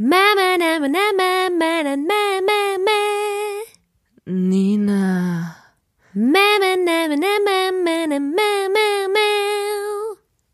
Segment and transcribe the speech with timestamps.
[0.00, 2.98] Mama, na, na, na, na, na, na, na, na.
[4.26, 5.56] Nina.
[6.14, 9.28] Mama, na, na, na, na, na, na, na, na, na.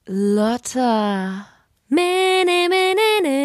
[0.09, 1.45] Lotta.
[1.91, 3.37] Ma, na, ma, na, na.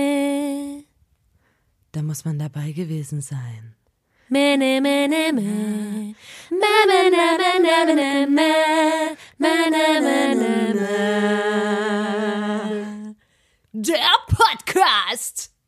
[1.92, 3.76] Da muss man dabei gewesen sein.
[4.30, 5.42] Ma, na, ma, na, ma.
[6.62, 8.52] Ma, ma, na, na, ma, na, ma.
[9.38, 10.96] Ma, na, ma, na, ma.
[13.74, 14.00] Der
[14.32, 15.59] Podcast.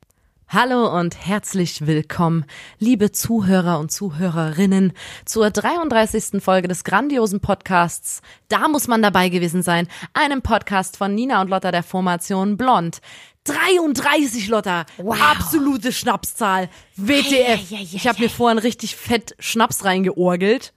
[0.54, 2.44] Hallo und herzlich willkommen,
[2.78, 4.92] liebe Zuhörer und Zuhörerinnen,
[5.24, 6.44] zur 33.
[6.44, 11.50] Folge des grandiosen Podcasts Da muss man dabei gewesen sein, einem Podcast von Nina und
[11.50, 13.00] Lotta der Formation Blond.
[13.46, 15.22] 33 Lotta, Wow.
[15.22, 16.68] absolute Schnapszahl.
[16.98, 17.32] WTF.
[17.32, 20.74] Ei, ei, ei, ich habe mir vorhin richtig fett Schnaps reingeorgelt,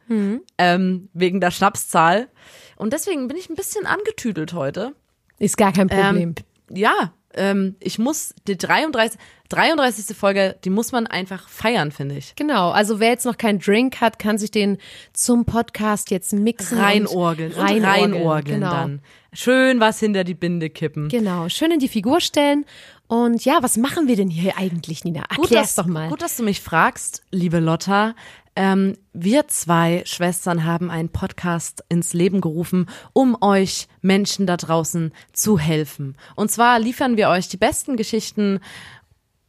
[0.57, 2.29] ähm, wegen der Schnapszahl.
[2.77, 4.95] Und deswegen bin ich ein bisschen angetüdelt heute.
[5.41, 6.35] Ist gar kein Problem.
[6.71, 10.17] Ähm, ja, ähm, ich muss die 33, 33.
[10.17, 12.35] Folge, die muss man einfach feiern, finde ich.
[12.37, 14.79] Genau, also wer jetzt noch keinen Drink hat, kann sich den
[15.13, 16.79] zum Podcast jetzt mixen.
[16.79, 17.53] Reinorgeln.
[17.53, 18.73] und Und reinorgeln genau.
[18.73, 19.01] dann.
[19.33, 21.09] Schön was hinter die Binde kippen.
[21.09, 22.65] Genau, schön in die Figur stellen.
[23.07, 25.25] Und ja, was machen wir denn hier eigentlich, Nina?
[25.29, 26.09] Erklär's dass, doch mal.
[26.09, 28.15] Gut, dass du mich fragst, liebe Lotta.
[28.57, 35.13] Ähm, wir zwei Schwestern haben einen Podcast ins Leben gerufen, um euch Menschen da draußen
[35.33, 36.17] zu helfen.
[36.37, 38.61] Und zwar liefern wir euch die besten Geschichten,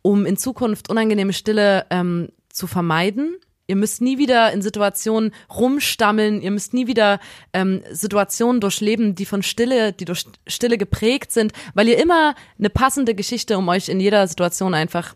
[0.01, 3.37] um in Zukunft unangenehme Stille ähm, zu vermeiden.
[3.67, 7.19] Ihr müsst nie wieder in Situationen rumstammeln, ihr müsst nie wieder
[7.53, 12.69] ähm, Situationen durchleben, die von Stille, die durch Stille geprägt sind, weil ihr immer eine
[12.69, 15.15] passende Geschichte, um euch in jeder Situation einfach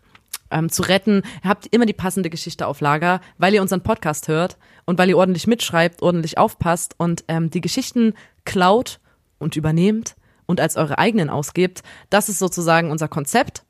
[0.50, 4.28] ähm, zu retten, ihr habt immer die passende Geschichte auf Lager, weil ihr unseren Podcast
[4.28, 9.00] hört und weil ihr ordentlich mitschreibt, ordentlich aufpasst und ähm, die Geschichten klaut
[9.38, 11.82] und übernehmt und als eure eigenen ausgebt.
[12.10, 13.64] Das ist sozusagen unser Konzept.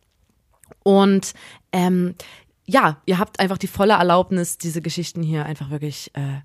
[0.82, 1.34] Und
[1.72, 2.14] ähm,
[2.66, 6.40] ja, ihr habt einfach die volle Erlaubnis, diese Geschichten hier einfach wirklich äh,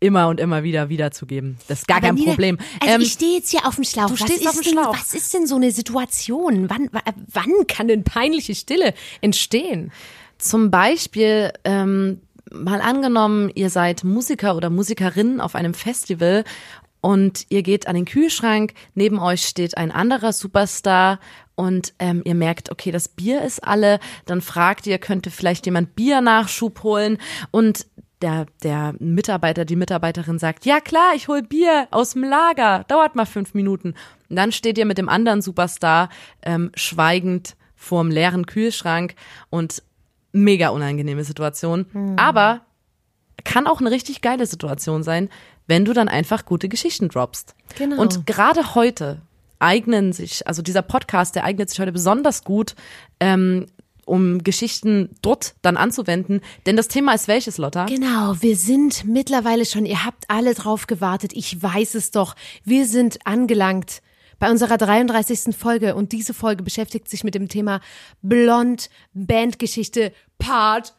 [0.00, 1.58] immer und immer wieder wiederzugeben.
[1.68, 2.58] Das ist gar kein Nina, Problem.
[2.80, 4.06] Also Ähm, ich stehe jetzt hier auf dem Schlauch.
[4.06, 4.94] du was stehst ist auf dem denn, Schlauch.
[4.98, 6.70] Was ist denn so eine Situation?
[6.70, 9.90] Wann, wa- wann kann denn peinliche Stille entstehen?
[10.38, 12.20] Zum Beispiel, ähm,
[12.52, 16.44] mal angenommen, ihr seid Musiker oder Musikerin auf einem Festival
[17.00, 21.18] und ihr geht an den Kühlschrank, neben euch steht ein anderer Superstar
[21.56, 25.96] und ähm, ihr merkt, okay, das Bier ist alle, dann fragt ihr, könnte vielleicht jemand
[25.96, 27.18] Biernachschub holen
[27.50, 27.86] und
[28.22, 33.14] der, der Mitarbeiter, die Mitarbeiterin sagt, ja klar, ich hol Bier aus dem Lager, dauert
[33.14, 33.94] mal fünf Minuten.
[34.28, 36.08] Und dann steht ihr mit dem anderen Superstar
[36.42, 39.14] ähm, schweigend vorm leeren Kühlschrank
[39.50, 39.82] und
[40.32, 41.86] mega unangenehme Situation.
[42.16, 42.62] Aber
[43.44, 45.28] kann auch eine richtig geile Situation sein,
[45.66, 47.54] wenn du dann einfach gute Geschichten droppst.
[47.76, 48.00] Genau.
[48.00, 49.22] Und gerade heute
[49.58, 52.74] eignen sich, also dieser Podcast, der eignet sich heute besonders gut,
[53.20, 53.66] ähm,
[54.08, 56.40] um Geschichten dort dann anzuwenden.
[56.66, 57.86] Denn das Thema ist welches, Lotta?
[57.86, 62.34] Genau, wir sind mittlerweile schon, ihr habt alle drauf gewartet, ich weiß es doch.
[62.64, 64.02] Wir sind angelangt
[64.38, 65.56] bei unserer 33.
[65.56, 67.80] Folge und diese Folge beschäftigt sich mit dem Thema
[68.22, 70.94] Blond Bandgeschichte Part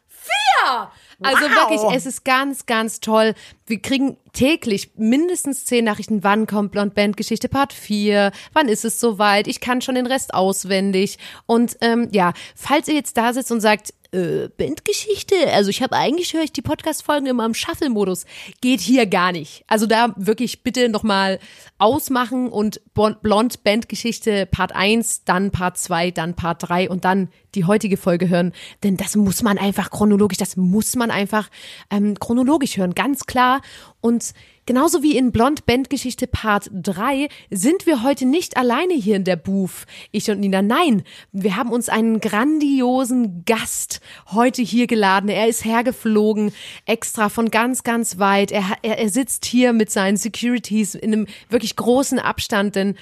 [0.65, 0.91] 4.
[1.21, 1.55] Also Wow.
[1.55, 3.33] wirklich, es ist ganz, ganz toll.
[3.65, 6.23] Wir kriegen täglich mindestens zehn Nachrichten.
[6.23, 8.31] Wann kommt Blond Bandgeschichte Part 4?
[8.53, 9.47] Wann ist es soweit?
[9.47, 11.17] Ich kann schon den Rest auswendig.
[11.45, 15.95] Und ähm, ja, falls ihr jetzt da sitzt und sagt, äh, Bandgeschichte, also ich habe
[15.95, 18.25] eigentlich höre ich die Podcast-Folgen immer im Shuffle-Modus.
[18.61, 19.63] Geht hier gar nicht.
[19.67, 21.39] Also da wirklich bitte nochmal
[21.77, 27.65] ausmachen und Blond Bandgeschichte Part 1, dann Part 2, dann Part 3 und dann die
[27.65, 28.53] heutige Folge hören.
[28.83, 31.49] Denn das muss man einfach chronologisch, das muss man einfach
[31.89, 33.61] ähm, chronologisch hören, ganz klar.
[34.01, 34.33] Und
[34.69, 39.35] genauso wie in Blond Bandgeschichte Part 3 sind wir heute nicht alleine hier in der
[39.35, 40.61] Booth, ich und Nina.
[40.61, 45.27] Nein, wir haben uns einen grandiosen Gast heute hier geladen.
[45.27, 46.51] Er ist hergeflogen,
[46.85, 48.51] extra von ganz, ganz weit.
[48.51, 52.95] Er, er, er sitzt hier mit seinen Securities in einem wirklich großen Abstand, denn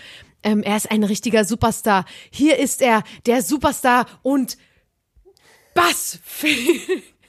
[0.44, 2.06] ähm, er ist ein richtiger Superstar.
[2.31, 4.57] Hier ist er, der Superstar und
[5.74, 6.19] Bass.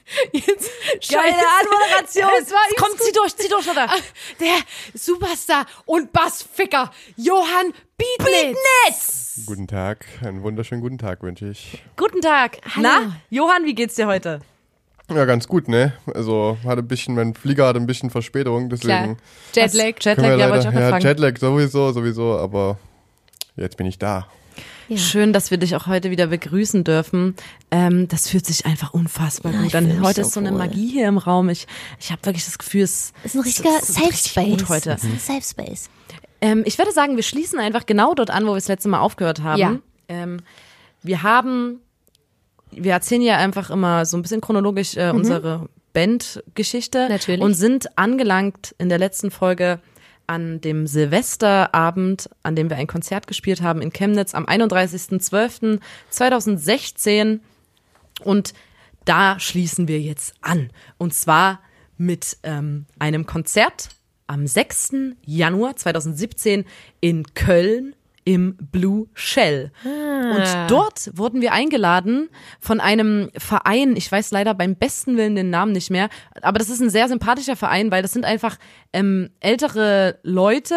[0.31, 0.69] Jetzt
[1.09, 2.29] Geile Anmoderation.
[2.41, 3.87] Es war Komm, zieh durch, zieh durch, Lotta.
[4.39, 4.57] der
[4.93, 9.43] Superstar und Bassficker Johann Biednitz.
[9.45, 11.83] Guten Tag, einen wunderschönen guten Tag wünsche ich.
[11.95, 12.57] Guten Tag.
[12.75, 12.81] Hallo.
[12.81, 14.39] Na, Johann, wie geht's dir heute?
[15.09, 15.93] Ja, ganz gut, ne?
[16.13, 19.15] Also hatte ein bisschen, mein Flieger hatte ein bisschen Verspätung, Klar.
[19.15, 19.17] deswegen
[19.53, 20.05] Jetlag.
[20.05, 21.09] Jetlag, wir ja, wollte ich leider, auch ja.
[21.09, 22.77] Jetlag sowieso, sowieso, aber
[23.55, 24.27] jetzt bin ich da.
[24.87, 24.97] Ja.
[24.97, 27.35] Schön, dass wir dich auch heute wieder begrüßen dürfen.
[27.71, 30.01] Ähm, das fühlt sich einfach unfassbar Ja, gut an.
[30.01, 30.57] Heute so ist so eine wohl.
[30.57, 31.49] Magie hier im Raum.
[31.49, 31.67] Ich,
[31.99, 34.69] ich habe wirklich das Gefühl, es ist ein richtiger es ist Safe Space.
[34.69, 34.89] heute.
[34.89, 35.89] Das ist ein Safe Space.
[36.41, 38.99] Ähm, ich würde sagen, wir schließen einfach genau dort an, wo wir das letzte Mal
[38.99, 39.59] aufgehört haben.
[39.59, 39.75] Ja.
[40.07, 40.37] Ähm,
[41.03, 41.81] wir haben
[42.71, 47.09] wir erzählen ja einfach immer so ein bisschen chronologisch äh, unsere Bandgeschichte
[47.39, 49.79] und sind angelangt in der letzten Folge
[50.29, 57.41] an dem Silvesterabend, an dem wir ein Konzert gespielt haben in Chemnitz am 31.12.2016
[58.23, 58.53] und
[59.05, 61.61] da schließen wir jetzt an und zwar
[61.97, 63.89] mit ähm, einem Konzert
[64.27, 65.15] am 6.
[65.25, 66.65] Januar 2017
[67.01, 67.95] in Köln
[68.29, 69.71] im Blue Shell.
[69.83, 72.29] Und dort wurden wir eingeladen
[72.59, 76.09] von einem Verein, ich weiß leider beim besten Willen den Namen nicht mehr,
[76.43, 78.57] aber das ist ein sehr sympathischer Verein, weil das sind einfach
[78.93, 80.75] ähm, ältere Leute,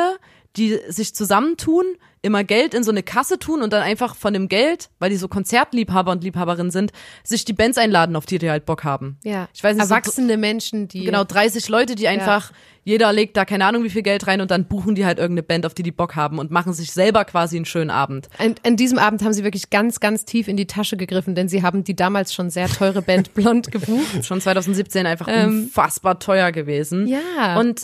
[0.56, 1.84] die sich zusammentun,
[2.22, 5.16] immer Geld in so eine Kasse tun und dann einfach von dem Geld, weil die
[5.16, 6.92] so Konzertliebhaber und Liebhaberinnen sind,
[7.24, 9.19] sich die Bands einladen, auf die die halt Bock haben.
[9.24, 9.48] Ja.
[9.52, 11.04] Ich weiß nicht, so- Erwachsene Menschen, die.
[11.04, 12.52] Genau, 30 Leute, die einfach,
[12.84, 15.42] jeder legt da keine Ahnung wie viel Geld rein und dann buchen die halt irgendeine
[15.42, 18.28] Band, auf die die Bock haben und machen sich selber quasi einen schönen Abend.
[18.38, 21.48] An, an diesem Abend haben sie wirklich ganz, ganz tief in die Tasche gegriffen, denn
[21.48, 24.25] sie haben die damals schon sehr teure Band Blond gebucht.
[24.25, 27.08] Schon 2017 einfach unfassbar teuer gewesen.
[27.08, 27.58] Ähm, Ja.
[27.58, 27.82] Und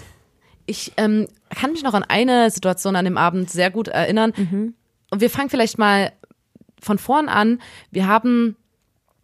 [0.68, 4.32] ich ähm, kann mich noch an eine Situation an dem Abend sehr gut erinnern.
[4.36, 4.74] Mhm.
[5.10, 6.12] Und wir fangen vielleicht mal
[6.80, 7.60] von vorn an.
[7.90, 8.56] Wir haben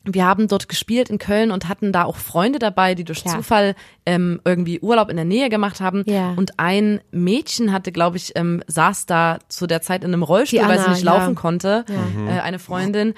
[0.07, 3.37] wir haben dort gespielt in Köln und hatten da auch Freunde dabei, die durch Ja.
[3.37, 3.75] Zufall
[4.05, 6.03] ähm, irgendwie Urlaub in der Nähe gemacht haben.
[6.07, 6.35] Ja.
[6.37, 10.59] Und ein Mädchen hatte, glaube ich, ähm, saß da zu der Zeit in einem Rollstuhl,
[10.59, 11.15] Die weil sie Anna, nicht ja.
[11.15, 11.87] laufen konnte.
[12.29, 13.15] Äh, eine Freundin.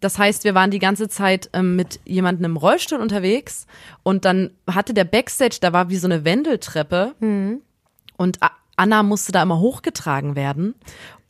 [0.00, 3.66] Das heißt, wir waren die ganze Zeit ähm, mit jemandem im Rollstuhl unterwegs
[4.04, 7.62] und dann hatte der Backstage, da war wie so eine Wendeltreppe Mhm.
[8.18, 8.38] Und
[8.76, 10.74] Anna musste da immer hochgetragen werden.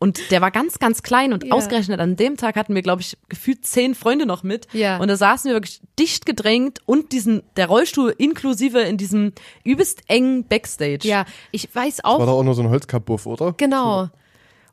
[0.00, 1.54] Und der war ganz, ganz klein und Ja.
[1.54, 4.68] ausgerechnet an dem Tag hatten wir, glaube ich, gefühlt zehn Freunde noch mit.
[4.72, 4.98] Ja.
[4.98, 9.32] Und da saßen wir wirklich dicht gedrängt und diesen, der Rollstuhl inklusive in diesem
[9.64, 11.00] übelst engen Backstage.
[11.08, 12.18] Ja, ich weiß War auch.
[12.18, 13.54] doch auch nur so ein Holzkabuff, oder?
[13.56, 14.08] Genau.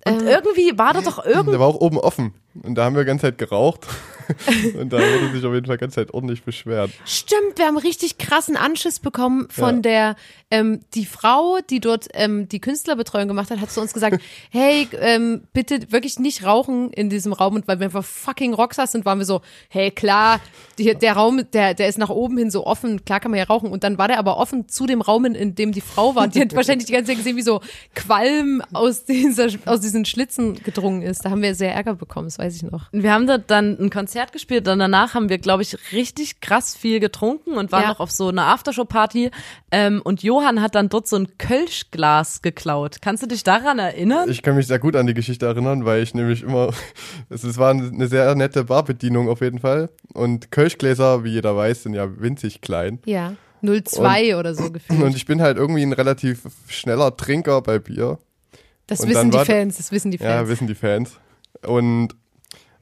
[0.07, 2.35] Und irgendwie war da doch irgend Der war auch oben offen.
[2.62, 3.88] Und da haben wir die ganze Zeit geraucht.
[4.80, 6.92] und da wurde sich auf jeden Fall die ganze Zeit ordentlich beschwert.
[7.06, 9.81] Stimmt, wir haben richtig krassen Anschiss bekommen von Ja.
[9.81, 10.16] der,
[10.51, 14.88] ähm, die Frau, die dort ähm, die Künstlerbetreuung gemacht hat, hat zu uns gesagt, hey,
[15.00, 17.56] ähm, bitte wirklich nicht rauchen in diesem Raum.
[17.56, 20.39] Und weil wir einfach fucking Rockstars sind, waren wir so, hey, klar,
[20.77, 23.45] die, der Raum, der, der ist nach oben hin so offen, klar kann man ja
[23.45, 23.69] rauchen.
[23.72, 26.27] Und dann war der aber offen zu dem Raum, in, in dem die Frau war.
[26.27, 27.62] Die hat wahrscheinlich die ganze Zeit gesehen, wie so
[27.94, 31.25] Qualm aus, dieser, aus diesen Schlitzen gedrungen ist.
[31.25, 32.88] Da haben wir sehr Ärger bekommen, das weiß ich noch.
[32.92, 36.75] Wir haben dort dann ein Konzert gespielt und danach haben wir, glaube ich, richtig krass
[36.75, 37.89] viel getrunken und waren Ja.
[37.89, 39.31] noch auf so einer Aftershow-Party.
[39.71, 42.97] Ähm, und Johann hat dann dort so ein Kölschglas geklaut.
[43.01, 44.29] Kannst du dich daran erinnern?
[44.29, 46.69] Ich kann mich sehr gut an die Geschichte erinnern, weil ich nämlich immer,
[47.29, 49.89] es, es war eine sehr nette Barbedienung auf jeden Fall.
[50.13, 53.00] Und Kölschgläser, wie jeder weiß, sind ja winzig klein.
[53.06, 53.33] Ja.
[53.62, 55.01] 02 oder so gefühlt.
[55.01, 58.19] Und ich bin halt irgendwie ein relativ schneller Trinker bei Bier.
[58.88, 60.50] Das Und wissen die war- Fans, das wissen die Ja, Fans.
[60.50, 61.17] wissen die Fans.
[61.65, 62.09] Und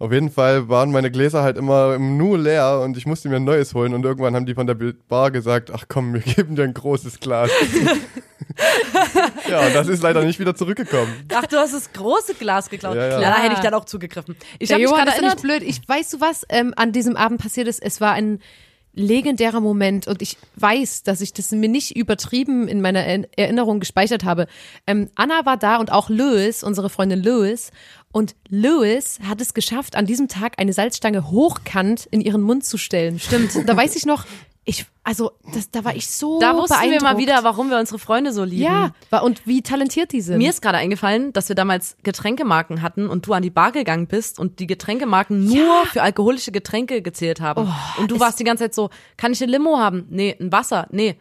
[0.04, 3.44] auf jeden Fall waren meine Gläser halt immer nur leer und ich musste mir ein
[3.46, 3.94] neues holen.
[3.94, 4.76] Und irgendwann haben die von der
[5.08, 7.50] Bar gesagt, ach komm, wir geben dir ein großes Glas.
[9.50, 11.12] ja, und das ist leider nicht wieder zurückgekommen.
[11.34, 12.96] Ach, du hast das große Glas geklaut.
[12.96, 13.18] Ja, ja.
[13.20, 14.36] Klar, da hätte ich dann auch zugegriffen.
[14.60, 15.36] Ich habe mich gerade erinnert.
[15.36, 15.64] nicht blöd.
[15.64, 17.82] Ich weißt du was ähm, an diesem Abend passiert ist.
[17.82, 18.40] Es war ein
[18.96, 23.80] legendärer Moment und ich weiß, dass ich das mir nicht übertrieben in meiner Er- Erinnerung
[23.80, 24.46] gespeichert habe.
[24.86, 27.72] Ähm, Anna war da und auch Louis, unsere Freundin Louis.
[28.14, 32.78] Und Louis hat es geschafft, an diesem Tag eine Salzstange hochkant in ihren Mund zu
[32.78, 33.20] stellen.
[33.20, 33.68] Stimmt.
[33.68, 34.26] Da weiß ich noch,
[34.66, 38.00] ich, also, das, da war ich so Da wussten wir mal wieder, warum wir unsere
[38.00, 38.64] Freunde so lieben.
[38.64, 40.38] Ja, und wie talentiert die sind.
[40.38, 44.08] Mir ist gerade eingefallen, dass wir damals Getränkemarken hatten und du an die Bar gegangen
[44.08, 47.70] bist und die Getränkemarken nur für alkoholische Getränke gezählt haben.
[47.98, 50.06] und du warst die ganze Zeit so, kann ich eine Limo haben?
[50.10, 50.88] Nee, ein Wasser?
[50.92, 51.18] Nee.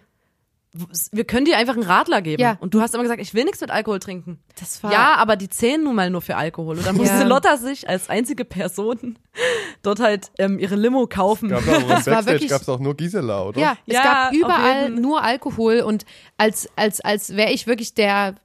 [1.13, 2.41] Wir können dir einfach einen Radler geben.
[2.41, 2.57] Ja.
[2.61, 4.39] Und du hast immer gesagt, ich will nichts mit Alkohol trinken.
[4.59, 6.79] Das war- ja, aber die zählen nun mal nur für Alkohol.
[6.79, 7.23] Und dann musste Ja.
[7.25, 9.19] Lotta sich als einzige Person
[9.83, 11.51] dort halt ähm, ihre Limo kaufen.
[11.51, 13.61] Gab auch im war Backstage wirklich- gab es auch nur Gisela, oder?
[13.61, 16.07] Ja, es Ja, gab überall nur Alkohol und
[16.39, 18.37] als, als, als wäre ich wirklich der,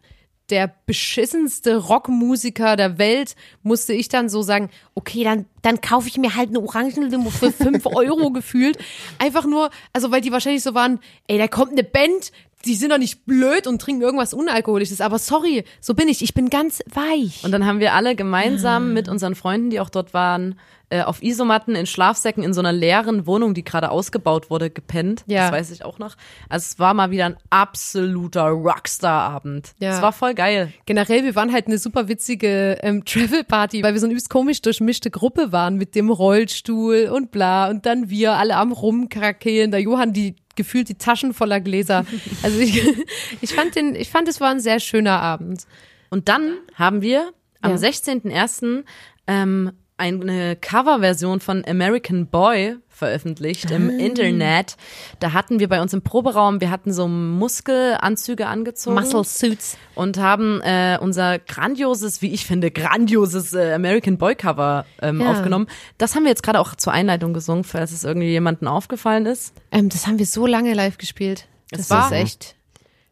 [0.49, 6.17] der beschissenste Rockmusiker der Welt, musste ich dann so sagen, okay, dann, dann kaufe ich
[6.17, 8.77] mir halt eine Orangenlimo für 5 Euro gefühlt.
[9.19, 12.31] Einfach nur, also weil die wahrscheinlich so waren, ey, da kommt eine Band,
[12.67, 16.33] die sind doch nicht blöd und trinken irgendwas Unalkoholisches, aber sorry, so bin ich, ich
[16.33, 17.43] bin ganz weich.
[17.43, 20.55] Und dann haben wir alle gemeinsam mit unseren Freunden, die auch dort waren,
[20.89, 25.23] äh, auf Isomatten in Schlafsäcken in so einer leeren Wohnung, die gerade ausgebaut wurde, gepennt.
[25.27, 25.49] Ja.
[25.49, 26.15] Das weiß ich auch noch.
[26.47, 29.73] Also es war mal wieder ein absoluter Rockstar-Abend.
[29.79, 29.95] Ja.
[29.95, 30.71] Es war voll geil.
[30.85, 34.61] Generell, wir waren halt eine super witzige ähm, Travel-Party, weil wir so eine übelst komisch
[34.61, 39.81] durchmischte Gruppe waren mit dem Rollstuhl und bla und dann wir alle am Rumkrakehlen, der
[39.81, 42.05] Johann die gefühlt die Taschen voller Gläser.
[42.43, 42.83] Also ich,
[43.41, 45.65] ich fand den, ich fand es war ein sehr schöner Abend.
[46.09, 47.77] Und dann haben wir am Ja.
[47.77, 48.83] 16.01.
[49.27, 54.75] Ähm, eine Coverversion von American Boy veröffentlicht im Internet.
[55.19, 58.95] Da hatten wir bei uns im Proberaum, wir hatten so Muskelanzüge angezogen.
[58.95, 59.77] Muscle Suits.
[59.95, 65.31] Und haben äh, unser grandioses, wie ich finde, grandioses äh, American Boy Cover ähm, Ja.
[65.31, 65.67] aufgenommen.
[65.97, 69.53] Das haben wir jetzt gerade auch zur Einleitung gesungen, falls es irgendwie jemandem aufgefallen ist.
[69.71, 71.47] Ähm, das haben wir so lange live gespielt.
[71.71, 72.55] Das Es war- ist echt.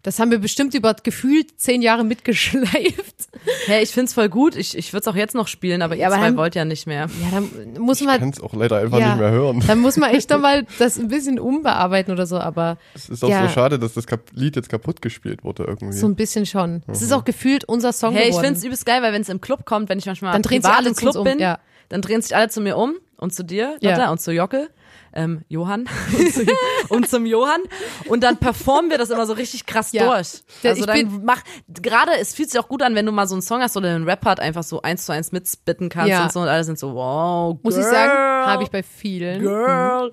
[0.05, 3.15] Das haben wir bestimmt über gefühlt zehn Jahre mitgeschleift.
[3.67, 4.55] Hey, ich find's voll gut.
[4.55, 6.55] Ich, ich würde es auch jetzt noch spielen, aber Ja, ihr aber zwei dann- wollt
[6.55, 7.07] ja nicht mehr.
[7.21, 8.19] Ja, dann muss Ich man.
[8.19, 9.63] kann es auch leider einfach ja, nicht mehr hören.
[9.67, 13.29] Dann muss man echt nochmal das ein bisschen umbearbeiten oder so, aber Es ist auch
[13.29, 13.43] ja.
[13.47, 15.95] so schade, dass das Lied jetzt kaputt gespielt wurde irgendwie.
[15.95, 16.81] so ein bisschen schon.
[16.88, 18.45] Es ist auch gefühlt unser Song Hey, ich geworden.
[18.47, 20.69] find's übelst geil, weil wenn es im Club kommt, wenn ich manchmal Dann drehen sich
[20.71, 21.59] privat alle im Club um, bin, ja.
[21.89, 23.91] dann drehen sich alle zu mir um und zu dir, Ja.
[23.91, 24.69] Lotta, und zu Jockel.
[25.15, 26.45] Ähm, Johann und, zu,
[26.89, 27.62] und zum Johann
[28.10, 30.13] und dann performen wir das immer so richtig krass Ja.
[30.13, 30.43] durch.
[30.62, 33.13] Der- Also ich dann bin- mach gerade, es fühlt sich auch gut an, wenn du
[33.13, 36.10] mal so einen Song hast oder einen Rap-Part einfach so eins zu eins mitspitten kannst
[36.10, 36.24] Ja.
[36.24, 38.12] und so und alle sind so, wow, Muss ich girl, sagen,
[38.48, 39.39] habe ich bei vielen.
[39.41, 40.12] Girl.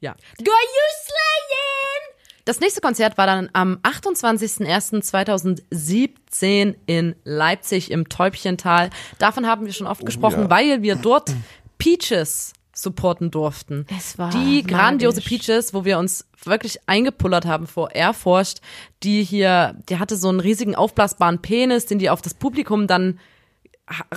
[0.00, 0.14] Ja.
[0.38, 2.14] Girl, you slaying!
[2.44, 8.90] Das nächste Konzert war dann am 28.01.2017 in Leipzig im Täubchental.
[9.18, 10.50] Davon haben wir schon oft gesprochen, ja.
[10.50, 11.32] weil wir dort
[11.78, 13.86] Peaches supporten durften.
[13.96, 15.46] Es war die grandiose magisch.
[15.46, 18.58] Peaches, wo wir uns wirklich eingepullert haben vor Erforscht,
[19.02, 23.18] die hier, die hatte so einen riesigen aufblasbaren Penis, den die auf das Publikum dann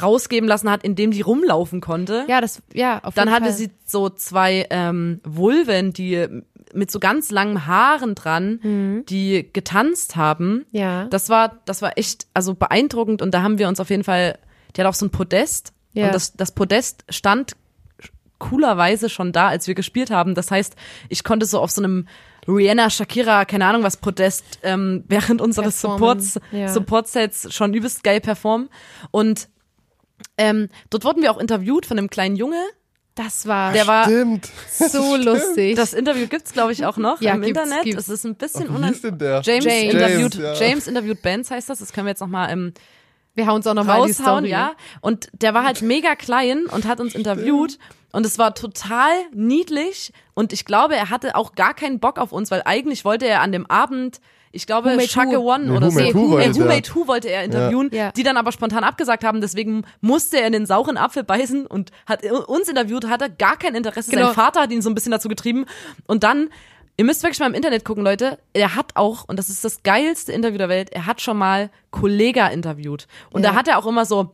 [0.02, 2.26] rausgeben lassen hat, indem die rumlaufen konnte.
[2.28, 3.54] Ja, das, ja, auf Dann jeden hatte Fall.
[3.54, 6.26] sie so zwei ähm, Vulven, die
[6.74, 10.54] mit so ganz langen Haaren dran, die getanzt haben.
[10.54, 10.66] Mhm.
[10.72, 11.06] Ja.
[11.06, 14.38] Das war, das war echt, also beeindruckend und da haben wir uns auf jeden Fall,
[14.76, 16.08] die hat auch so ein Podest Ja.
[16.08, 17.56] und das, das Podest stand
[18.39, 20.36] coolerweise schon da, als wir gespielt haben.
[20.36, 20.75] Das heißt,
[21.10, 22.08] ich konnte so auf so einem
[22.48, 26.70] Rihanna, Shakira, keine Ahnung was Podest, ähm, während unseres Supports, ja.
[26.70, 28.70] Support-Sets schon übelst geil performen.
[29.12, 29.50] Und
[30.38, 32.62] ähm, dort wurden wir auch interviewt von einem kleinen Junge,
[33.17, 34.48] das war der war Stimmt.
[34.70, 35.75] so lustig.
[35.75, 37.84] das Interview gibt's glaube ich auch noch Ja, im gibt's, Internet.
[37.84, 38.03] gibt's.
[38.03, 38.67] Es ist ein bisschen
[39.17, 39.41] der?
[39.44, 39.94] James, James.
[39.94, 40.67] interviewt James, ja.
[40.67, 41.79] James interviewt Bands heißt das.
[41.79, 42.74] Das können wir jetzt noch mal ähm,
[43.38, 44.50] wir hauen uns auch nochmal die raushauen, Story.
[44.50, 44.72] ja.
[45.01, 47.77] Und der war halt mega klein und hat uns interviewt
[48.12, 52.32] und es war total niedlich und ich glaube, er hatte auch gar keinen Bock auf
[52.32, 54.20] uns, weil eigentlich wollte er an dem Abend
[54.53, 55.38] ich glaube, Shaka?
[55.38, 56.00] One Nee, oder Who so.
[56.00, 56.48] Made Who Who, äh.
[56.67, 58.12] Made Who wollte er interviewen, Ja.
[58.13, 59.41] die dann aber spontan abgesagt haben.
[59.41, 63.75] Deswegen musste er in den sauren Apfel beißen und hat uns interviewt, hatte gar kein
[63.75, 64.10] Interesse.
[64.10, 64.27] Genau.
[64.27, 65.65] Sein Vater hat ihn so ein bisschen dazu getrieben.
[66.08, 66.50] Und dann,
[66.98, 68.39] ihr müsst wirklich mal im Internet gucken, Leute.
[68.54, 71.70] Er hat auch, und das ist das geilste Interview der Welt, er hat schon mal
[71.92, 73.08] Kollega interviewt.
[73.32, 73.51] Und Ja.
[73.51, 74.32] da hat er auch immer so,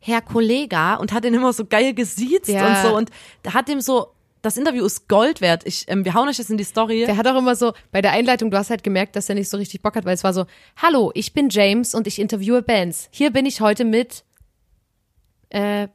[0.00, 2.66] Herr Kollega, und hat ihn immer so geil gesiezt Ja.
[2.68, 2.96] und so.
[2.96, 3.10] Und
[3.44, 4.08] da hat ihm so,
[4.42, 5.62] das Interview ist Gold wert.
[5.64, 7.04] Ich, ähm, wir hauen euch das in die Story.
[7.06, 9.48] Der hat auch immer so, bei der Einleitung, du hast halt gemerkt, dass er nicht
[9.48, 12.60] so richtig Bock hat, weil es war so, hallo, ich bin James und ich interviewe
[12.62, 13.08] Bands.
[13.12, 14.24] Hier bin ich heute mit,
[15.50, 15.86] äh,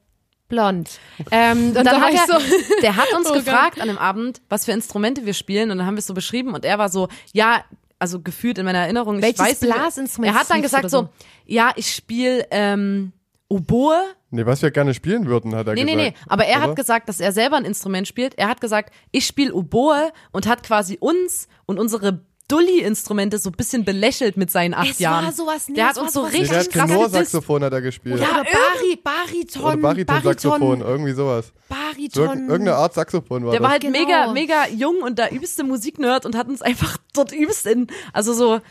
[0.47, 0.99] Blond.
[1.31, 2.33] Ähm, und dann, dann hat ich er, so,
[2.81, 3.45] der hat uns Oh Gott.
[3.45, 6.13] gefragt an dem Abend, was für Instrumente wir spielen und dann haben wir es so
[6.13, 7.63] beschrieben und er war so, ja,
[7.99, 9.59] also gefühlt in meiner Erinnerung, Welches ich weiß.
[9.61, 11.09] Blasinstrument Er hat dann gesagt so, oder
[11.45, 13.11] ja, ich spiele ähm,
[13.49, 13.95] Oboe.
[14.29, 16.17] Nee, was wir gerne spielen würden, hat er Nee, nee, gesagt.
[16.17, 16.67] nee, aber er Oder?
[16.69, 18.37] hat gesagt, dass er selber ein Instrument spielt.
[18.37, 23.53] Er hat gesagt, ich spiele Oboe und hat quasi uns und unsere Dulli-Instrumente so ein
[23.53, 25.25] bisschen belächelt mit seinen acht Es Jahren.
[25.25, 26.89] war sowas, nee, der hat war uns so Nee, richtig der hat krass.
[26.89, 28.15] Tenorsaxophon hat er gespielt.
[28.21, 31.47] oder Bari, Bariton, Oder Baritonsaxophon, irgendwie sowas.
[31.47, 32.39] So, Bariton.
[32.49, 33.73] irgendeine Art Saxophon war Der war das.
[33.73, 33.99] halt Genau.
[33.99, 38.33] mega, mega jung und der übelste Musiknerd und hat uns einfach dort übelst in, also
[38.33, 38.61] so,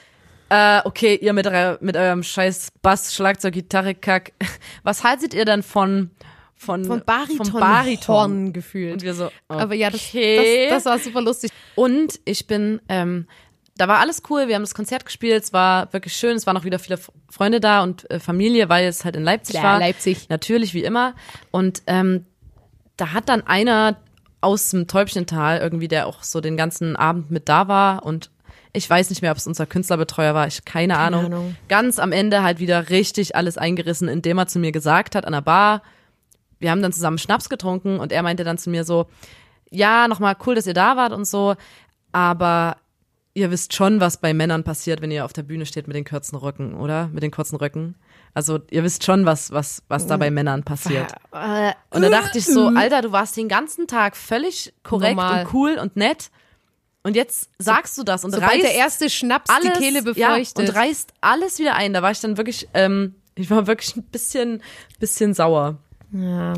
[0.49, 1.47] äh, okay, ihr mit,
[1.81, 4.33] mit eurem scheiß Bass, Schlagzeug, Gitarre, Kack.
[4.85, 6.11] Was haltet ihr denn von,
[6.55, 8.53] von, von Bariton, vom Bariton?
[8.55, 8.95] Gefühlt.
[8.95, 9.33] Und wir so, okay.
[9.49, 11.51] Aber ja, das, das, das war super lustig.
[11.75, 13.27] Und ich bin, ähm,
[13.77, 16.57] da war alles cool, wir haben das Konzert gespielt, es war wirklich schön, es waren
[16.57, 16.99] auch wieder viele
[17.31, 19.79] Freunde da und äh, Familie, weil es halt in Leipzig Ja, war.
[19.79, 20.29] Leipzig.
[20.29, 21.15] Natürlich, wie immer.
[21.51, 22.27] Und ähm,
[22.97, 23.97] da hat dann einer
[24.41, 28.31] aus dem Täubchental irgendwie, der auch so den ganzen Abend mit da war und
[28.73, 31.27] ich weiß nicht mehr, ob es unser Künstlerbetreuer war, ich keine, Ahnung.
[31.27, 31.57] Ahnung.
[31.69, 35.33] Ganz am Ende halt wieder richtig alles eingerissen, indem er zu mir gesagt hat an
[35.33, 35.83] der Bar,
[36.59, 39.07] wir haben dann zusammen Schnaps getrunken und er meinte dann zu mir so,
[39.71, 41.55] ja, nochmal cool, dass ihr da wart und so,
[42.13, 42.77] aber
[43.37, 46.05] ihr wisst schon, was bei Männern passiert, wenn ihr auf der Bühne steht mit den
[46.07, 47.09] kurzen Röcken, oder?
[47.09, 47.95] Mit den kurzen Röcken.
[48.33, 51.13] Also ihr wisst schon, was, was, was da bei Männern passiert.
[51.31, 55.45] Und da dachte ich so, Alter, du warst den ganzen Tag völlig korrekt Normal.
[55.45, 56.31] und cool und nett.
[57.03, 60.31] Und jetzt sagst du das und sobald reißt der erste Schnaps alles, die Kehle ja,
[60.35, 60.59] befeuchtet.
[60.69, 61.93] und reißt alles wieder ein.
[61.93, 64.63] Da war ich dann wirklich, ähm, ich war wirklich ein bisschen,
[64.99, 65.77] bisschen sauer.
[66.13, 66.55] ja.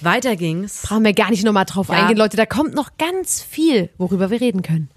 [0.00, 0.82] Weiter ging's.
[0.82, 1.94] Brauchen wir gar nicht nochmal drauf Ja.
[1.96, 2.36] eingehen, Leute.
[2.36, 4.90] Da kommt noch ganz viel, worüber wir reden können.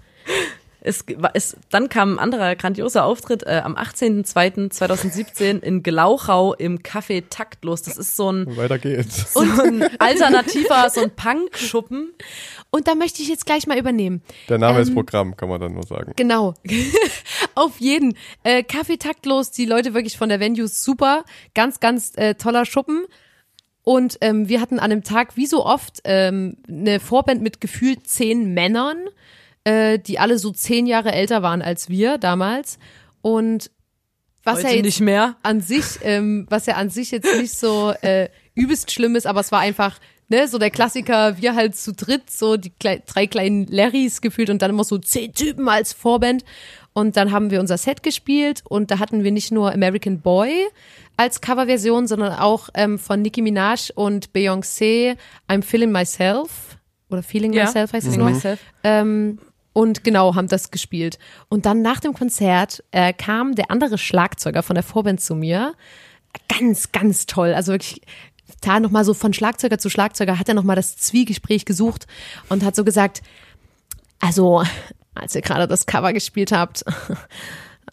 [0.84, 7.22] Es, es, dann kam ein anderer grandioser Auftritt äh, am 18.02.2017 in Glauchau im Café
[7.30, 7.82] Taktlos.
[7.82, 9.32] Das ist so ein, Weiter geht's.
[9.32, 12.12] so ein alternativer, so ein Punk-Schuppen.
[12.70, 14.22] Und da möchte ich jetzt gleich mal übernehmen.
[14.48, 16.14] Der Name Ähm, ist Programm, kann man dann nur sagen.
[16.16, 16.54] Genau.
[17.54, 18.16] Auf jeden.
[18.42, 21.24] Äh, Kaffee taktlos, die Leute wirklich von der Venue super.
[21.54, 23.04] Ganz, ganz äh, toller Schuppen.
[23.84, 28.08] Und ähm, wir hatten an dem Tag, wie so oft, ähm, eine Vorband mit gefühlt
[28.08, 29.08] zehn Männern,
[29.64, 32.78] äh, die alle so zehn Jahre älter waren als wir damals.
[33.20, 33.70] Und
[34.44, 35.36] was Heute ja jetzt nicht mehr.
[35.42, 39.40] an sich, ähm, was ja an sich jetzt nicht so äh, übelst schlimm ist, aber
[39.40, 43.28] es war einfach, ne, so der Klassiker, wir halt zu dritt, so die klei drei
[43.28, 46.44] kleinen Larrys gefühlt und dann immer so zehn Typen als Vorband.
[46.94, 50.66] Und dann haben wir unser Set gespielt und da hatten wir nicht nur American Boy
[51.16, 55.16] als Coverversion, sondern auch ähm, von Nicki Minaj und Beyoncé
[55.48, 56.76] I'm Feeling Myself
[57.08, 57.64] oder Feeling Ja.
[57.64, 58.28] Myself heißt es noch.
[58.28, 58.60] Myself.
[58.84, 59.38] Ähm,
[59.72, 61.18] und genau, haben das gespielt.
[61.48, 65.74] Und dann nach dem Konzert äh, kam der andere Schlagzeuger von der Vorband zu mir.
[66.48, 67.54] Ganz, ganz toll.
[67.54, 68.02] Also wirklich
[68.60, 72.06] da nochmal so von Schlagzeuger zu Schlagzeuger hat er nochmal das Zwiegespräch gesucht
[72.48, 73.22] und hat so gesagt,
[74.20, 74.62] also
[75.14, 77.18] als ihr gerade das Cover gespielt habt, habe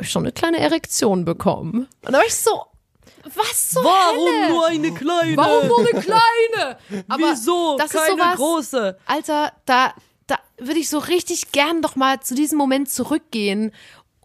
[0.02, 1.88] ich schon eine kleine Erektion bekommen.
[2.06, 2.66] Und da war ich so,
[3.36, 5.38] was so Warum nur eine kleine?
[5.38, 6.78] Warum nur eine kleine?
[7.08, 8.98] Aber Wieso das ist keine sowas, große?
[9.06, 9.94] Alter, da,
[10.30, 13.72] da würde ich so richtig gern doch mal zu diesem Moment zurückgehen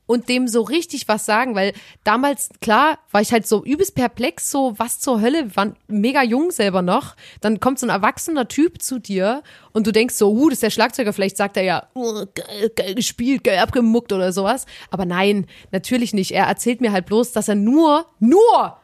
[0.06, 4.50] und dem so richtig was sagen, weil damals, klar, war ich halt so übelst perplex,
[4.50, 7.16] so was zur Hölle, wir waren mega jung selber noch.
[7.40, 9.42] Dann kommt so ein erwachsener Typ zu dir
[9.72, 12.70] und du denkst so, uh, das ist der Schlagzeuger, vielleicht sagt er ja, oh, geil,
[12.76, 14.66] geil gespielt, geil abgemuckt oder sowas.
[14.90, 16.32] Aber nein, natürlich nicht.
[16.32, 18.78] Er erzählt mir halt bloß, dass er nur, nur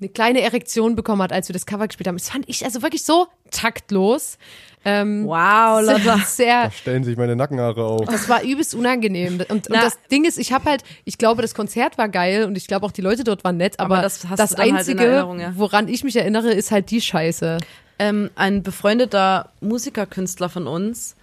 [0.00, 2.16] eine kleine Erektion bekommen hat, als wir das Cover gespielt haben.
[2.16, 4.38] Das fand ich also wirklich so taktlos.
[4.84, 6.18] Ähm, Wow, Lotta.
[6.26, 8.04] sehr, Da stellen sich meine Nackenhaare auf.
[8.06, 9.34] das war übelst unangenehm.
[9.48, 9.80] Und, und Na.
[9.80, 12.84] das Ding ist, ich habe halt, ich glaube, das Konzert war geil und ich glaube
[12.86, 14.76] auch die Leute dort waren nett, aber, Aber das hast das du dann halt in
[14.78, 15.52] Einzige, Erinnerung, ja.
[15.56, 17.58] woran ich mich erinnere, ist halt die Scheiße.
[17.98, 21.16] Ähm, ein befreundeter Musikerkünstler von uns,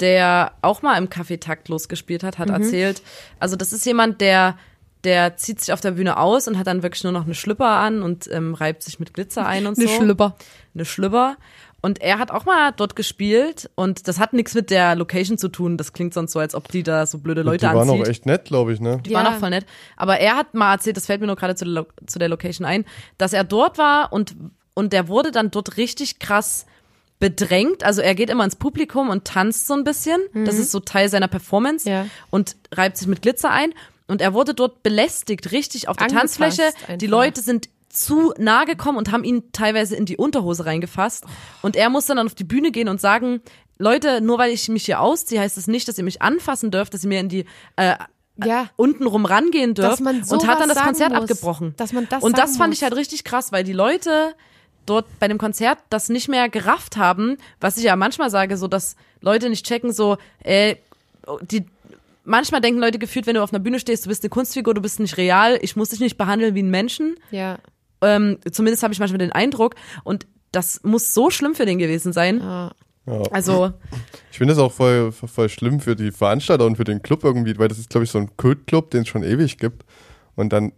[0.00, 2.54] der auch mal im Café taktlos gespielt hat, hat Mhm.
[2.54, 3.02] erzählt,
[3.38, 4.56] also das ist jemand, der
[5.04, 7.66] der zieht sich auf der Bühne aus und hat dann wirklich nur noch eine Schlüpper
[7.70, 9.94] an und ähm, reibt sich mit Glitzer ein und Eine so.
[9.96, 10.36] Schlüpper.
[10.76, 11.36] Eine Schlüpper.
[11.84, 15.48] Und er hat auch mal dort gespielt und das hat nichts mit der Location zu
[15.48, 15.76] tun.
[15.76, 18.02] Das klingt sonst so, als ob die da so blöde Leute die waren anzieht.
[18.06, 19.00] auch echt nett, glaube ich, ne?
[19.04, 19.18] Die Ja.
[19.18, 19.66] waren auch voll nett.
[19.96, 22.64] Aber er hat mal erzählt, das fällt mir nur gerade zu, der zu der Location
[22.64, 22.84] ein,
[23.18, 24.36] dass er dort war und,
[24.74, 26.66] und der wurde dann dort richtig krass
[27.18, 27.84] bedrängt.
[27.84, 30.20] Also er geht immer ins Publikum und tanzt so ein bisschen.
[30.34, 32.06] Das ist so Teil seiner Performance Ja.
[32.30, 33.72] und reibt sich mit Glitzer ein.
[34.08, 36.72] Und er wurde dort belästigt, richtig auf der Angefasst Tanzfläche.
[36.88, 37.08] Die einfach.
[37.08, 41.24] Leute sind zu nah gekommen und haben ihn teilweise in die Unterhose reingefasst.
[41.60, 43.40] Und er musste dann auf die Bühne gehen und sagen,
[43.78, 46.94] Leute, nur weil ich mich hier ausziehe, heißt das nicht, dass ihr mich anfassen dürft,
[46.94, 47.44] dass ihr mir in die
[47.76, 47.96] äh,
[48.42, 48.68] Ja.
[48.76, 51.20] untenrum rangehen dürft Dass man und hat dann das Konzert muss.
[51.22, 51.74] abgebrochen.
[51.76, 52.78] Dass man das und das fand muss.
[52.78, 54.34] ich halt richtig krass, weil die Leute
[54.86, 58.68] dort bei dem Konzert das nicht mehr gerafft haben, was ich ja manchmal sage, so
[58.68, 60.76] dass Leute nicht checken, so, äh,
[61.42, 61.64] die
[62.24, 64.80] manchmal denken Leute gefühlt, wenn du auf einer Bühne stehst, du bist eine Kunstfigur, du
[64.80, 67.16] bist nicht real, ich muss dich nicht behandeln wie einen Menschen.
[67.30, 67.58] Ja.
[68.02, 72.12] Ähm, zumindest habe ich manchmal den Eindruck und das muss so schlimm für den gewesen
[72.12, 72.40] sein.
[72.40, 72.72] Ja.
[73.32, 73.72] Also,
[74.30, 77.58] Ich finde es auch voll, voll schlimm für die Veranstalter und für den Club irgendwie,
[77.58, 79.84] weil das ist, glaube ich, so ein Kultclub, den es schon ewig gibt.
[80.34, 80.72] Und dann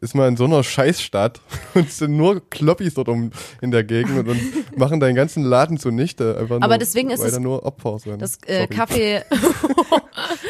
[0.00, 1.40] ist man in so einer Scheißstadt
[1.74, 3.30] und es sind nur Kloppis dort um
[3.62, 4.40] in der Gegend und, und
[4.78, 6.36] machen deinen ganzen Laden zunichte.
[6.38, 8.20] Einfach Aber nur, deswegen ist weil es- da nur Opfer sind.
[8.20, 8.64] das äh.
[8.64, 9.22] Café,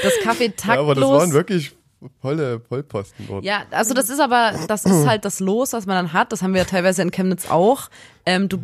[0.02, 0.66] das Café taktlos.
[0.66, 1.72] Ja, aber das waren wirklich
[2.20, 3.44] volle Vollposten dort.
[3.44, 6.32] Ja, also das ist aber, das ist halt das Los, was man dann hat.
[6.32, 7.88] Das haben wir ja teilweise in Chemnitz auch.
[8.26, 8.58] Ähm, du,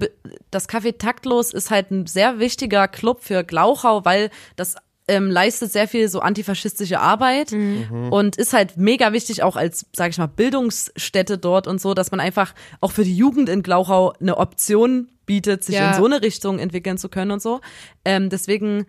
[0.50, 5.70] das Café Taktlos ist halt ein sehr wichtiger Club für Glauchau, weil das ähm, leistet
[5.70, 10.28] sehr viel so antifaschistische Arbeit und ist halt mega wichtig auch als, sag ich mal,
[10.28, 15.08] Bildungsstätte dort und so, dass man einfach auch für die Jugend in Glauchau eine Option
[15.26, 15.90] bietet, sich Ja.
[15.90, 17.60] in so eine Richtung entwickeln zu können und so.
[18.04, 18.86] Ähm, deswegen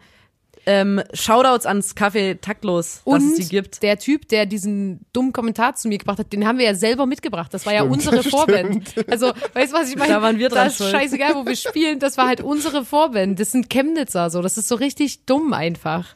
[0.67, 3.83] ähm, Shoutouts ans Café Taktlos, dass Und es die gibt.
[3.83, 7.05] der Typ, der diesen dummen Kommentar zu mir gebracht hat, den haben wir ja selber
[7.05, 7.53] mitgebracht.
[7.53, 8.31] Das war ja Stimmt, unsere stimmt.
[8.35, 8.95] Vorband.
[9.09, 10.13] Also, weißt du, was ich meine?
[10.13, 10.91] Da waren wir dran Das ist schuld.
[10.91, 11.99] scheißegal, wo wir spielen.
[11.99, 13.39] Das war halt unsere Vorband.
[13.39, 14.41] Das sind Chemnitzer so.
[14.41, 16.15] Das ist so richtig dumm einfach.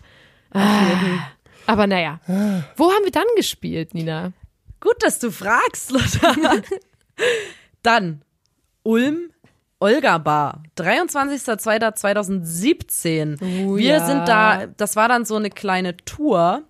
[0.51, 1.27] Ah.
[1.67, 2.19] Aber naja.
[2.75, 4.31] Wo haben wir dann gespielt, Nina?
[4.79, 6.33] Gut, dass du fragst, Lotta.
[7.83, 8.21] Dann
[8.83, 9.29] Ulm,
[9.79, 13.37] Olga Bar, 23.02.2017.
[13.41, 14.05] Oh, Wir ja.
[14.05, 16.61] sind da, das war dann so eine kleine Tour,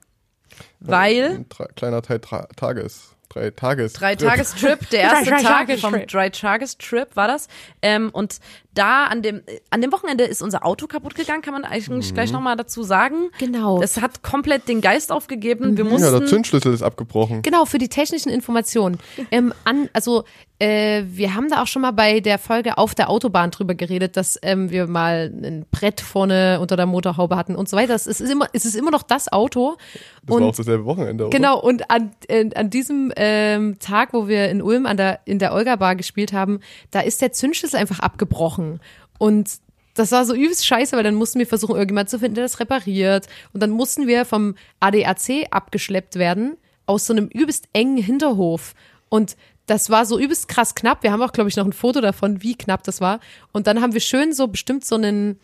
[0.80, 1.46] weil Ein
[1.76, 3.94] kleiner Tra Tages, drei Tages.
[3.94, 7.48] drei Tagestrip, der erste Tag vom Drei Tagestrip war das.
[7.82, 8.40] Ähm, und
[8.74, 12.32] da an dem, an dem Wochenende ist unser Auto kaputt gegangen, kann man eigentlich gleich
[12.32, 13.30] nochmal dazu sagen.
[13.40, 13.82] Genau.
[13.82, 15.76] Es hat komplett den Geist aufgegeben.
[15.78, 16.12] Wir Ja, mussten.
[16.20, 17.42] der Zündschlüssel ist abgebrochen.
[17.42, 19.00] Genau, für die technischen Informationen.
[19.32, 20.24] Ähm, an, also
[20.60, 24.18] äh, wir haben da auch schon mal bei der Folge auf der Autobahn drüber geredet,
[24.18, 27.96] dass ähm, wir mal ein Brett vorne unter der Motorhaube hatten und so weiter.
[27.96, 29.78] Es ist immer, es ist immer noch das Auto.
[30.24, 31.36] Das und war auch dasselbe Wochenende, oder?
[31.36, 35.40] Genau, und an, äh, an diesem ähm, Tag, wo wir in Ulm an der, in
[35.40, 36.60] der Olga-Bar gespielt haben,
[36.92, 38.69] da ist der Zündschlüssel einfach abgebrochen.
[39.18, 39.50] Und
[39.96, 42.60] das war so übelst scheiße, weil dann mussten wir versuchen, irgendjemand zu finden, der das
[42.60, 43.28] repariert.
[43.54, 48.74] Und dann mussten wir vom ADAC abgeschleppt werden aus so einem übelst engen Hinterhof.
[49.10, 51.04] Und das war so übelst krass knapp.
[51.04, 53.20] Wir haben auch, glaube ich, noch ein Foto davon, wie knapp das war.
[53.52, 55.40] Und dann haben wir schön so bestimmt so einen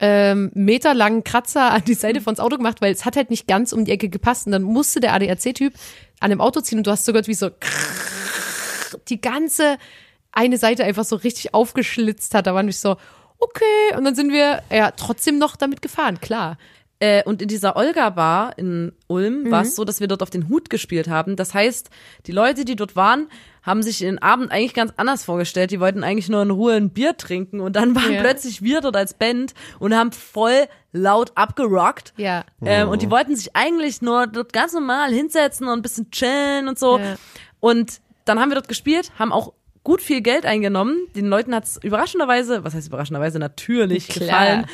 [0.00, 3.46] ähm, meterlangen Kratzer an die Seite von das Auto gemacht, weil es hat halt nicht
[3.46, 4.46] ganz um die Ecke gepasst.
[4.46, 5.74] Und dann musste der ADAC-Typ
[6.20, 7.50] an dem Auto ziehen und du hast so gehört, wie so
[9.08, 9.78] die ganze
[10.32, 12.46] eine Seite einfach so richtig aufgeschlitzt hat.
[12.46, 12.96] Da waren wir so,
[13.38, 13.96] okay.
[13.96, 16.56] Und dann sind wir ja trotzdem noch damit gefahren, klar.
[17.00, 20.48] Äh, und in dieser Olga-Bar in Ulm war es so, dass wir dort auf den
[20.48, 21.34] Hut gespielt haben.
[21.34, 21.90] Das heißt,
[22.26, 23.26] die Leute, die dort waren,
[23.64, 25.72] haben sich den Abend eigentlich ganz anders vorgestellt.
[25.72, 28.20] Die wollten eigentlich nur in Ruhe ein Bier trinken und dann waren Ja.
[28.20, 32.12] plötzlich wir dort als Band und haben voll laut abgerockt.
[32.18, 32.44] Ja.
[32.64, 36.68] Ähm, und die wollten sich eigentlich nur dort ganz normal hinsetzen und ein bisschen chillen
[36.68, 36.98] und so.
[36.98, 37.16] Ja.
[37.58, 40.96] Und dann haben wir dort gespielt, haben auch gut viel Geld eingenommen.
[41.16, 44.26] Den Leuten hat's überraschenderweise, was heißt überraschenderweise, natürlich Klar.
[44.28, 44.66] gefallen.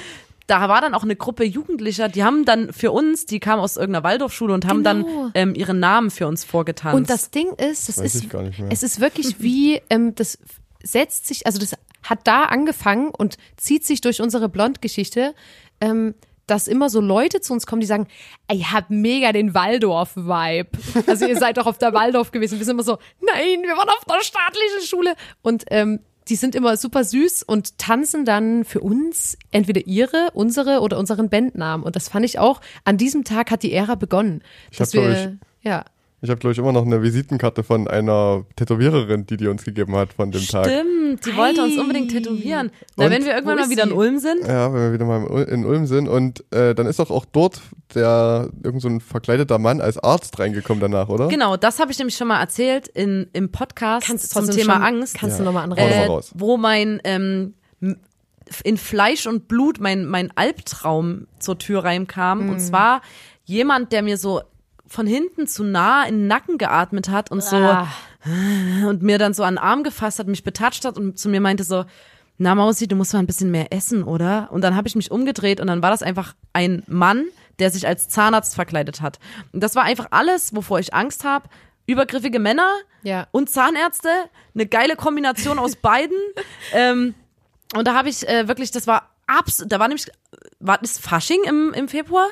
[0.47, 3.77] Da war dann auch eine Gruppe Jugendlicher, die haben dann für uns, die kamen aus
[3.77, 5.25] irgendeiner Waldorfschule und haben Genau.
[5.25, 6.97] dann ähm, ihren Namen für uns vorgetanzt.
[6.97, 8.71] Und das Ding ist, das Weiß ist, ich gar nicht mehr.
[8.73, 10.39] es ist wirklich wie, ähm, das
[10.83, 15.35] setzt sich, also das hat da angefangen und zieht sich durch unsere Blond-Geschichte,
[15.83, 16.15] ähm,
[16.49, 18.09] dass immer so Leute zu uns kommen, die sagen,
[18.53, 20.71] ihr habt mega den Waldorf-Vibe.
[21.07, 22.59] Also ihr seid doch auf der Waldorf gewesen.
[22.59, 25.15] Wir sind immer so, nein, wir waren auf der staatlichen Schule.
[25.43, 30.81] Und ähm, die sind immer super süß und tanzen dann für uns entweder ihre, unsere
[30.81, 31.85] oder unseren Bandnamen.
[31.85, 34.43] Und das fand ich auch, an diesem Tag hat die Ära begonnen.
[34.77, 35.85] Dass hab, glaub wir, ja.
[36.21, 39.95] Ich habe, glaube ich, immer noch eine Visitenkarte von einer Tätowiererin, die die uns gegeben
[39.95, 40.65] hat von dem Tag.
[40.65, 41.81] Stimmt, die wollte uns Ei.
[41.81, 42.73] unbedingt tätowieren.
[42.97, 43.11] Na, Und?
[43.13, 43.95] wenn wir irgendwann mal wieder in sie?
[43.95, 44.45] Ulm sind.
[44.45, 46.09] Ja, wenn wir wieder mal in Ul- in Ulm sind.
[46.09, 47.61] Und äh, dann ist doch auch dort
[47.95, 51.29] der irgend so ein verkleideter Mann als Arzt reingekommen danach, oder?
[51.29, 54.75] Genau, das habe ich nämlich schon mal erzählt in, im Podcast Kannst du zum Thema
[54.75, 55.15] schon- Angst.
[55.19, 55.53] Kannst du Ja.
[55.53, 55.93] nochmal Hau anreißen?
[56.03, 56.33] äh, raus.
[56.35, 57.55] wo mein ähm,
[58.65, 62.51] in Fleisch und Blut mein mein Albtraum zur Tür reinkam Mhm.
[62.51, 63.03] und zwar
[63.45, 64.41] jemand, der mir so
[64.89, 67.89] von hinten zu nah in den Nacken geatmet hat und so Ah.
[68.87, 71.41] und mir dann so an den Arm gefasst hat, mich betatscht hat und zu mir
[71.41, 71.85] meinte so,
[72.39, 74.49] na Mausi, du musst mal ein bisschen mehr essen, oder?
[74.53, 77.25] Und dann habe ich mich umgedreht und dann war das einfach ein Mann,
[77.59, 79.19] der sich als Zahnarzt verkleidet hat.
[79.53, 81.49] Und das war einfach alles, wovor ich Angst habe.
[81.87, 82.69] Übergriffige Männer
[83.03, 83.27] Ja.
[83.33, 84.09] und Zahnärzte,
[84.55, 86.17] eine geile Kombination aus beiden.
[86.73, 87.15] ähm,
[87.75, 90.07] und da habe ich äh, wirklich, das war absolut, da war nämlich,
[90.61, 92.29] war das Fasching im, im Februar?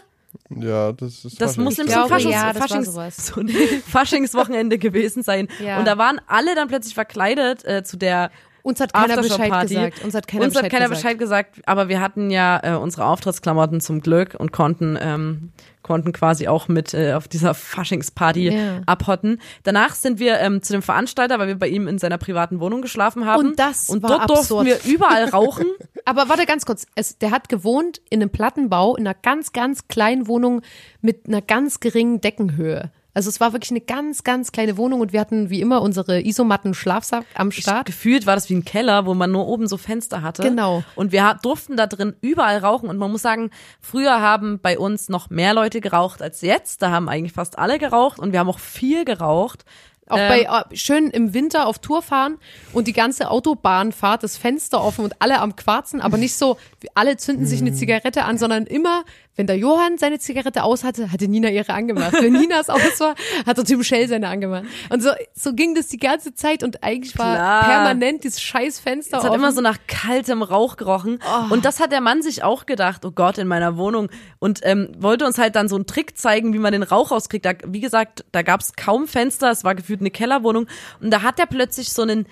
[0.50, 3.26] Ja, das ist Das muss Ich nämlich ein Faschings, ja, das war Faschings, sowas.
[3.26, 3.48] so ein
[3.86, 5.48] Faschingswochenende gewesen sein.
[5.64, 5.78] Ja.
[5.78, 8.30] Und da waren alle dann plötzlich verkleidet äh, zu der
[8.62, 9.74] Uns hat keiner Bescheid Aftershow-Party.
[9.74, 10.04] gesagt.
[10.04, 11.02] Uns hat keiner, Uns Bescheid, hat keiner gesagt.
[11.02, 16.12] Bescheid gesagt, aber wir hatten ja äh, unsere Auftrittsklamotten zum Glück und konnten ähm, konnten
[16.12, 18.80] quasi auch mit äh, auf dieser Faschingsparty Ja.
[18.86, 19.40] abhotten.
[19.62, 22.82] Danach sind wir ähm, zu dem Veranstalter, weil wir bei ihm in seiner privaten Wohnung
[22.82, 23.50] geschlafen haben.
[23.50, 24.66] Und das und war dort absurd.
[24.66, 25.66] durften wir überall rauchen.
[26.06, 26.86] Aber warte ganz kurz.
[26.94, 30.62] Es, der hat gewohnt in einem Plattenbau in einer ganz, ganz kleinen Wohnung
[31.02, 32.90] mit einer ganz geringen Deckenhöhe.
[33.12, 36.20] Also es war wirklich eine ganz, ganz kleine Wohnung und wir hatten wie immer unsere
[36.20, 37.86] Isomatten Schlafsack am Start.
[37.86, 40.42] Gefühlt war das wie ein Keller, wo man nur oben so Fenster hatte.
[40.42, 40.84] Genau.
[40.96, 42.90] Und wir durften da drin überall rauchen.
[42.90, 46.82] Und man muss sagen, früher haben bei uns noch mehr Leute geraucht als jetzt.
[46.82, 49.64] Da haben eigentlich fast alle geraucht und wir haben auch viel geraucht.
[50.08, 52.38] Auch Ähm, bei äh, schön im Winter auf Tour fahren
[52.72, 56.58] und die ganze Autobahnfahrt, das Fenster offen und alle am Quarzen, aber nicht so,
[56.94, 59.04] alle zünden sich eine Zigarette an, sondern immer,
[59.36, 62.14] wenn der Johann seine Zigarette aus hatte, hatte Nina ihre angemacht.
[62.14, 63.14] Wenn Ninas aus war,
[63.46, 64.64] hat der Tim Shell seine angemacht.
[64.88, 67.64] Und so, so ging das die ganze Zeit und eigentlich war Klar.
[67.64, 69.40] permanent dieses scheiß Fenster Es hat offen.
[69.40, 71.18] immer so nach kaltem Rauch gerochen.
[71.50, 74.08] Und das hat der Mann sich auch gedacht, oh Gott, in meiner Wohnung.
[74.38, 77.44] Und ähm, wollte uns halt dann so einen Trick zeigen, wie man den Rauch rauskriegt.
[77.44, 80.66] Da, wie gesagt, da gab es kaum Fenster, es war gefühlt eine Kellerwohnung.
[81.00, 82.26] Und da hat er plötzlich so einen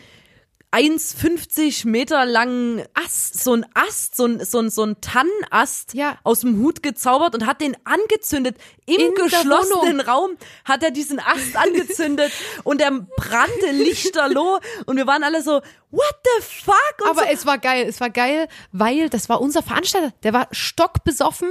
[0.74, 6.18] 1,50 Meter langen Ast, so ein Ast, so ein, so ein, so ein Tannenast Ja.
[6.24, 8.56] aus dem Hut gezaubert und hat den angezündet.
[8.86, 12.32] Im In geschlossenen Raum hat er diesen Ast angezündet
[12.64, 16.74] und er brannte lichterloh und wir waren alle so, what the fuck?
[17.02, 20.32] Und Aber so, es war geil, es war geil, weil das war unser Veranstalter, der
[20.32, 21.50] war stockbesoffen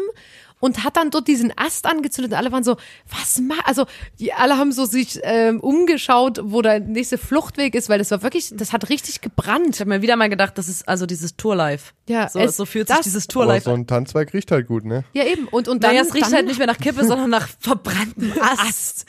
[0.64, 2.78] und hat dann dort diesen Ast angezündet und alle waren so,
[3.20, 3.86] was macht, also
[4.20, 8.24] die alle haben so sich ähm, umgeschaut, wo der nächste Fluchtweg ist, weil das war
[8.24, 9.76] wirklich, das hat richtig gebrannt.
[9.76, 11.92] Ich habe mir wieder mal gedacht, das ist also dieses Tourlife.
[12.08, 14.68] Ja, so, es- so fühlt das- sich dieses Aber Tourlife so ein Tanzwerk riecht halt
[14.68, 15.04] gut, ne?
[15.12, 15.50] Ja, eben.
[15.50, 18.32] Und, und dann, Naja, es riecht dann, halt nicht mehr nach Kippe, sondern nach verbranntem
[18.42, 19.06] Ast.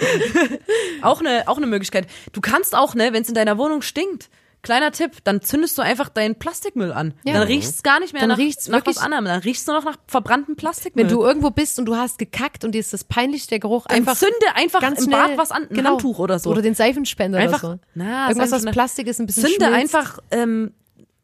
[1.02, 2.08] auch eine auch eine Möglichkeit.
[2.32, 4.28] Du kannst auch, ne, wenn es in deiner Wohnung stinkt,
[4.64, 7.14] kleiner Tipp, dann zündest du einfach deinen Plastikmüll an.
[7.24, 7.34] Ja.
[7.34, 9.26] Dann riecht's gar nicht mehr Dann nach, riecht's nach was anderem.
[9.26, 11.04] Dann riechst du noch nach verbranntem Plastikmüll.
[11.04, 13.86] Wenn du irgendwo bist und du hast gekackt und dir ist das peinlich, der Geruch
[13.86, 15.90] dann einfach zünde einfach ganz im Bad was an, ein genau.
[15.90, 16.50] Handtuch oder so.
[16.50, 17.80] Oder den Seifenspender Einfach- oder so.
[17.94, 18.72] Na, Irgendwas, was Seifenspender.
[18.72, 19.94] Plastik ist, ein bisschen Zünde schmilzt.
[19.94, 20.72] einfach ähm,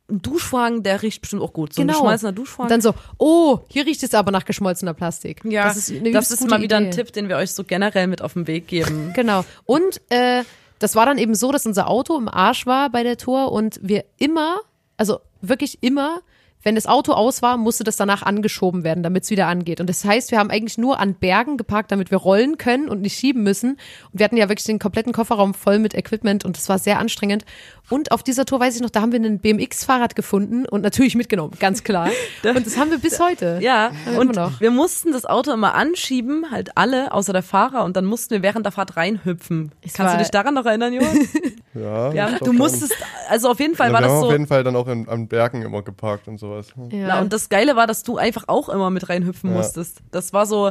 [0.08, 1.72] einen Duschvorhang, der riecht bestimmt auch gut.
[1.72, 1.92] So genau.
[1.92, 2.66] ein geschmolzener Duschvorhang.
[2.66, 5.42] Und dann so, oh, hier riecht es aber nach geschmolzener Plastik.
[5.44, 6.96] ja, das ist, das ist mal wieder ein Idee.
[6.96, 9.12] Tipp, den wir euch so generell mit auf den Weg geben.
[9.14, 9.44] Genau.
[9.64, 10.42] Und äh,
[10.80, 13.78] das war dann eben so, dass unser Auto im Arsch war bei der Tour und
[13.82, 14.58] wir immer,
[14.96, 16.22] also wirklich immer,
[16.62, 19.80] wenn das Auto aus war, musste das danach angeschoben werden, damit es wieder angeht.
[19.80, 23.00] Und das heißt, wir haben eigentlich nur an Bergen geparkt, damit wir rollen können und
[23.00, 23.72] nicht schieben müssen.
[24.12, 26.98] Und wir hatten ja wirklich den kompletten Kofferraum voll mit Equipment und das war sehr
[26.98, 27.44] anstrengend.
[27.88, 31.14] Und auf dieser Tour weiß ich noch, da haben wir ein BMX-Fahrrad gefunden und natürlich
[31.16, 32.08] mitgenommen, ganz klar.
[32.44, 33.58] Und das haben wir bis heute.
[33.60, 37.84] Ja, Haben wir und wir mussten das Auto immer anschieben, halt alle, außer der Fahrer,
[37.84, 39.72] und dann mussten wir während der Fahrt reinhüpfen.
[39.82, 41.18] Es Kannst du dich daran noch erinnern, Johann?
[41.72, 42.12] Ja.
[42.12, 42.96] Ja, du musstest,
[43.28, 44.26] also auf jeden Fall Ja, war wir das haben so.
[44.26, 46.72] auf jeden Fall dann auch in, an Bergen immer geparkt und sowas.
[46.90, 47.06] Ja.
[47.08, 49.56] Na, und das Geile war, dass du einfach auch immer mit reinhüpfen Ja.
[49.56, 49.98] musstest.
[50.10, 50.70] Das war so,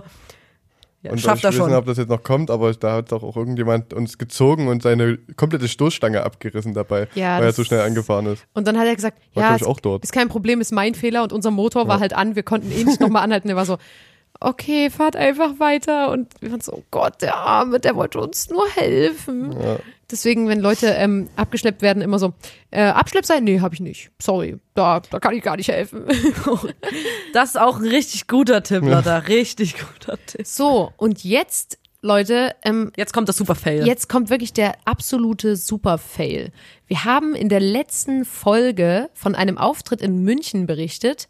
[1.01, 1.73] ja, und schafft ich weiß nicht, schon.
[1.73, 5.17] ob das jetzt noch kommt, aber da hat doch auch irgendjemand uns gezogen und seine
[5.37, 8.45] komplette Stoßstange abgerissen dabei, Ja, weil er so schnell angefahren ist.
[8.53, 10.03] Und dann hat er gesagt, War, ja, ist, auch dort.
[10.03, 12.01] ist kein Problem, ist mein Fehler und unser Motor war Ja.
[12.01, 13.47] halt an, wir konnten eh nicht nochmal anhalten.
[13.49, 13.77] Er war so,
[14.41, 16.11] okay, fahrt einfach weiter.
[16.11, 19.53] Und wir waren so, oh Gott, der Arme, der wollte uns nur helfen.
[19.53, 19.77] Ja.
[20.11, 22.33] Deswegen, wenn Leute ähm, abgeschleppt werden, immer so,
[22.71, 23.43] äh, Abschlepp sein?
[23.43, 24.11] Nee, habe ich nicht.
[24.19, 26.05] Sorry, da, da kann ich gar nicht helfen.
[27.33, 29.19] Das ist auch ein richtig guter Tipp, Lotta.
[29.19, 30.45] Richtig guter Tipp.
[30.47, 33.85] so, und jetzt, Leute, ähm, Jetzt kommt das super Fail.
[33.85, 36.51] Jetzt kommt wirklich der absolute Super-Fail.
[36.87, 41.27] Wir haben in der letzten Folge von einem Auftritt in München berichtet,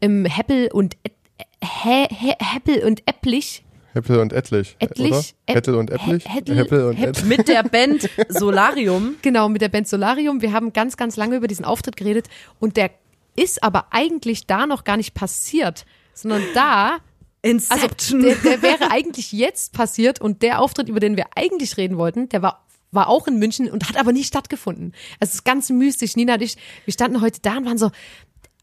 [0.00, 1.14] im Heppel und Et
[1.62, 3.64] He He Heppel und Epplich.
[3.94, 4.76] Heppel und Ettlich.
[4.78, 5.10] Ettlich?
[5.12, 5.22] Oder?
[5.46, 6.24] Hettel und Epplich?
[6.24, 7.24] He- Hettel- Heppel und Hepp- Ettlich.
[7.38, 9.16] Mit der Band Solarium.
[9.22, 10.42] Genau, mit der Band Solarium.
[10.42, 12.26] Wir haben ganz, ganz lange über diesen Auftritt geredet
[12.60, 12.90] und der
[13.36, 17.00] ist aber eigentlich da noch gar nicht passiert, sondern da Also
[17.42, 18.22] Inception.
[18.22, 22.28] der, der wäre eigentlich jetzt passiert und der Auftritt, über den wir eigentlich reden wollten,
[22.28, 24.94] der war war auch in München und hat aber nie stattgefunden.
[25.20, 26.16] Also es ist ganz mystisch.
[26.16, 27.90] Nina und ich, wir standen heute da und waren so,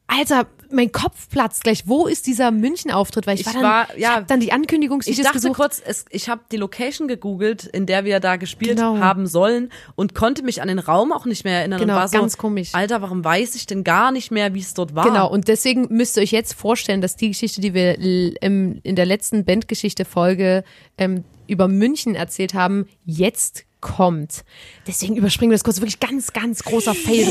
[0.07, 1.87] Alter, mein Kopf platzt gleich.
[1.87, 3.25] Wo ist dieser München-Auftritt?
[3.27, 4.15] Weil ich, Ich war dann, war- ich ja.
[4.17, 5.55] hab dann die Ich Ankündigungsvideos dachte gesucht.
[5.55, 8.97] kurz, es, ich habe die Location gegoogelt, in der wir da gespielt Genau.
[8.99, 11.79] haben sollen und konnte mich an den Raum auch nicht mehr erinnern.
[11.79, 12.69] Genau, war so, ganz komisch.
[12.73, 15.05] Alter, warum weiß ich denn gar nicht mehr, wie es dort war?
[15.05, 17.97] Genau, und deswegen müsst ihr euch jetzt vorstellen, dass die Geschichte, die wir
[18.41, 20.63] im, in der letzten Bandgeschichte-Folge
[20.97, 24.43] ähm, über München erzählt haben, jetzt kommt.
[24.87, 25.77] Deswegen überspringen wir das kurz.
[25.79, 27.27] Wirklich ganz, ganz großer Fail.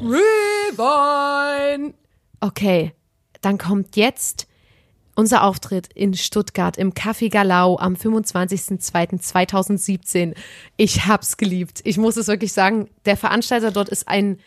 [0.00, 1.94] Rewind.
[2.40, 2.92] Okay,
[3.40, 4.46] dann kommt jetzt
[5.16, 10.34] unser Auftritt in Stuttgart im Café Galau am 25.02.2017.
[10.76, 11.80] Ich hab's geliebt.
[11.84, 14.38] Ich muss es wirklich sagen, der Veranstalter dort ist ein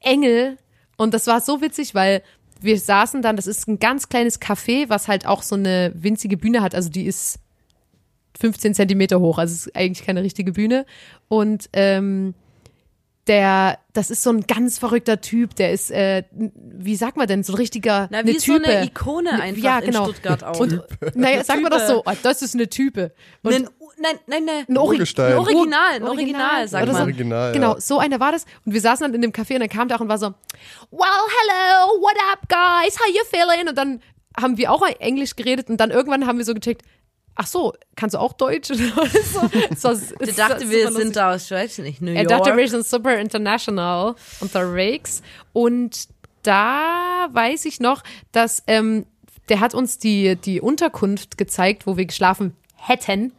[0.00, 0.58] Engel
[0.96, 2.22] und das war so witzig, weil
[2.60, 6.38] wir saßen dann, das ist ein ganz kleines Café, was halt auch so eine winzige
[6.38, 7.38] Bühne hat, also die ist
[8.40, 10.86] 15 Zentimeter hoch, also es ist eigentlich keine richtige Bühne
[11.28, 12.34] und ähm,
[13.26, 17.42] der, das ist so ein ganz verrückter Typ, der ist, äh, wie sagt man denn,
[17.42, 18.68] so ein richtiger, Na, wie eine so Type.
[18.68, 20.04] eine Ikone einfach ja, in genau.
[20.04, 20.60] Stuttgart auch.
[20.60, 20.80] Und,
[21.14, 23.12] naja, sagen wir doch so, oh, das ist eine Type.
[23.42, 24.64] Und Nen, nein, nein, nein.
[24.68, 25.32] ein Ori- Urgestein.
[25.32, 26.94] Ein Original, ein Ur- Original, sagt man.
[26.96, 27.02] so.
[27.02, 27.80] Original, Genau, ja.
[27.80, 28.44] so einer war das.
[28.64, 30.26] Und wir saßen dann in dem Café und dann kam der auch und war so,
[30.90, 33.68] well, hello, what up, guys, how you feeling?
[33.68, 34.00] Und dann
[34.40, 36.82] haben wir auch Englisch geredet und dann irgendwann haben wir so gecheckt,
[37.36, 38.70] ach so, kannst du auch Deutsch?
[39.76, 39.92] So.
[40.20, 41.02] Ich dachte, wir lustig.
[41.02, 42.28] sind da aus, ich weiß nicht, New Er York.
[42.28, 45.22] dachte, wir sind super international unterwegs.
[45.52, 46.08] Und
[46.42, 49.06] da weiß ich noch, dass ähm,
[49.48, 53.32] der hat uns die, die Unterkunft gezeigt, wo wir geschlafen hätten.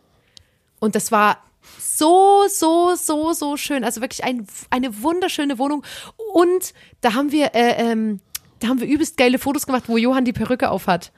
[0.79, 1.43] Und das war
[1.79, 3.83] so, so, so, so schön.
[3.83, 5.83] Also wirklich ein, eine wunderschöne Wohnung.
[6.33, 8.19] Und da haben wir, äh, ähm,
[8.59, 11.11] da haben wir übelst geile Fotos gemacht, wo Johann die Perücke aufhat.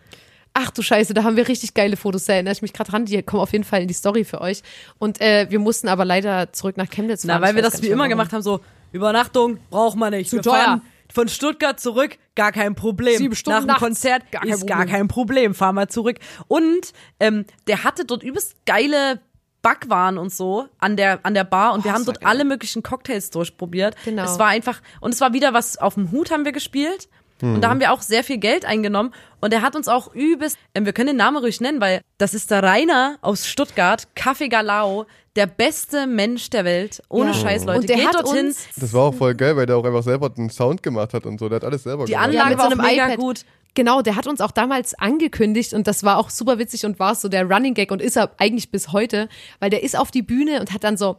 [0.53, 2.25] Ach du Scheiße, da haben wir richtig geile Fotos.
[2.25, 3.05] Da erinnere ich mich gerade dran.
[3.05, 4.61] Die kommen auf jeden Fall in die Story für euch.
[4.97, 7.39] Und äh, wir mussten aber leider zurück nach Chemnitz fahren.
[7.41, 8.09] Na, weil wir das wie immer warum.
[8.09, 8.59] gemacht haben, so
[8.91, 10.29] Übernachtung braucht man nicht.
[10.29, 10.53] Zu wir teuer.
[10.63, 10.81] fahren
[11.11, 13.17] von Stuttgart zurück, gar kein Problem.
[13.17, 14.95] Sieben Stunden Nach dem Konzert gar kein ist gar Problem.
[14.95, 15.55] kein Problem.
[15.55, 16.17] Fahren wir zurück.
[16.47, 19.19] Und ähm, der hatte dort übelst geile
[19.61, 22.29] Backwaren und so an der an der Bar und wir haben dort geil.
[22.29, 23.95] alle möglichen Cocktails durchprobiert.
[24.05, 24.23] Genau.
[24.23, 27.09] Es war einfach und es war wieder was auf dem Hut haben wir gespielt.
[27.41, 29.13] Und da haben wir auch sehr viel Geld eingenommen.
[29.41, 32.33] Und er hat uns auch übelst, ähm, wir können den Namen ruhig nennen, weil das
[32.33, 37.01] ist der Rainer aus Stuttgart, Kaffee Galau, der beste Mensch der Welt.
[37.07, 37.33] Ohne Ja.
[37.35, 37.79] Scheiß, Leute.
[37.81, 38.47] Und der Geht hat dorthin.
[38.47, 41.25] uns Das war auch voll geil, weil der auch einfach selber den Sound gemacht hat
[41.25, 41.47] und so.
[41.47, 42.27] Der hat alles selber Die gemacht.
[42.27, 43.17] Anlage mit war so auch einem mega iPad.
[43.19, 43.45] gut.
[43.75, 47.13] Genau, der hat uns auch damals angekündigt und das war auch super witzig und war
[47.15, 50.23] so der Running Gag und ist er eigentlich bis heute, weil der ist auf die
[50.23, 51.17] Bühne und hat dann so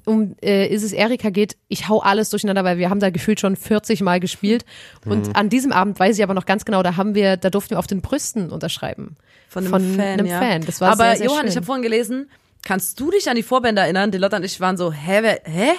[0.07, 3.55] um äh, Ilses Erika geht, ich hau alles durcheinander, weil wir haben da gefühlt schon
[3.55, 4.65] 40 Mal gespielt
[5.05, 7.73] und an diesem Abend weiß ich aber noch ganz genau, da haben wir da durften
[7.73, 9.17] wir auf den Brüsten unterschreiben
[9.49, 10.01] Von einem Von Fan.
[10.01, 10.41] einem ja.
[10.41, 10.65] Fan.
[10.65, 11.49] Das war Aber sehr, sehr Johann, schön.
[11.51, 12.31] ich habe vorhin gelesen,
[12.63, 14.11] kannst du dich an die Vorbände erinnern?
[14.11, 15.71] Die Lotte und ich waren so, hä, wer, hä?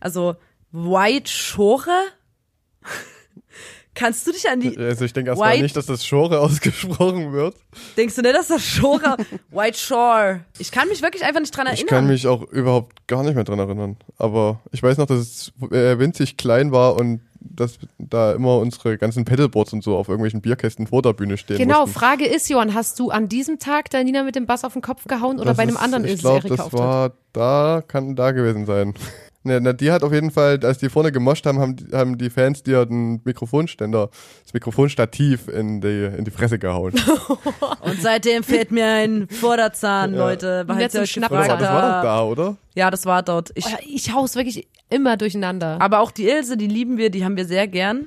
[0.00, 0.36] Also
[0.72, 1.88] White Shore?
[3.98, 7.32] kannst du dich an die, Also ich denke erstmal White- nicht, dass das Schore ausgesprochen
[7.32, 7.56] wird.
[7.96, 9.16] denkst du nicht, dass das Shore,
[9.50, 10.40] White Shore?
[10.58, 11.88] Ich kann mich wirklich einfach nicht dran Ich erinnern.
[11.88, 13.96] kann mich auch überhaupt gar nicht mehr dran erinnern.
[14.16, 18.98] Aber ich weiß noch, dass es äh, winzig klein war und dass da immer unsere
[18.98, 21.98] ganzen Pedalboards und so auf irgendwelchen Bierkästen vor der Bühne stehen Genau, mussten.
[21.98, 24.82] Frage ist, Johann, hast du an diesem Tag der Nina mit dem Bass auf den
[24.82, 26.80] Kopf gehauen oder Das bei einem ist- anderen Ich glaube, Erika das Auftritt?
[26.80, 28.94] war da, kann da gewesen sein.
[29.44, 32.18] Ne, na, die hat auf jeden Fall, als die vorne gemoscht haben, haben die, haben
[32.18, 34.10] die Fans dir den Mikrofonständer,
[34.42, 36.92] das Mikrofonstativ in die, in die Fresse gehauen.
[37.80, 40.64] Und seitdem fehlt mir ein Vorderzahn, Leute.
[40.64, 41.60] Behaltet zum ihr euch Schnapp- gefragt.
[41.62, 42.56] das war doch da, oder?
[42.74, 43.50] Ja, das war dort.
[43.54, 45.78] Ich, Oh, Ich hau's wirklich immer durcheinander.
[45.80, 48.06] Aber auch die Ilse, die lieben wir, die haben wir sehr gern.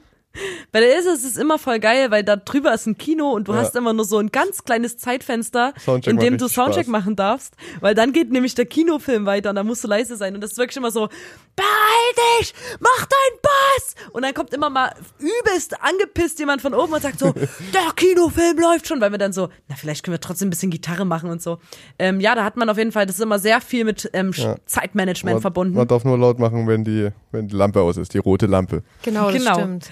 [0.72, 3.48] Bei der Ilse ist es immer voll geil, weil da drüber ist ein Kino und
[3.50, 3.60] du Ja.
[3.60, 6.92] hast immer nur so ein ganz kleines Zeitfenster, Soundcheck in dem du Soundcheck Spaß.
[6.92, 10.34] machen darfst, weil dann geht nämlich der Kinofilm weiter und da musst du leise sein
[10.36, 11.10] und das ist wirklich immer so,
[11.56, 13.96] beeil dich, mach deinen Bass!
[14.14, 17.32] Und dann kommt immer mal übelst angepisst jemand von oben und sagt so,
[17.74, 20.72] der Kinofilm läuft schon, weil wir dann so, na vielleicht können wir trotzdem ein bisschen
[20.72, 21.60] Gitarre machen und so.
[22.00, 24.32] Ähm, ja, da hat man auf jeden Fall, das ist immer sehr viel mit ähm,
[24.34, 24.56] Ja.
[24.66, 25.76] Zeitmanagement Man, verbunden.
[25.76, 28.84] man darf nur laut machen, wenn die, wenn die Lampe aus ist, die rote Lampe.
[29.04, 29.54] genau, das genau.
[29.56, 29.90] stimmt.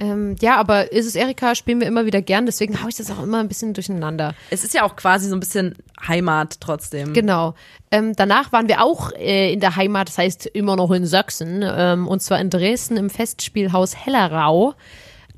[0.00, 3.22] Ähm, ja, aber Ilses Erika spielen wir immer wieder gern, deswegen hau ich das auch
[3.22, 4.34] immer ein bisschen durcheinander.
[4.48, 5.76] Es ist ja auch quasi so ein bisschen
[6.08, 7.12] Heimat trotzdem.
[7.12, 7.54] Genau.
[7.90, 11.62] Ähm, danach waren wir auch äh, in der Heimat, das heißt immer noch in Sachsen,
[11.62, 14.74] ähm, und zwar in Dresden im Festspielhaus Hellerau.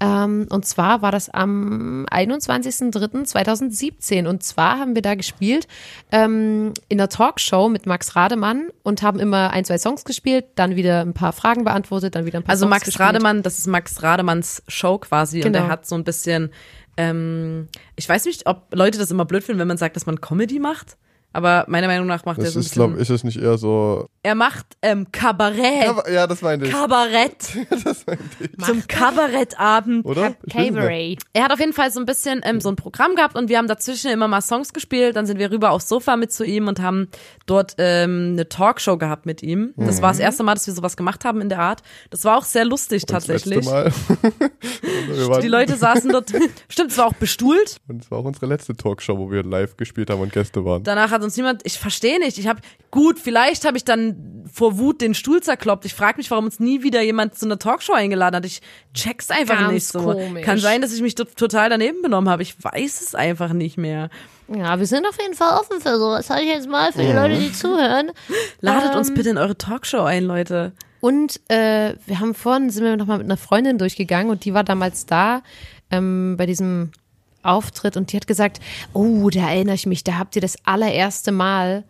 [0.02, 4.26] Ähm, und zwar war das am 21.03.2017.
[4.26, 5.68] Und zwar haben wir da gespielt
[6.10, 10.74] ähm, in einer Talkshow mit Max Rademann und haben immer ein, zwei Songs gespielt, dann
[10.74, 13.08] wieder ein paar Fragen beantwortet, dann wieder ein paar Also Songs Max gespielt.
[13.08, 15.66] Rademann, das ist Max Rademanns Show quasi und Genau.
[15.66, 16.50] er hat so ein bisschen,
[16.96, 20.20] ähm, ich weiß nicht, ob Leute das immer blöd finden, wenn man sagt, dass man
[20.20, 20.96] Comedy macht,
[21.32, 23.38] aber meiner Meinung nach macht er Das so ein ist, glaube ich, ist es nicht
[23.40, 24.08] eher so.
[24.22, 26.72] er macht ähm, Kabarett, Aber, ja, das meinte ich.
[26.72, 27.42] Kabarett,
[28.64, 30.04] zum Kabarettabend.
[30.04, 30.34] Oder?
[30.44, 30.74] Ich weiß nicht.
[30.74, 31.18] Cabaret.
[31.32, 33.58] Er hat auf jeden Fall so ein bisschen ähm, so ein Programm gehabt und wir
[33.58, 35.16] haben dazwischen immer mal Songs gespielt.
[35.16, 37.08] Dann sind wir rüber aufs Sofa mit zu ihm und haben
[37.46, 39.72] dort ähm, eine Talkshow gehabt mit ihm.
[39.76, 41.82] Das war das erste Mal, dass wir sowas gemacht haben in der Art.
[42.10, 43.64] Das war auch sehr lustig Das tatsächlich.
[43.64, 43.92] letzte Mal.
[45.42, 46.30] Die Leute saßen dort,
[46.68, 47.76] stimmt, es war auch bestuhlt.
[47.88, 50.82] Und es war auch unsere letzte Talkshow, wo wir live gespielt haben und Gäste waren.
[50.84, 52.38] Danach hat uns niemand, ich verstehe nicht.
[52.38, 52.60] Ich habe
[52.90, 55.84] gut, vielleicht habe ich dann vor Wut den Stuhl zerkloppt.
[55.84, 58.44] Ich frage mich, warum uns nie wieder jemand zu einer Talkshow eingeladen hat.
[58.46, 58.60] Ich
[58.94, 60.00] check's einfach Ganz nicht so.
[60.00, 60.44] komisch.
[60.44, 62.42] Kann sein, dass ich mich total daneben benommen habe.
[62.42, 64.10] Ich weiß es einfach nicht mehr.
[64.48, 66.26] Ja, wir sind auf jeden Fall offen für sowas.
[66.26, 68.10] Sag ich jetzt mal für die Leute, die zuhören.
[68.60, 70.72] Ladet uns Ähm, bitte in eure Talkshow ein, Leute.
[71.00, 74.62] Und äh, wir haben vorhin, sind wir nochmal mit einer Freundin durchgegangen und die war
[74.64, 75.42] damals da
[75.90, 76.90] ähm, bei diesem
[77.42, 78.60] Auftritt und die hat gesagt,
[78.92, 81.84] oh, da erinnere ich mich, da habt ihr das allererste Mal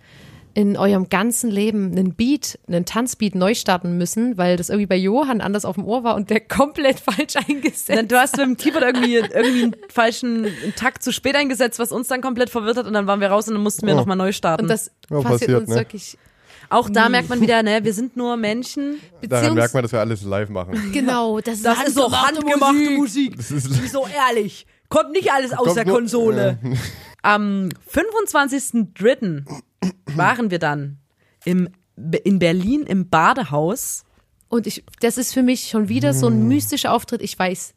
[0.55, 4.97] in eurem ganzen Leben einen Beat, einen Tanzbeat neu starten müssen, weil das irgendwie bei
[4.97, 8.13] Johann anders auf dem Ohr war und der komplett falsch eingesetzt.
[8.13, 10.47] Du hast mit dem Keyboard irgendwie, irgendwie einen falschen
[10.77, 13.49] Takt zu spät eingesetzt, was uns dann komplett verwirrt hat und dann waren wir raus
[13.49, 13.99] und dann mussten wir Oh.
[13.99, 14.65] nochmal neu starten.
[14.65, 15.77] Und das Ja, passiert, passiert, uns ne?
[15.77, 16.19] wirklich.
[16.69, 18.97] Auch da merkt man wieder, ne, wir sind nur Menschen.
[19.27, 20.91] Daran merkt man, dass wir alles live machen.
[20.93, 23.37] Genau, das ist, Das ist so handgemachte Musik.
[23.37, 24.67] Das ist, So ehrlich.
[24.93, 26.59] Kommt nicht alles aus Kommt der nur- Konsole.
[27.23, 29.45] Am 25.03.
[30.17, 30.99] waren wir dann
[31.45, 31.69] im,
[32.25, 34.05] in Berlin im Badehaus.
[34.49, 36.35] Und ich, das ist für mich schon wieder so Hm.
[36.35, 37.23] ein mystischer Auftritt.
[37.23, 37.75] Ich weiß,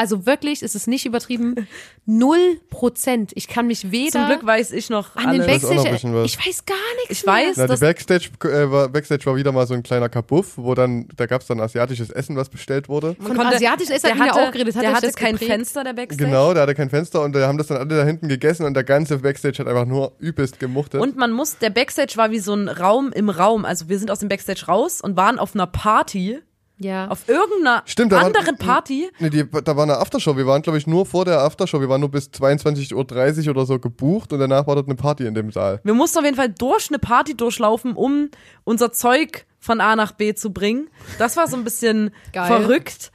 [0.00, 1.68] also wirklich, es ist nicht übertrieben,
[2.06, 3.32] null Prozent.
[3.34, 5.62] Ich kann mich weder Zum Glück weiß ich noch an den alles.
[5.62, 6.24] Weiß ein Backstage, bisschen was.
[6.24, 9.66] ich weiß gar nichts Ich weiß, Na, die Backstage, äh, war, Backstage war wieder mal
[9.66, 13.14] so ein kleiner Kabuff, wo dann, da gab's dann asiatisches Essen, was bestellt wurde.
[13.20, 14.74] Von asiatisch ist er der wieder hatte, auch geredet.
[14.74, 15.52] Hat der hatte kein geprägt?
[15.52, 16.24] Fenster, der Backstage.
[16.24, 18.72] Genau, der hatte kein Fenster und da haben das dann alle da hinten gegessen und
[18.72, 21.02] der ganze Backstage hat einfach nur übelst gemuchtet.
[21.02, 23.66] Und man muss, der Backstage war wie so ein Raum im Raum.
[23.66, 26.38] Also wir sind aus dem Backstage raus und waren auf einer Party,
[26.82, 27.08] Ja.
[27.08, 29.10] auf irgendeiner Stimmt, da waren- anderen Party.
[29.18, 30.36] Nee, die, da war eine Aftershow.
[30.36, 31.80] Wir waren, glaube ich, nur vor der Aftershow.
[31.80, 35.26] Wir waren nur bis 22.30 Uhr oder so gebucht und danach war dort eine Party
[35.26, 35.80] in dem Saal.
[35.84, 38.30] Wir mussten auf jeden Fall durch eine Party durchlaufen, um
[38.64, 40.88] unser Zeug von A nach B zu bringen.
[41.18, 43.12] Das war so ein bisschen verrückt.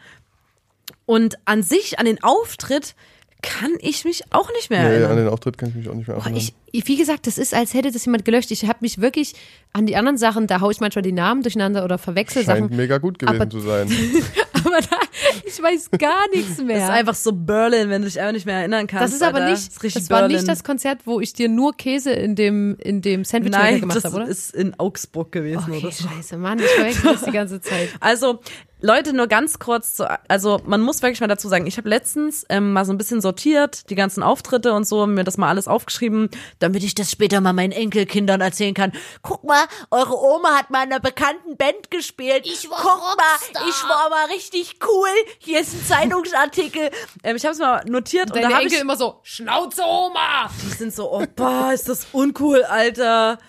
[1.07, 2.95] Und an sich, an den Auftritt,
[3.41, 5.17] kann ich mich auch nicht mehr Nee, an erinnern.
[5.17, 6.35] den Auftritt kann ich mich auch nicht mehr erinnern.
[6.35, 8.49] ich, ich- wie gesagt, das ist, als hätte das jemand gelöscht.
[8.51, 9.33] Ich habe mich wirklich
[9.71, 12.75] an die anderen Sachen, da haue ich manchmal die Namen durcheinander oder verwechsel Scheint Sachen.
[12.75, 13.89] mega gut gewesen Aber- zu sein.
[14.65, 14.97] Aber da,
[15.45, 16.77] ich weiß gar nichts mehr.
[16.79, 19.03] Das ist einfach so Berlin, wenn du dich einfach nicht mehr erinnern kannst.
[19.05, 19.51] Das ist aber Alter.
[19.51, 20.37] nicht, das, das war Berlin.
[20.37, 23.97] nicht das Konzert, wo ich dir nur Käse in dem, in dem Sandwich Nein, gemacht
[23.97, 24.27] das habe, oder?
[24.27, 26.07] ist in Augsburg gewesen Okay, oder so.
[26.07, 27.89] scheiße, Mann, ich verwechsel das die ganze Zeit.
[27.99, 28.39] Also,
[28.85, 32.45] Leute, nur ganz kurz, zu, also man muss wirklich mal dazu sagen, ich habe letztens
[32.49, 35.67] ähm, mal so ein bisschen sortiert, die ganzen Auftritte und so, mir das mal alles
[35.67, 36.29] aufgeschrieben,
[36.59, 38.91] damit ich das später mal meinen Enkelkindern erzählen kann.
[39.23, 42.43] Guck mal, eure Oma hat mal in einer bekannten Band gespielt.
[42.45, 45.09] Ich war Guck mal, ich war mal richtig cool.
[45.39, 46.91] Hier ist ein Zeitungsartikel.
[47.23, 49.81] Ähm, ich habe es mal notiert und Deine da habe Enkel ich immer so, Schnauze,
[49.83, 50.49] Oma!
[50.61, 53.39] die sind so, oh, boah, ist das uncool, Alter.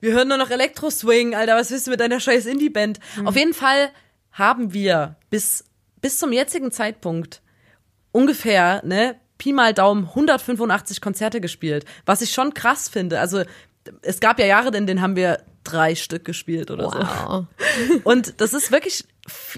[0.00, 1.56] Wir hören nur noch Elektro-Swing, Alter.
[1.56, 2.98] Was willst du mit deiner scheiß Indie-Band?
[3.24, 3.90] Auf jeden Fall
[4.32, 5.64] haben wir bis,
[6.00, 7.42] bis zum jetzigen Zeitpunkt
[8.12, 11.84] ungefähr, ne, Pi mal Daumen 185 Konzerte gespielt.
[12.06, 13.18] Was ich schon krass finde.
[13.18, 13.42] Also,
[14.02, 16.98] es gab ja Jahre, in denen haben wir drei Stück gespielt oder so.
[16.98, 17.46] Wow.
[18.04, 19.04] Und das ist wirklich,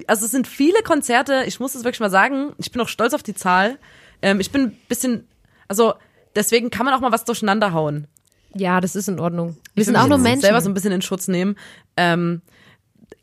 [0.07, 3.15] also es sind viele Konzerte, ich muss es wirklich mal sagen, ich bin auch stolz
[3.15, 3.79] auf die Zahl.
[4.23, 5.29] Ähm, ich bin ein bisschen,
[5.69, 5.95] also
[6.35, 8.07] deswegen kann man auch mal was durcheinander hauen.
[8.55, 9.57] Ja, das ist in Ordnung.
[9.75, 10.43] Wir sind auch nur Menschen.
[10.43, 11.57] selber so ein bisschen in Schutz nehmen.
[11.97, 12.41] Ähm,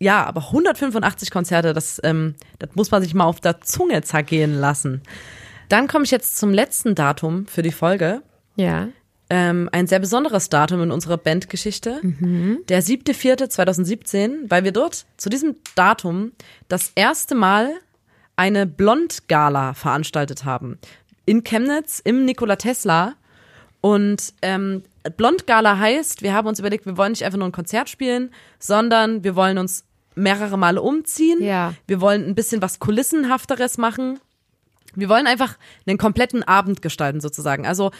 [0.01, 4.59] ja, aber 185 Konzerte, das, ähm, das muss man sich mal auf der Zunge zergehen
[4.59, 5.03] lassen.
[5.69, 8.23] Dann komme ich jetzt zum letzten Datum für die Folge.
[8.55, 8.89] ja.
[9.33, 12.01] Ähm, ein sehr besonderes Datum in unserer Bandgeschichte.
[12.67, 16.33] Der 7.4.2017, weil wir dort zu diesem Datum
[16.67, 17.71] das erste Mal
[18.35, 20.79] eine Blond-Gala veranstaltet haben.
[21.25, 23.13] In Chemnitz im Nikola Tesla.
[23.79, 24.83] Und ähm,
[25.15, 29.23] Blond-Gala heißt, wir haben uns überlegt, wir wollen nicht einfach nur ein Konzert spielen, sondern
[29.23, 29.85] wir wollen uns
[30.15, 31.41] mehrere Male umziehen.
[31.41, 31.73] Ja.
[31.87, 34.19] Wir wollen ein bisschen was Kulissenhafteres machen.
[34.95, 35.57] Wir wollen einfach
[35.87, 37.65] einen kompletten Abend gestalten sozusagen.
[37.65, 37.91] Also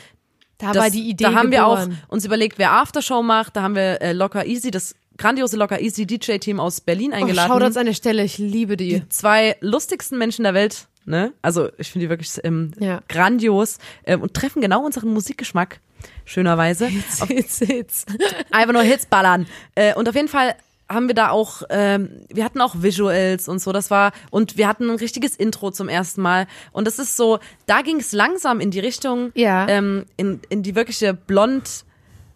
[0.58, 3.56] Da das, war die Idee Da haben wir auch uns überlegt, wer Aftershow macht.
[3.56, 7.52] Da haben wir äh, Locker Easy, das grandiose Locker Easy DJ-Team aus Berlin Oh, eingeladen.
[7.52, 9.00] Shoutouts an der Stelle, ich liebe die.
[9.02, 10.88] die zwei lustigsten Menschen der Welt.
[11.06, 11.34] Ne?
[11.42, 13.02] Also ich finde die wirklich ähm, Ja.
[13.08, 15.80] grandios ähm, und treffen genau unseren Musikgeschmack.
[16.26, 16.88] Schönerweise.
[16.88, 18.06] Hits, Hits.
[18.52, 19.48] Einfach nur Hits ballern.
[19.76, 20.56] Äh, und auf jeden Fall
[20.94, 24.68] haben wir da auch, ähm, wir hatten auch Visuals und so, das war, und wir
[24.68, 26.48] hatten ein richtiges Intro zum ersten Mal.
[26.72, 29.68] Und das ist so, da ging es langsam in die Richtung, Ja.
[29.68, 31.86] ähm, in, in die wirkliche Blond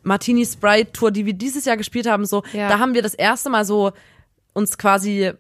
[0.04, 2.70] Martini Sprite Tour, die wir dieses Jahr gespielt haben, so, Ja.
[2.70, 3.92] da haben wir das erste Mal so
[4.54, 5.32] uns quasi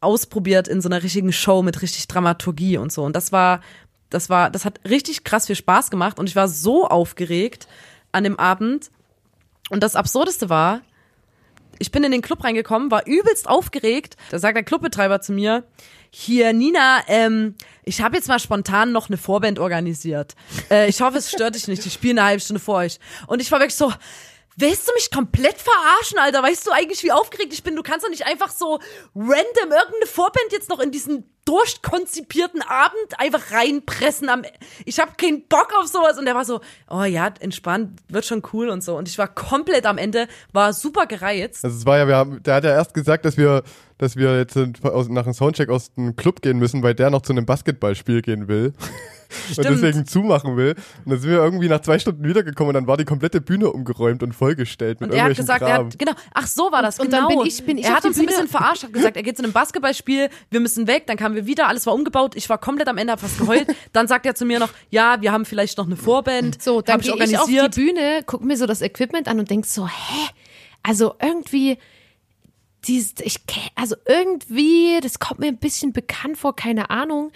[0.00, 3.02] ausprobiert in so einer richtigen Show mit richtig Dramaturgie und so.
[3.04, 3.60] Und das war,
[4.08, 7.68] das war, das hat richtig krass viel Spaß gemacht und ich war so aufgeregt
[8.12, 8.90] an dem Abend.
[9.68, 10.80] Und das Absurdeste war,
[11.80, 14.16] ich bin in den Club reingekommen, war übelst aufgeregt.
[14.30, 15.64] Da sagt der Clubbetreiber zu mir,
[16.10, 17.54] hier Nina, ähm,
[17.84, 20.34] ich habe jetzt mal spontan noch eine Vorband organisiert.
[20.70, 21.84] Äh, ich hoffe, es stört dich nicht.
[21.86, 22.98] Ich spiele eine halbe Stunde vor euch.
[23.26, 23.92] Und ich war wirklich so,
[24.60, 26.42] Willst du mich komplett verarschen, Alter?
[26.42, 27.76] Weißt du eigentlich, wie aufgeregt ich bin?
[27.76, 28.78] Du kannst doch nicht einfach so
[29.14, 34.28] random irgendeine Vorband jetzt noch in diesen durchkonzipierten Abend einfach reinpressen.
[34.28, 34.42] Am
[34.84, 36.18] ich habe keinen Bock auf sowas.
[36.18, 38.98] Und der war so, oh ja, entspannt, wird schon cool und so.
[38.98, 41.64] Und ich war komplett am Ende, war super gereizt.
[41.64, 43.62] Also es war ja, wir haben, der hat ja erst gesagt, dass wir,
[43.96, 47.32] dass wir jetzt nach dem Soundcheck aus dem Club gehen müssen, weil der noch zu
[47.32, 48.74] einem Basketballspiel gehen will.
[49.56, 50.74] Und deswegen zumachen will.
[51.04, 53.70] Und dann sind wir irgendwie nach zwei Stunden wiedergekommen und dann war die komplette Bühne
[53.72, 55.86] umgeräumt und vollgestellt mit Und er hat gesagt, er Kram.
[55.86, 57.28] hat, genau, ach so war das, Und genau.
[57.28, 59.36] dann bin ich- bin ich er hat uns ein bisschen verarscht, hat gesagt, er geht
[59.36, 62.58] zu einem Basketballspiel, wir müssen weg, dann kamen wir wieder, alles war umgebaut, ich war
[62.58, 63.66] komplett am Ende, hab fast geheult.
[63.92, 67.00] dann sagt er zu mir noch, ja, wir haben vielleicht noch eine Vorband, So, dann
[67.00, 67.60] gehe ich auf die.
[67.80, 70.28] Bühne, guck mir so das Equipment an und denk so, hä?
[70.82, 71.78] Also irgendwie,
[72.86, 73.36] dies, ich,
[73.74, 77.30] also irgendwie, das kommt mir ein bisschen bekannt vor, keine Ahnung.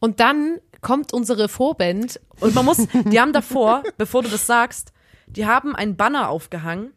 [0.00, 4.92] Und dann kommt unsere Vorband Und man muss, die haben davor, bevor du das sagst,
[5.26, 6.92] die haben einen Banner aufgehangen.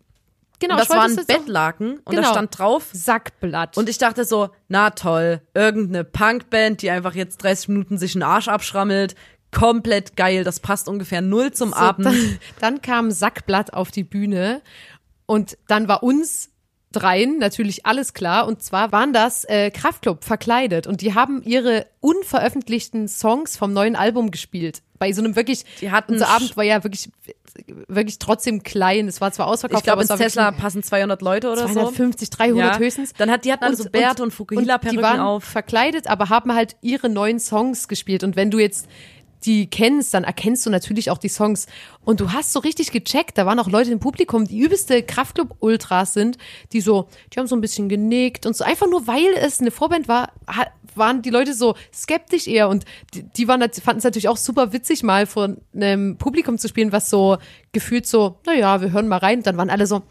[0.60, 2.32] Genau, und das war ein jetzt auch- Bettlaken und da Genau.
[2.32, 2.90] stand drauf.
[2.94, 3.78] Sackblatt.
[3.78, 8.24] Und ich dachte so, na toll, irgendeine Punkband, die einfach jetzt 30 Minuten sich einen
[8.24, 9.16] Arsch abschrammelt.
[9.52, 12.06] Komplett geil, das passt ungefähr null zum so, Abend.
[12.06, 14.62] Dann, dann kam Sackblatt auf die Bühne
[15.26, 16.50] und dann war uns
[16.92, 18.48] dreien natürlich alles klar.
[18.48, 23.96] Und zwar waren das äh, Kraftklub verkleidet und die haben ihre unveröffentlichten Songs vom neuen
[23.96, 24.82] Album gespielt.
[25.00, 27.10] Bei so einem wirklich, Die hatten unser Abend war ja wirklich,
[27.88, 29.08] wirklich trotzdem klein.
[29.08, 31.74] Es war zwar ausverkauft, Ich glaube, aber ins Tesla passen 200 Leute oder so.
[31.74, 32.78] 250, 300 Ja.
[32.80, 33.14] höchstens.
[33.14, 35.44] Dann hat, die hatten alle so Bärte und, Fukuhila-Perücken die waren auf.
[35.44, 38.24] verkleidet, aber haben halt ihre neuen Songs gespielt.
[38.24, 38.88] Und wenn du jetzt
[39.46, 41.66] die kennst, dann erkennst du natürlich auch die Songs.
[42.06, 46.14] Und du hast so richtig gecheckt, da waren auch Leute im Publikum, die übelste Kraftclub-Ultras
[46.14, 46.38] sind,
[46.74, 49.72] die so, die haben so ein bisschen genickt und so, einfach nur weil es eine
[49.72, 50.32] Vorband war,
[50.96, 54.74] waren die Leute so skeptisch eher und die, die waren, fanden es natürlich auch super
[54.74, 57.38] witzig, mal vor einem Publikum zu spielen, was so
[57.72, 59.38] gefühlt so, naja, wir hören mal rein.
[59.40, 60.02] Und dann waren alle so,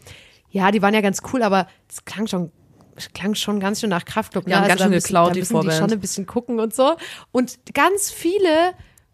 [0.49, 2.51] ja, die waren ja ganz cool, aber es klang schon
[3.13, 4.45] klang schon ganz schön nach Kraftclub.
[4.45, 5.73] Die haben ganz da schön müssen- geklaut, da die müssen Vorband.
[5.73, 6.95] die schon ein bisschen gucken und so.
[7.31, 8.73] Und ganz viele,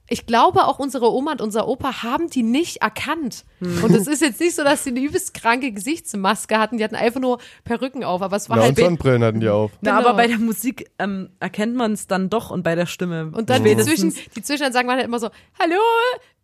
[0.10, 3.43] ich glaube auch unsere Oma und unser Opa haben die nicht erkannt.
[3.60, 3.84] Hm.
[3.84, 6.78] Und es ist jetzt nicht so, dass sie eine übelst kranke Gesichtsmaske hatten.
[6.78, 8.22] Die hatten einfach nur Perücken auf.
[8.22, 9.72] Aber es war Na, halt und Sonnenbrillen hatten die auf.
[9.82, 10.10] Na, Genau.
[10.10, 13.32] aber bei der Musik ähm, erkennt man es dann doch und bei der Stimme.
[13.34, 15.30] Und dann die zwischen, die Zwischenansagen waren halt immer so,
[15.60, 15.76] hallo,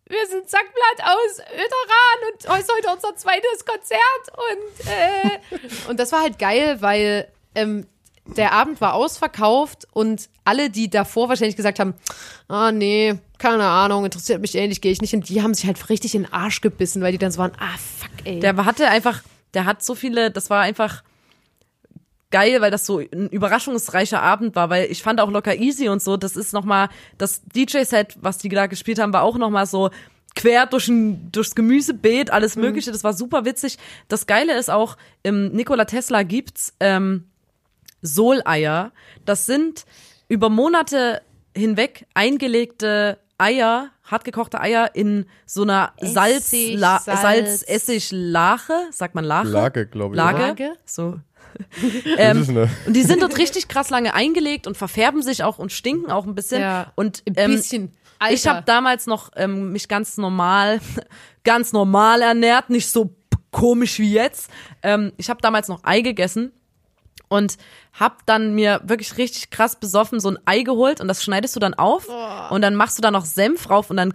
[0.10, 4.00] wir sind Sackblatt aus Öteran und heute ist heute unser zweites Konzert.
[4.34, 7.86] Und, äh, und das war halt geil, weil ähm,
[8.26, 11.94] der Abend war ausverkauft und alle, die davor wahrscheinlich gesagt haben,
[12.48, 15.66] ah nee, keine Ahnung, interessiert mich eh nicht, gehe ich nicht hin, die haben sich
[15.66, 18.40] halt richtig in den Arsch gebissen, weil die dann so waren, ah fuck ey.
[18.40, 19.22] Der hatte einfach,
[19.54, 21.04] der hat so viele, das war einfach
[22.32, 26.02] geil, weil das so ein überraschungsreicher Abend war, weil ich fand auch locker easy und
[26.02, 29.92] so, das ist nochmal, das DJ-Set, was die da gespielt haben, war auch nochmal so
[30.36, 33.78] quer durch ein, durchs Gemüsebeet, alles mögliche, das war super witzig.
[34.08, 37.26] Das Geile ist auch, im Nikola Tesla gibt's ähm,
[38.04, 38.92] Soleier.
[39.26, 39.86] Das sind
[40.28, 41.24] über Monate
[41.56, 47.22] hinweg eingelegte Eier, hartgekochte Eier in so einer Salz, Essig, La, Salz.
[47.22, 49.48] Salz-Essig-Lache, sagt man Lache?
[49.48, 50.18] Lage, glaube ich.
[50.18, 50.40] Lage?
[50.40, 50.74] Lage?
[50.86, 51.20] So.
[52.18, 56.10] Ähm, und die sind dort richtig krass lange eingelegt und verfärben sich auch und stinken
[56.10, 56.62] auch ein bisschen.
[56.62, 57.92] Ja, und ein ähm, bisschen.
[58.18, 58.34] Alter.
[58.34, 60.80] ich habe damals noch ähm, mich ganz normal,
[61.44, 63.16] ganz normal ernährt, nicht so
[63.52, 64.50] komisch wie jetzt.
[64.82, 66.52] Ähm, ich habe damals noch Ei gegessen
[67.34, 67.58] und
[67.94, 71.60] hab dann mir wirklich richtig krass besoffen so ein Ei geholt und das schneidest du
[71.60, 72.08] dann auf
[72.52, 74.14] und dann machst du da noch Senf drauf und dann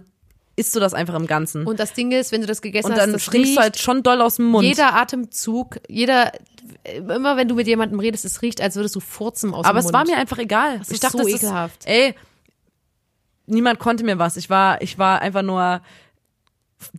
[0.55, 1.61] isst du das einfach im Ganzen.
[1.61, 3.77] Und, und das Ding ist, wenn du das gegessen hast, dann das riecht, du halt
[3.77, 4.65] schon doll aus dem Mund.
[4.65, 6.31] Jeder Atemzug, jeder,
[6.83, 9.79] immer wenn du mit jemandem redest, es riecht, als würdest du furzen aus Aber dem
[9.79, 9.93] es Mund.
[9.95, 10.79] war mir einfach egal.
[10.79, 11.79] Das ich dachte, so das ekelhaft.
[11.85, 12.15] Ist, ey,
[13.47, 14.37] niemand konnte mir was.
[14.37, 15.81] Ich war, ich war einfach nur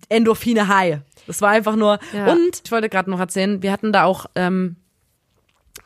[0.09, 1.01] Endorphine high.
[1.27, 1.99] Das war einfach nur.
[2.13, 2.33] Ja.
[2.33, 4.77] Und ich wollte gerade noch erzählen, wir hatten da auch ähm,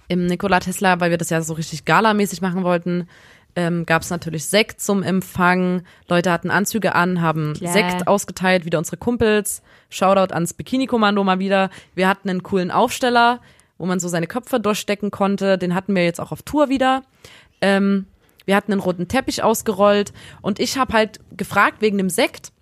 [0.08, 3.08] im Nikola Tesla, weil wir das ja so richtig galamäßig machen wollten,
[3.56, 5.82] ähm, gab es natürlich Sekt zum Empfang.
[6.08, 7.72] Leute hatten Anzüge an, haben Klar.
[7.72, 9.62] Sekt ausgeteilt, wieder unsere Kumpels.
[9.90, 11.70] Shoutout ans Bikini-Kommando mal wieder.
[11.94, 13.40] Wir hatten einen coolen Aufsteller,
[13.78, 15.56] wo man so seine Köpfe durchstecken konnte.
[15.56, 17.02] Den hatten wir jetzt auch auf Tour wieder.
[17.60, 18.06] Ähm,
[18.44, 22.52] wir hatten einen roten Teppich ausgerollt und ich habe halt gefragt wegen dem Sekt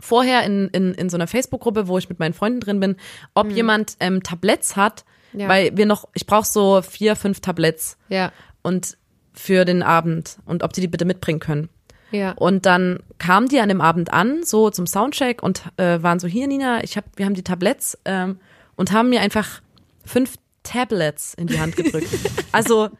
[0.00, 2.96] vorher in, in, in so einer Facebook-Gruppe, wo ich mit meinen Freunden drin bin,
[3.34, 5.12] ob jemand ähm, Tabletts hat, Mhm.
[5.32, 5.48] Ja.
[5.48, 8.96] weil wir noch, ich brauche so vier, fünf Tabletts Ja, und
[9.34, 11.68] für den Abend und ob die die bitte mitbringen können.
[12.10, 12.32] ja.
[12.32, 16.26] Und dann kamen die an dem Abend an, so zum Soundcheck und äh, waren so
[16.26, 18.40] hier Nina, ich hab, wir haben die Tabletts ähm,
[18.76, 19.60] und haben mir einfach
[20.04, 22.08] fünf Tablets in die Hand gedrückt.
[22.52, 22.90] also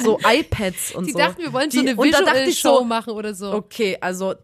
[0.00, 1.18] so iPads und Die so.
[1.18, 3.52] dachten, wir wollen so Die- eine da dachte Visual Show so, machen oder so.
[3.52, 4.34] Okay, also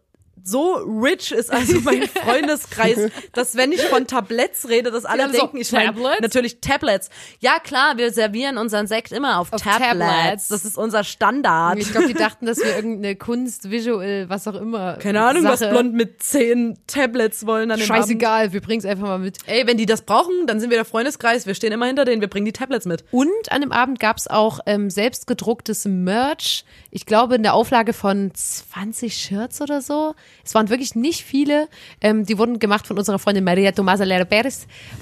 [0.47, 5.33] so rich ist also mein Freundeskreis, dass wenn ich von Tabletts rede, dass alle haben
[5.33, 6.21] so, denken, ich meine Tablets?
[6.21, 7.11] natürlich Tablets.
[7.41, 9.99] Ja klar, wir servieren unseren Sekt immer auf, Auf Tablets.
[9.99, 10.49] Tablets.
[10.49, 11.79] Das ist unser Standard.
[11.79, 14.95] Ich glaube, die dachten, dass wir irgendeine Kunst, Visual, was auch immer.
[14.99, 15.71] Keine Ahnung, was Sache.
[15.71, 18.05] blond mit zehn Tablets wollen an dem Abend.
[18.05, 19.39] Scheißegal, wir bringen es einfach mal mit.
[19.47, 21.47] Ey, wenn die das brauchen, dann sind wir der Freundeskreis.
[21.47, 22.21] Wir stehen immer hinter denen.
[22.21, 23.05] Wir bringen die Tablets mit.
[23.11, 26.65] Und an dem Abend gab's auch ähm, selbstgedrucktes Merch.
[26.93, 30.15] Ich glaube, in der Auflage von 20 Shirts oder so.
[30.45, 31.69] Es waren wirklich nicht viele.
[32.01, 34.27] Ähm, die wurden gemacht von unserer Freundin Maria Tomasa Lera.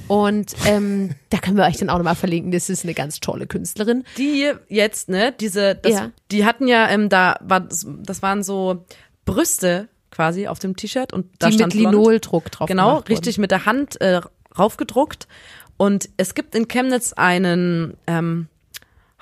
[0.08, 2.52] Und ähm, da können wir euch dann auch nochmal verlinken.
[2.52, 4.04] Das ist eine ganz tolle Künstlerin.
[4.18, 6.10] Die jetzt, ne, diese, das, Ja.
[6.30, 8.84] die hatten ja, ähm, da war, das waren so
[9.24, 11.84] Brüste quasi auf dem T-Shirt und da die stand mit.
[11.84, 14.20] Linoldruck drauf Genau, richtig mit der Hand äh,
[14.56, 15.26] raufgedruckt.
[15.76, 18.46] Und es gibt in Chemnitz einen ähm,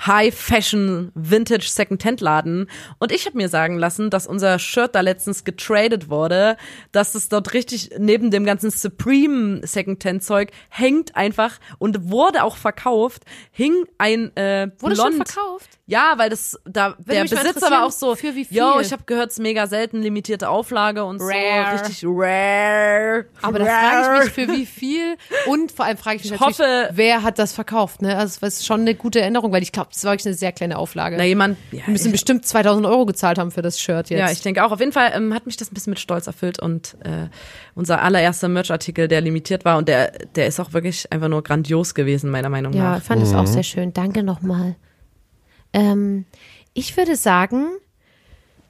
[0.04, 2.68] High Fashion Vintage Secondhand Laden
[2.98, 6.56] und ich habe mir sagen lassen, dass unser Shirt da letztens getradet wurde,
[6.90, 12.56] dass es dort richtig neben dem ganzen Supreme Secondhand Zeug hängt einfach und wurde auch
[12.56, 13.22] verkauft,
[13.52, 15.68] hing ein äh, Wurde blond schon verkauft?
[15.86, 18.56] ja, weil das da der mich mal Besitzer war auch so, für wie viel?
[18.56, 21.76] yo, ich habe gehört, es ist mega selten, limitierte Auflage und Rare.
[21.78, 23.26] so, richtig rare.
[23.42, 24.04] Aber da rare.
[24.04, 25.16] frage ich mich, für wie viel
[25.46, 28.02] und vor allem frage ich mich Ich hoffe- wer hat das verkauft?
[28.02, 28.16] Ne?
[28.16, 30.52] Also das ist schon eine gute Erinnerung, weil ich glaube, das war wirklich eine sehr
[30.52, 31.16] kleine Auflage.
[31.16, 34.18] Na, jemand, ja, Wir müssen bestimmt 2000 Euro gezahlt haben für das Shirt jetzt.
[34.20, 34.72] ja, ich denke auch.
[34.72, 37.28] Auf jeden Fall ähm, hat mich das ein bisschen mit Stolz erfüllt und äh,
[37.74, 41.94] unser allererster Merch-Artikel, der limitiert war und der, der ist auch wirklich einfach nur grandios
[41.94, 42.98] gewesen, meiner Meinung Ja, nach.
[42.98, 43.92] ich fand es auch sehr schön.
[43.92, 44.76] Danke nochmal.
[45.72, 46.26] Ähm,
[46.74, 47.66] ich würde sagen,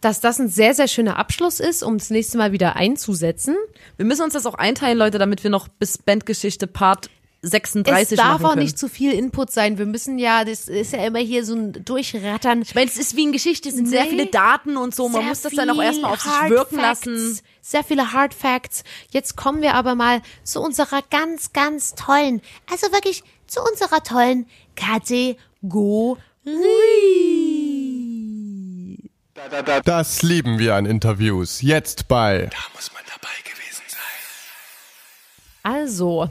[0.01, 3.55] dass das ein sehr, sehr schöner Abschluss ist, um das nächste Mal wieder einzusetzen.
[3.97, 7.09] Wir müssen uns das auch einteilen, Leute, damit wir noch bis Bandgeschichte Part
[7.45, 9.77] 36 es darf auch nicht zu viel Input sein.
[9.77, 12.63] Wir müssen ja, das ist ja immer hier so ein Durchrattern.
[12.63, 14.11] Ich meine, es ist wie in Geschichte, es sind sehr Nee.
[14.11, 15.09] viele Daten und so.
[15.09, 17.41] Man Sehr muss das dann auch erstmal auf sich Hard wirken Facts, lassen.
[17.61, 18.85] Sehr viele Hard Facts.
[19.11, 22.41] Jetzt kommen wir aber mal zu unserer ganz, ganz tollen,
[22.71, 26.17] also wirklich zu unserer tollen Kategorie.
[29.85, 31.61] Das lieben wir an Interviews.
[31.61, 32.51] Jetzt bei.
[35.65, 36.31] Also,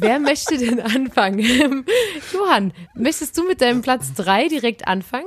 [0.00, 1.40] wer möchte denn anfangen?
[2.32, 5.26] Johann, möchtest du mit deinem Platz drei direkt anfangen?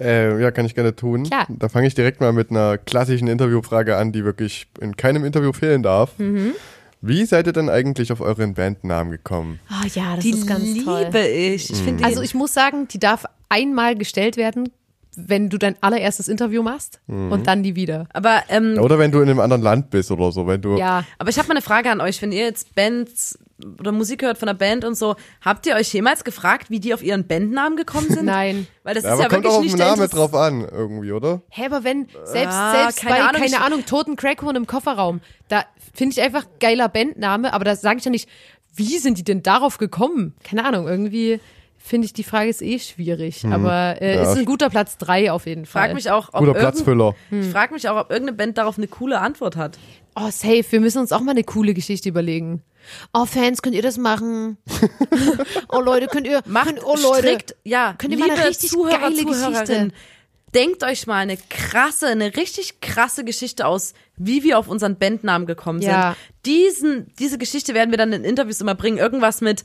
[0.00, 1.24] Äh, ja, kann ich gerne tun.
[1.24, 1.46] Klar.
[1.48, 5.52] Da fange ich direkt mal mit einer klassischen Interviewfrage an, die wirklich in keinem Interview
[5.52, 6.18] fehlen darf.
[6.18, 6.52] Mhm.
[7.00, 9.60] Wie seid ihr denn eigentlich auf euren Bandnamen gekommen?
[9.68, 11.04] Ah ja, das Die ist ganz toll.
[11.04, 11.70] liebe ich.
[11.70, 14.70] Ich finde Also ich muss sagen, die darf einmal gestellt werden,
[15.16, 18.08] wenn du dein allererstes Interview machst und dann die wieder.
[18.12, 20.76] aber ähm, Oder wenn du in einem anderen Land bist oder so, wenn du.
[20.76, 22.20] Ja, Aber ich habe mal eine Frage an euch.
[22.20, 23.38] Wenn ihr jetzt Bands
[23.78, 26.94] oder Musik hört von einer Band und so, habt ihr euch jemals gefragt, wie die
[26.94, 28.24] auf ihren Bandnamen gekommen sind?
[28.26, 28.66] nein.
[28.82, 30.60] Weil das Ja, ist aber ja kommt wirklich auch auf den der Namen drauf an,
[30.70, 31.42] irgendwie, oder?
[31.50, 35.20] Hä, aber wenn, selbst, Ah, selbst keine bei, Ahnung, keine Ahnung, Toten Crackhorn im Kofferraum,
[35.48, 38.28] da finde ich einfach geiler Bandname, aber da sage ich ja nicht,
[38.76, 40.34] wie sind die denn darauf gekommen?
[40.42, 41.40] Keine Ahnung, irgendwie
[41.86, 44.22] finde ich, die Frage ist eh schwierig, aber äh, Ja.
[44.22, 45.82] ist ein guter Platz drei auf jeden Fall.
[45.88, 47.14] Frag mich auch, ob Guter Platzfüller.
[47.30, 49.78] Ich frage mich auch, ob irgendeine Band darauf eine coole Antwort hat.
[50.16, 52.62] Oh, safe, wir müssen uns auch mal eine coole Geschichte überlegen.
[53.12, 54.56] Oh, Fans, könnt ihr das machen?
[55.68, 57.18] oh, Leute, könnt ihr, Macht könnt, oh, Leute.
[57.28, 59.88] strikt, ja, könnt ihr mal eine richtig Zuhörer, geile Geschichte?
[60.54, 65.46] denkt euch mal eine krasse, eine richtig krasse Geschichte aus, wie wir auf unseren Bandnamen
[65.46, 66.14] gekommen Ja.
[66.14, 66.46] sind.
[66.46, 68.96] Diesen, diese Geschichte werden wir dann in Interviews immer bringen.
[68.98, 69.64] Irgendwas mit,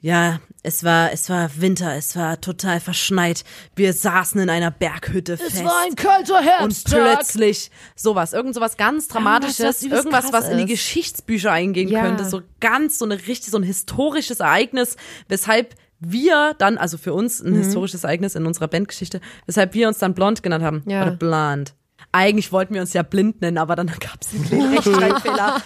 [0.00, 3.44] ja, es war, es war Winter, es war total verschneit.
[3.76, 5.56] Wir saßen in einer Berghütte fest.
[5.56, 7.00] Es war ein kalter und Herbsttag.
[7.16, 10.66] plötzlich sowas, irgend sowas ganz Dramatisches, übelst irgendwas, was in die.
[10.66, 12.02] Geschichtsbücher eingehen Ja.
[12.02, 14.96] könnte, so ganz so eine richtig so ein historisches Ereignis,
[15.28, 17.48] weshalb wir dann, also für uns Mhm.
[17.52, 20.82] ein historisches Ereignis in unserer Bandgeschichte, weshalb wir uns dann blond genannt haben.
[20.86, 21.02] Ja.
[21.02, 21.74] Oder blond.
[22.12, 25.62] Eigentlich wollten wir uns ja blind nennen, aber dann gab es einen kleinen Rechtschreibfehler.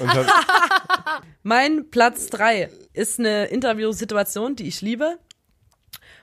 [1.42, 5.18] Mein Platz drei ist eine Interviewsituation, die ich liebe.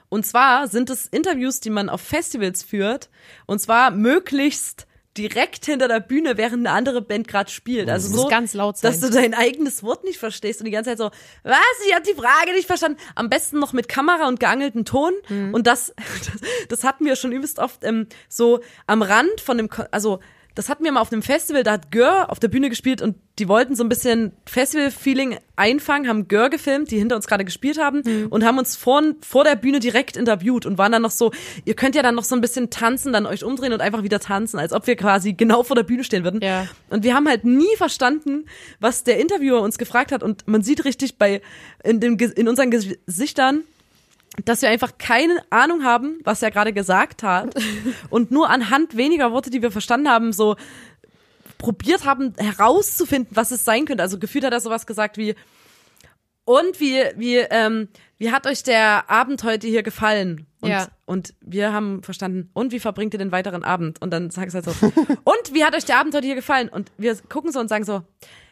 [0.10, 3.10] Und zwar sind es Interviews, die man auf Festivals führt.
[3.46, 4.88] Und zwar möglichst
[5.18, 7.90] direkt hinter der Bühne, während eine andere Band gerade spielt.
[7.90, 8.92] Also muss so, ganz laut sein.
[8.92, 11.10] dass du dein eigenes Wort nicht verstehst und die ganze Zeit so,
[11.44, 11.60] was?
[11.88, 13.00] Ich habe die Frage nicht verstanden.
[13.16, 15.14] Am besten noch mit Kamera und geangelten Ton.
[15.28, 15.54] Mhm.
[15.54, 16.32] Und das, das,
[16.70, 20.20] das hatten wir schon übelst oft ähm, so am Rand von dem, also
[20.60, 23.16] das hatten wir mal auf einem Festival, da hat Gör auf der Bühne gespielt und
[23.40, 27.80] die wollten so ein bisschen Festival-Feeling einfangen, haben Gör gefilmt, die hinter uns gerade gespielt
[27.80, 28.28] haben Mhm.
[28.30, 31.32] und haben uns vor, vor der Bühne direkt interviewt und waren dann noch so,
[31.64, 34.20] ihr könnt ja dann noch so ein bisschen tanzen, dann euch umdrehen und einfach wieder
[34.20, 36.42] tanzen, als ob wir quasi genau vor der Bühne stehen würden.
[36.42, 36.68] Ja.
[36.90, 38.46] Und wir haben halt nie verstanden,
[38.82, 41.42] was der Interviewer uns gefragt hat und man sieht richtig bei,
[41.84, 43.64] in, Ge- in unseren Gesichtern,
[44.46, 47.54] dass wir einfach keine Ahnung haben, was er gerade gesagt hat
[48.10, 50.56] und nur anhand weniger Worte, die wir verstanden haben, so
[51.58, 54.04] probiert haben herauszufinden, was es sein könnte.
[54.04, 55.36] Also gefühlt hat er sowas gesagt wie
[56.46, 60.46] und wie wie ähm, wie hat euch der Abend heute hier gefallen?
[60.62, 60.88] Und, Ja.
[61.06, 64.02] und wir haben verstanden, und wie verbringt ihr den weiteren Abend?
[64.02, 64.88] Und dann sagst du halt so,
[65.24, 66.68] und wie hat euch der Abend heute hier gefallen?
[66.68, 68.02] Und wir gucken so und sagen so,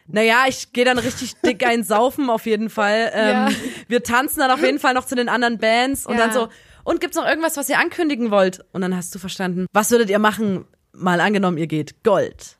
[0.07, 3.11] naja, ich gehe dann richtig dick ein Saufen auf jeden Fall.
[3.13, 3.49] Ähm, Ja.
[3.87, 6.25] Wir tanzen dann auf jeden Fall noch zu den anderen Bands und Ja.
[6.27, 6.49] dann so,
[6.83, 8.63] und gibt's noch irgendwas, was ihr ankündigen wollt?
[8.71, 12.56] Und dann hast du verstanden, was würdet ihr machen, mal angenommen, ihr geht Gold.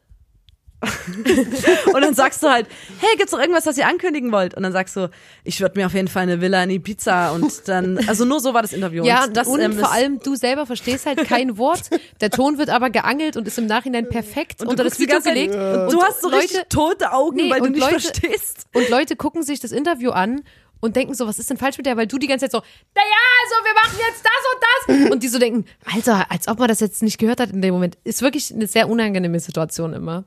[1.93, 2.67] und dann sagst du halt,
[2.99, 4.53] hey, gibt's noch irgendwas, was ihr ankündigen wollt?
[4.55, 5.09] Und dann sagst du,
[5.43, 8.53] ich würde mir auf jeden Fall eine Villa in Ibiza und dann, also nur so
[8.53, 9.03] war das Interview.
[9.03, 11.89] Ja, und das und ähm, vor allem du selber verstehst halt kein Wort.
[12.21, 15.55] Der Ton wird aber geangelt und ist im Nachhinein perfekt und unter das Video gelegt.
[15.55, 17.99] und Und du hast so Leute, richtig tote Augen, Nee, weil du und nicht Leute-
[17.99, 18.65] verstehst.
[18.73, 20.41] Und Leute gucken sich das Interview an
[20.79, 21.97] und denken so, was ist denn falsch mit der?
[21.97, 22.59] Weil du die ganze Zeit so,
[22.93, 23.07] naja,
[23.43, 25.11] also wir machen jetzt das und das.
[25.11, 27.73] Und die so denken, Alter, als ob man das jetzt nicht gehört hat in dem
[27.73, 27.97] Moment.
[28.03, 30.23] Ist wirklich eine sehr unangenehme Situation immer.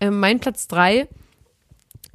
[0.00, 1.08] Ähm, mein Platz drei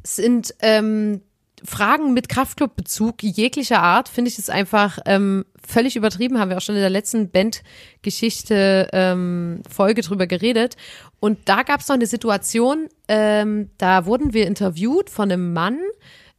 [0.04, 1.22] sind ähm,
[1.64, 6.40] Fragen mit Kraftclub-Bezug jeglicher Art, finde ich es einfach ähm, völlig übertrieben.
[6.40, 10.76] Haben wir auch schon in der letzten Bandgeschichte ähm, Folge drüber geredet.
[11.20, 15.80] Und da gab es noch eine Situation, ähm, da wurden wir interviewt von einem Mann,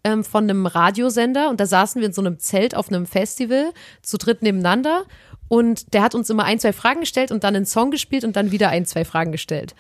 [0.05, 3.73] ähm, von einem Radiosender und da saßen wir in so einem Zelt auf einem Festival
[4.03, 5.05] zu dritt nebeneinander
[5.49, 8.37] und der hat uns immer ein, zwei Fragen gestellt und dann einen Song gespielt und
[8.37, 9.75] dann wieder ein, zwei Fragen gestellt.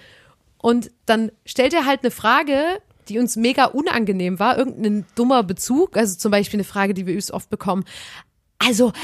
[0.64, 5.94] Und dann stellt er halt eine Frage, die uns mega unangenehm war, irgendein dummer Bezug,
[5.94, 7.84] also zum Beispiel eine Frage, die wir übelst oft bekommen.
[8.56, 8.94] Also,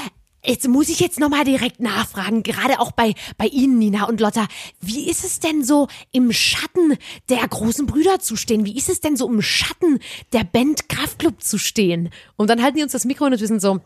[0.43, 4.47] jetzt muss ich jetzt nochmal direkt nachfragen, gerade auch bei, bei Ihnen, Nina und Lotta.
[4.79, 6.97] Wie ist es denn so, im Schatten
[7.29, 8.65] der großen Brüder zu stehen?
[8.65, 9.99] Wie ist es denn so, im Schatten
[10.33, 12.09] der Band Kraftklub zu stehen?
[12.37, 13.81] Und dann halten die uns das Mikro und wir sind so,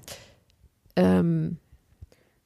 [0.95, 1.57] ähm,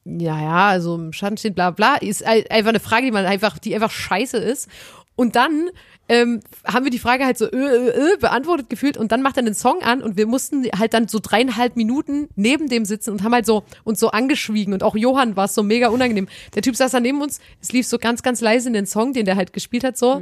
[0.05, 3.27] ja, ja, also im Schatten steht bla bla, ist ein- einfach eine Frage, die man
[3.27, 4.67] einfach, die einfach scheiße ist.
[5.19, 5.69] Und dann
[6.07, 8.95] ähm, haben wir die Frage halt so äh, äh, äh, beantwortet gefühlt.
[8.95, 12.29] Und dann macht er den Song an und wir mussten halt dann so dreieinhalb Minuten
[12.37, 14.73] neben dem sitzen und haben halt so uns so angeschwiegen.
[14.73, 16.29] Und auch Johann war es so mega unangenehm.
[16.55, 19.11] Der Typ saß da neben uns, es lief so ganz, ganz leise in den Song,
[19.11, 20.21] den der halt gespielt hat so.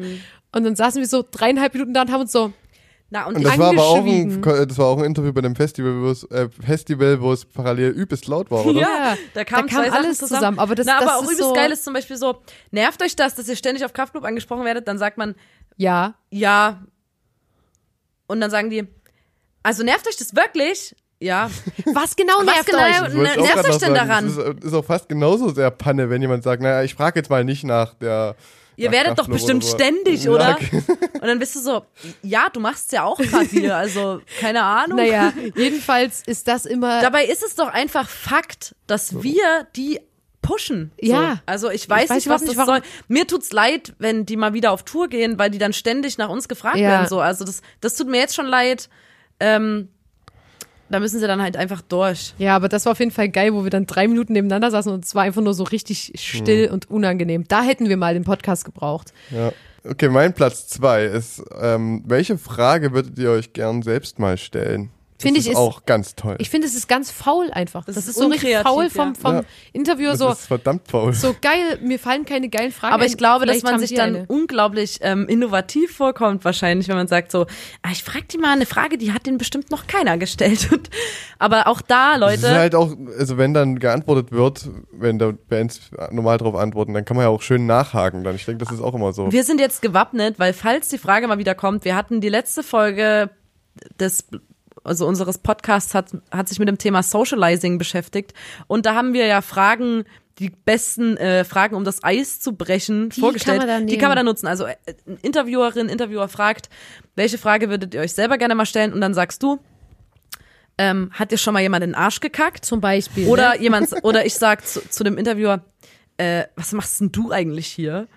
[0.51, 2.53] Und dann saßen wir so dreieinhalb Minuten da und haben uns so,
[3.09, 5.55] Na, und, Und das war aber auch ein, das war auch ein Interview bei dem
[5.55, 8.81] Festival, wo es, äh, Festival, wo es parallel übelst laut war, oder?
[8.81, 11.43] ja, da kam, da kam alles zusammen, aber das- Na, aber das auch ist übelst
[11.43, 12.41] so- geil ist zum Beispiel so,
[12.71, 15.35] nervt euch das, dass ihr ständig auf Kraftclub angesprochen werdet, dann sagt man,
[15.77, 16.83] ja, ja.
[18.27, 18.85] Und dann sagen die,
[19.63, 20.93] also nervt euch das wirklich?
[21.19, 21.49] Ja.
[21.93, 22.83] was genau Was nervt genau?
[22.83, 23.01] euch?
[23.01, 23.93] Auch nervt euch denn sagen.
[23.95, 24.25] daran?
[24.25, 27.29] Das ist, ist auch fast genauso sehr Panne, wenn jemand sagt, naja, ich frage jetzt
[27.29, 28.35] mal nicht nach der.
[28.77, 29.75] Ihr werdet doch bestimmt oder so.
[29.77, 30.51] ständig, Ja, oder?
[30.61, 30.83] okay.
[31.13, 31.85] Und dann bist du so,
[32.21, 34.97] ja, du machst ja auch gerade hier, also keine Ahnung.
[34.97, 39.99] Naja, jedenfalls ist das immer Dabei ist es doch einfach Fakt, dass wir die
[40.43, 40.91] pushen.
[41.01, 41.07] So.
[41.11, 41.41] Ja.
[41.45, 42.83] Also ich weiß, Ich weiß nicht, was das nicht, warum- soll.
[43.07, 46.29] Mir tut's leid, wenn die mal wieder auf Tour gehen, weil die dann ständig nach
[46.29, 46.89] uns gefragt Ja.
[46.89, 47.07] werden.
[47.07, 47.19] So.
[47.19, 48.89] Also das, das tut mir jetzt schon leid.
[49.39, 49.89] Ähm,
[50.89, 52.33] da müssen sie dann halt einfach durch.
[52.37, 54.91] Ja, aber das war auf jeden Fall geil, wo wir dann drei Minuten nebeneinander saßen
[54.91, 57.45] und es war einfach nur so richtig still und unangenehm.
[57.47, 59.13] Da hätten wir mal den Podcast gebraucht.
[59.31, 59.51] Ja.
[59.83, 64.89] Okay, mein Platz zwei ist, ähm, welche Frage würdet ihr euch gern selbst mal stellen?
[65.17, 66.35] Das Finde ich, ist ist- auch ganz toll.
[66.37, 67.85] Ich finde, es ist ganz faul einfach.
[67.85, 69.43] Das, ist ist, so richtig faul vom, vom Ja.
[69.73, 71.11] Interviewer das so, ist verdammt faul.
[71.13, 73.09] so geil, mir fallen keine geilen Fragen Aber ein.
[73.09, 74.25] ich glaube, dass Vielleicht man haben sich dann eine.
[74.27, 77.47] unglaublich ähm, innovativ vorkommt, wahrscheinlich, wenn man sagt so,
[77.81, 80.69] ah, ich frag die mal eine Frage, die hat den bestimmt noch keiner gestellt.
[80.71, 80.87] Und,
[81.39, 85.33] aber auch da, Es ist Leute, halt auch, also wenn dann geantwortet wird, wenn da
[85.49, 88.35] Bands normal drauf antworten, dann kann man ja auch schön nachhaken dann.
[88.35, 89.31] Ich denke, das ist auch immer so.
[89.31, 92.61] wir sind jetzt gewappnet, weil falls die Frage mal wieder kommt, wir hatten die letzte
[92.61, 93.31] Folge
[93.99, 94.27] des
[94.87, 98.33] also unseres Podcasts hat, hat sich mit dem Thema Socializing beschäftigt
[98.67, 100.05] und da haben wir ja Fragen,
[100.39, 103.65] die besten äh, Fragen, um das Eis zu brechen, Die vorgestellt.
[103.65, 104.47] kann die kann man da nutzen.
[104.47, 104.75] Also äh,
[105.05, 106.69] eine Interviewerin, Interviewer fragt,
[107.15, 109.59] welche Frage würdet ihr euch selber gerne mal stellen und dann sagst du,
[110.77, 112.65] ähm, hat dir schon mal jemand in den Arsch gekackt?
[112.65, 113.27] zum Beispiel.
[113.27, 113.61] Oder ne?
[113.61, 115.61] jemand, oder ich sag zu, zu dem Interviewer,
[116.17, 118.07] äh, was machst denn du eigentlich hier?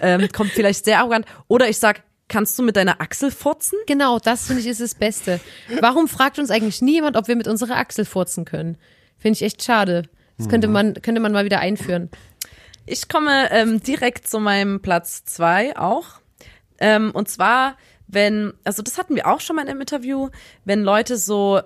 [0.00, 1.24] Ähm, kommt vielleicht sehr arrogant.
[1.48, 3.78] Oder ich sag, kannst du mit deiner Achsel furzen?
[3.86, 5.40] Genau, das finde ich ist das Beste.
[5.80, 8.76] Warum fragt uns eigentlich nie jemand, ob wir mit unserer Achsel furzen können?
[9.18, 10.04] Finde ich echt schade.
[10.38, 12.10] Das könnte man, könnte man mal wieder einführen.
[12.86, 16.20] Ich komme ähm, direkt zu meinem Platz zwei auch.
[16.78, 17.76] Ähm, und zwar,
[18.08, 20.28] wenn, also das hatten wir auch schon mal in einem Interview,
[20.64, 21.60] wenn Leute so,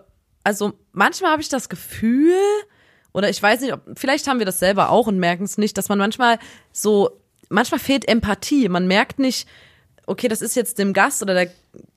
[0.44, 2.36] also manchmal habe ich das Gefühl,
[3.12, 5.78] oder ich weiß nicht, ob, vielleicht haben wir das selber auch und merken es nicht,
[5.78, 6.38] dass man manchmal
[6.72, 7.10] so,
[7.48, 8.68] manchmal fehlt Empathie.
[8.68, 9.48] Man merkt nicht,
[10.08, 11.48] okay, das ist jetzt dem Gast oder der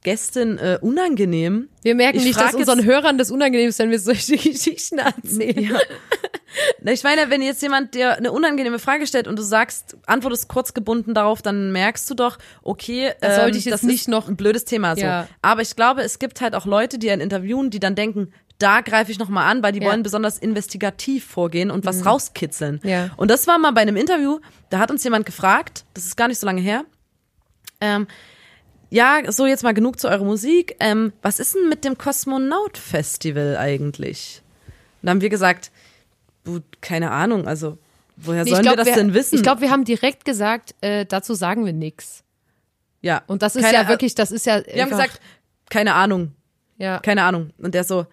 [0.04, 1.70] Gästin äh, unangenehm.
[1.84, 5.60] Wir merken Ich nicht, dass unseren Hörern das unangenehm ist, wenn wir solche Geschichten erzählen.
[5.72, 5.80] Ja.
[6.92, 10.74] Ich meine, wenn jetzt jemand dir eine unangenehme Frage stellt und du sagst, antwortest kurz
[10.74, 14.28] gebunden darauf, dann merkst du doch, okay, Das sollte ich jetzt das nicht ist noch-
[14.28, 15.02] ein blödes Thema so.
[15.04, 15.28] Ja.
[15.42, 18.82] Aber ich glaube, es gibt halt auch Leute, die einen interviewen, die dann denken, da
[18.82, 19.86] greife ich noch mal an, weil die Ja.
[19.86, 19.90] Mhm.
[19.92, 22.82] wollen besonders investigativ vorgehen und was rauskitzeln.
[22.84, 23.10] Ja.
[23.18, 24.40] Und das war mal bei einem Interview,
[24.70, 26.84] da hat uns jemand gefragt, das ist gar nicht so lange her,
[27.82, 28.08] ähm,
[28.90, 30.76] ja, so jetzt mal genug zu eurer Musik.
[30.80, 34.42] Ähm, was ist denn mit dem Kosmonaut-Festival eigentlich?
[34.68, 35.72] Und dann haben wir gesagt,
[36.82, 37.78] keine Ahnung, also
[38.18, 39.36] woher Nee, sollen glaub, wir das denn wissen?
[39.36, 42.24] Ich glaube, wir haben direkt gesagt, äh, dazu sagen wir nix.
[43.02, 43.22] ja.
[43.28, 44.62] Und das ist Keine- ja wirklich, das ist ja.
[44.66, 45.20] Wir haben gesagt,
[45.70, 46.34] keine Ahnung,
[46.78, 47.00] ja.
[47.00, 47.52] keine Ahnung.
[47.58, 48.06] Und der so,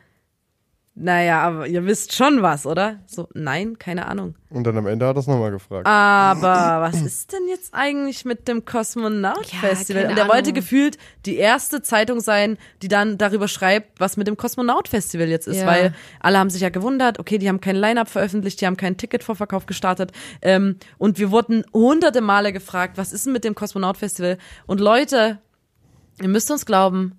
[1.01, 2.99] naja, aber ihr wisst schon was, oder?
[3.07, 4.35] So, nein, keine Ahnung.
[4.51, 5.87] Und dann am Ende hat er es nochmal gefragt.
[5.87, 10.03] Aber was ist denn jetzt eigentlich mit dem Kosmonaut-Festival?
[10.05, 14.27] Ja, Und er wollte gefühlt die erste Zeitung sein, die dann darüber schreibt, was mit
[14.27, 15.67] dem Kosmonaut-Festival jetzt ist, Ja.
[15.67, 18.97] weil alle haben sich ja gewundert, okay, die haben kein Line-Up veröffentlicht, die haben keinen
[18.97, 20.13] Ticketvorverkauf gestartet.
[20.43, 24.39] Ähm, und wir wurden hunderte Male gefragt, was ist denn mit dem Kosmonaut-Festival?
[24.67, 25.39] Und Leute,
[26.21, 27.13] ihr müsst uns glauben,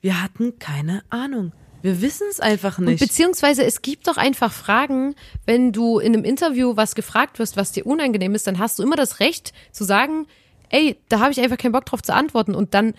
[0.00, 1.52] wir hatten keine Ahnung.
[1.82, 3.00] Wir wissen es einfach Und nicht.
[3.00, 5.14] beziehungsweise es gibt doch einfach Fragen,
[5.46, 8.82] wenn du in einem Interview was gefragt wirst, was dir unangenehm ist, dann hast du
[8.82, 10.26] immer das Recht zu sagen,
[10.68, 12.54] ey, da habe ich einfach keinen Bock drauf zu antworten.
[12.54, 12.94] Und dann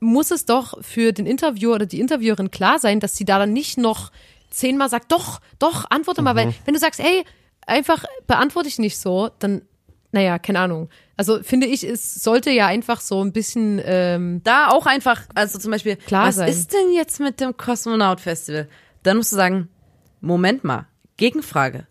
[0.00, 3.52] muss es doch für den Interviewer oder die Interviewerin klar sein, dass sie da dann
[3.52, 4.12] nicht noch
[4.50, 7.24] zehnmal sagt, doch, doch, antworte mal, weil wenn du sagst, ey,
[7.66, 9.62] einfach beantworte ich nicht so, dann,
[10.12, 10.88] naja, keine Ahnung.
[11.16, 15.58] Also finde ich, es sollte ja einfach so ein bisschen ähm, da auch einfach, also
[15.58, 16.48] zum Beispiel, Klar was sein.
[16.48, 18.68] ist denn jetzt mit dem Kosmonaut Festival?
[19.02, 19.68] Dann musst du sagen,
[20.20, 20.86] Moment mal,
[21.16, 21.86] Gegenfrage.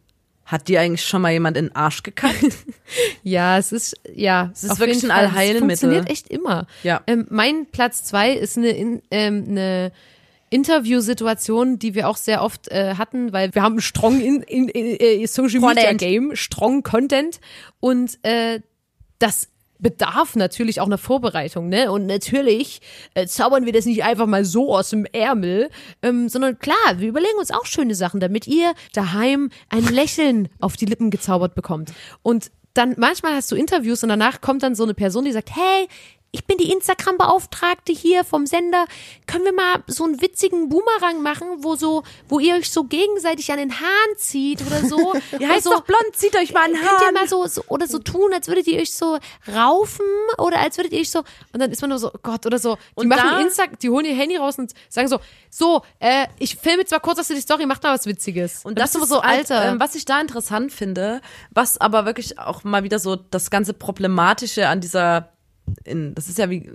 [0.45, 2.35] Hat dir eigentlich schon mal jemand in den Arsch gekackt?
[3.23, 4.51] Ja, es ist, ja.
[4.53, 5.71] Es ist wirklich ein Allheilmittel.
[5.71, 6.67] Es funktioniert echt immer.
[6.83, 7.01] Ja.
[7.07, 9.91] Ähm, mein Platz zwei ist eine, in, ähm, eine
[10.51, 14.85] Interviewsituation, die wir auch sehr oft äh, hatten, weil wir haben strong in, in, in,
[14.99, 15.91] äh, Social Media.
[15.93, 17.39] Game, strong Content
[17.79, 18.59] und äh,
[19.19, 19.49] das
[19.79, 21.91] bedarf natürlich auch einer Vorbereitung, ne?
[21.91, 22.81] Und natürlich
[23.13, 25.69] äh, zaubern wir das nicht einfach mal so aus dem Ärmel,
[26.01, 30.77] ähm, sondern klar, wir überlegen uns auch schöne Sachen, damit ihr daheim ein Lächeln auf
[30.77, 31.91] die Lippen gezaubert bekommt.
[32.23, 35.55] Und dann manchmal hast du Interviews und danach kommt dann so eine Person, die sagt,
[35.55, 35.87] hey,
[36.35, 38.85] ich bin die Instagram-Beauftragte hier vom Sender.
[39.25, 43.51] Können wir mal so einen witzigen Boomerang machen, wo so, wo ihr euch so gegenseitig
[43.51, 45.13] an den Haaren zieht oder so?
[45.39, 47.87] Ihr heißt also, doch blond, zieht euch mal einen Könnt ihr mal so, so oder
[47.87, 49.17] so tun, als würdet ihr euch so
[49.53, 50.05] raufen
[50.37, 51.19] oder als würdet ihr euch so
[51.53, 52.75] und dann ist man nur so oh Gott oder so.
[52.75, 55.19] Die Und machen da- Insta, die holen ihr Handy raus und sagen so,
[55.49, 58.65] so, äh, ich filme jetzt mal kurz, dass du die Story macht mal was Witziges.
[58.65, 59.69] Und das ist immer ist so, halt, Alter.
[59.71, 61.21] ähm, was ich da interessant finde,
[61.51, 65.29] was aber wirklich auch mal wieder so das ganze Problematische an dieser,
[65.83, 66.71] in, das ist ja wie,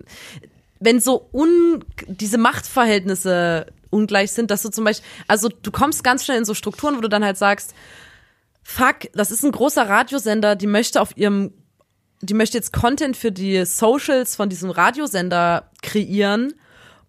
[0.78, 6.24] wenn so un, diese Machtverhältnisse ungleich sind, dass du zum Beispiel, also du kommst ganz
[6.24, 7.74] schnell in so Strukturen, wo du dann halt sagst,
[8.62, 11.52] fuck, das ist ein großer Radiosender, die möchte auf ihrem,
[12.22, 16.54] die möchte jetzt Content für die Socials von diesem Radiosender kreieren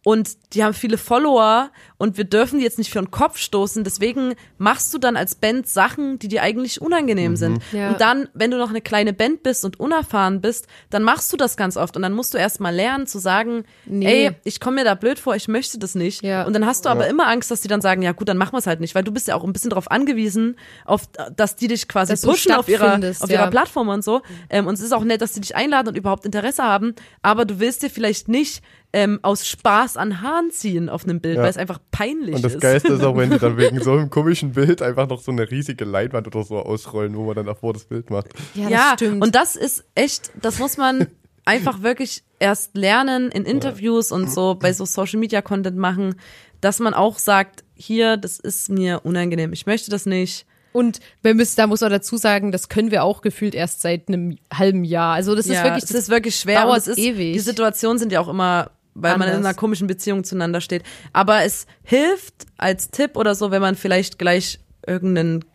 [0.03, 3.83] und die haben viele Follower und wir dürfen die jetzt nicht für den Kopf stoßen.
[3.83, 7.61] Deswegen machst du dann als Band Sachen, die dir eigentlich unangenehm sind.
[7.71, 7.91] Ja.
[7.91, 11.37] Und dann, wenn du noch eine kleine Band bist und unerfahren bist, dann machst du
[11.37, 14.25] das ganz oft und dann musst du erst mal lernen zu sagen, Nee.
[14.25, 16.23] ey, ich komme mir da blöd vor, ich möchte das nicht.
[16.23, 16.45] Ja.
[16.45, 18.53] Und dann hast du aber immer Angst, dass die dann sagen, ja gut, dann machen
[18.53, 21.03] wir es halt nicht, weil du bist ja auch ein bisschen darauf angewiesen, auf,
[21.35, 23.41] dass die dich quasi Dass pushen auf ihrer, auf ja.
[23.41, 24.23] ihrer Plattform und so.
[24.49, 27.45] Ähm, und es ist auch nett, dass die dich einladen und überhaupt Interesse haben, aber
[27.45, 28.63] du willst dir vielleicht nicht
[28.93, 31.43] ähm, aus Spaß an Haaren ziehen auf einem Bild, Ja.
[31.43, 32.61] weil es einfach peinlich Und das ist.
[32.61, 35.49] Geilste ist auch, wenn die dann wegen so einem komischen Bild einfach noch so eine
[35.49, 38.27] riesige Leinwand oder so ausrollen, wo man dann davor das Bild macht.
[38.53, 39.23] ja, das ja, stimmt.
[39.23, 41.07] und das ist echt, das muss man
[41.45, 46.15] einfach wirklich erst lernen in Interviews und so bei so Social Media Content machen,
[46.59, 50.45] dass man auch sagt, hier, das ist mir unangenehm, ich möchte das nicht.
[50.73, 54.07] Und wir müssen, da muss man dazu sagen, das können wir auch gefühlt erst seit
[54.07, 55.15] einem halben Jahr.
[55.15, 57.33] Also das ist ja, wirklich, es ist wirklich schwer dauert und es ist, ewig.
[57.33, 59.45] Die Situationen sind ja auch immer, weil man in Anders.
[59.47, 60.83] einer komischen Beziehung zueinander steht.
[61.13, 65.45] Aber es hilft als Tipp oder so, wenn man vielleicht gleich irgendeinen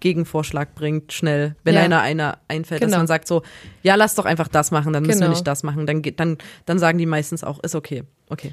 [0.00, 1.80] Gegenvorschlag bringt, schnell, wenn Ja.
[1.82, 2.98] einer einer einfällt, dass Genau.
[2.98, 3.42] man sagt so,
[3.82, 5.30] ja, lass doch einfach das machen, dann müssen wir Genau.
[5.36, 5.86] nicht das machen.
[5.86, 6.36] Dann geht, dann,
[6.66, 8.52] dann sagen die meistens auch, ist okay, okay.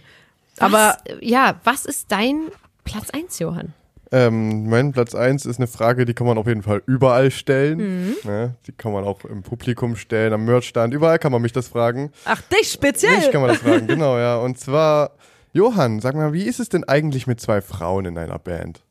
[0.57, 2.43] was, Aber ja, was ist dein
[2.85, 3.73] Platz eins, Johann?
[4.13, 7.77] Ähm, mein Platz eins ist eine Frage, die kann man auf jeden Fall überall stellen.
[7.77, 8.15] Mhm.
[8.25, 8.55] Ne?
[8.67, 12.11] Die kann man auch im Publikum stellen, am Merchstand, überall kann man mich das fragen.
[12.25, 13.17] ach dich speziell.
[13.17, 14.35] Mich kann man das fragen, genau, ja.
[14.37, 15.11] Und zwar,
[15.53, 18.81] Johann, sag mal, wie ist es denn eigentlich mit zwei Frauen in einer Band?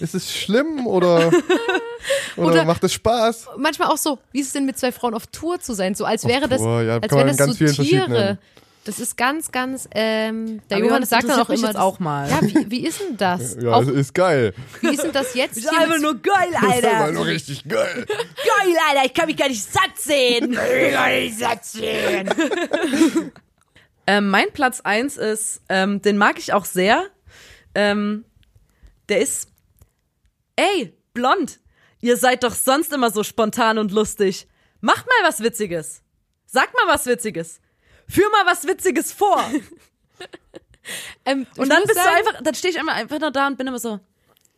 [0.00, 1.28] Ist es schlimm oder,
[2.36, 3.48] oder, Oder- macht es Spaß?
[3.58, 5.94] Manchmal auch so, wie ist es denn mit zwei Frauen auf Tour zu sein?
[5.94, 8.38] So als wäre das, Tour, ja, als kann wären man das ganz so Tiere.
[8.84, 11.68] Das ist ganz, ganz, ähm, der Aber Johann das sagt dann auch mich immer.
[11.68, 12.28] jetzt auch mal.
[12.28, 13.56] Ja, wie, wie ist denn das?
[13.58, 14.52] Ja, auch, das ist geil.
[14.82, 15.56] wie ist denn das jetzt?
[15.64, 17.12] Ist einfach nur geil, Das ist aber Alter.
[17.12, 18.04] nur richtig geil.
[18.06, 19.06] Geil, Alter.
[19.06, 20.54] Ich kann mich gar nicht satt sehen.
[24.06, 27.04] ähm, mein Platz eins ist, ähm, den mag ich auch sehr.
[27.74, 28.26] Ähm,
[29.08, 29.48] der ist,
[30.56, 31.60] ey, blond.
[32.00, 34.46] Ihr seid doch sonst immer so spontan und lustig.
[34.80, 36.02] Macht mal was Witziges.
[36.44, 37.60] Sagt mal was Witziges.
[38.08, 39.42] Führ mal was Witziges vor.
[41.24, 43.56] ähm, Und dann bist sagen, du einfach, dann stehe ich immer einfach nur da und
[43.58, 44.00] bin immer so,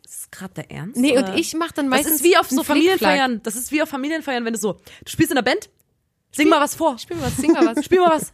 [0.04, 0.96] ist das gerade der Ernst?
[0.96, 1.32] Nee, oder?
[1.32, 2.16] und ich mach dann Das meistens.
[2.16, 2.62] ist wie auf so.
[2.62, 3.42] Familienfeiern.
[3.42, 5.68] Das ist wie auf Familienfeiern, wenn du so, du spielst in der Band,
[6.32, 6.98] sing mal was vor.
[6.98, 7.84] Spiel mal was, sing mal was.
[7.84, 8.32] Spiel mal was.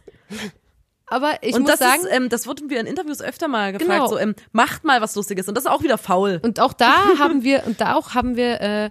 [1.07, 3.71] Aber ich und muss das sagen, ist, ähm, das wurden wir in Interviews öfter mal
[3.73, 4.07] gefragt, Genau.
[4.07, 5.47] so, ähm, macht mal was Lustiges.
[5.47, 6.39] Und das ist auch wieder faul.
[6.43, 8.89] Und auch da haben wir, und da auch haben wir äh,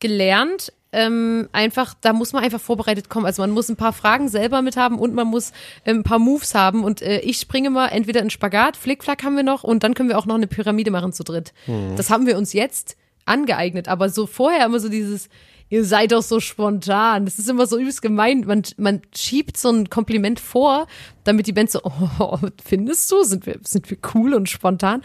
[0.00, 3.26] gelernt, ähm, einfach, da muss man einfach vorbereitet kommen.
[3.26, 5.52] Also man muss ein paar Fragen selber mit haben und man muss
[5.84, 6.84] ähm, ein paar Moves haben.
[6.84, 10.08] Und äh, ich springe mal entweder in Spagat, Flickflack haben wir noch und dann können
[10.08, 11.52] wir auch noch eine Pyramide machen zu dritt.
[11.96, 13.88] Das haben wir uns jetzt angeeignet.
[13.88, 15.28] Aber so vorher immer so dieses,
[15.68, 17.24] ihr seid doch so spontan.
[17.24, 18.44] Das ist immer so übelst gemein.
[18.46, 20.86] Man, man schiebt so ein Kompliment vor,
[21.24, 21.80] damit die Band so,
[22.18, 25.02] oh, findest du, sind wir, sind wir cool und spontan?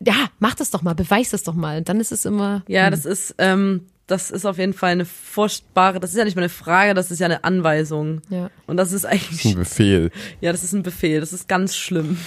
[0.00, 1.78] Ja, mach das doch mal, beweis das doch mal.
[1.78, 5.04] Und dann ist es immer, Ja, das ist, ähm, das ist auf jeden Fall eine
[5.04, 8.20] furchtbare, das ist ja nicht mal eine Frage, das ist ja eine Anweisung.
[8.30, 8.50] ja.
[8.66, 10.10] Und das ist Das ist eigentlich, ein Befehl.
[10.40, 12.18] ja, das ist ein Befehl, das ist ganz schlimm.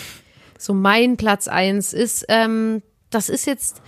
[0.57, 3.82] So mein Platz eins ist, ähm, das ist jetzt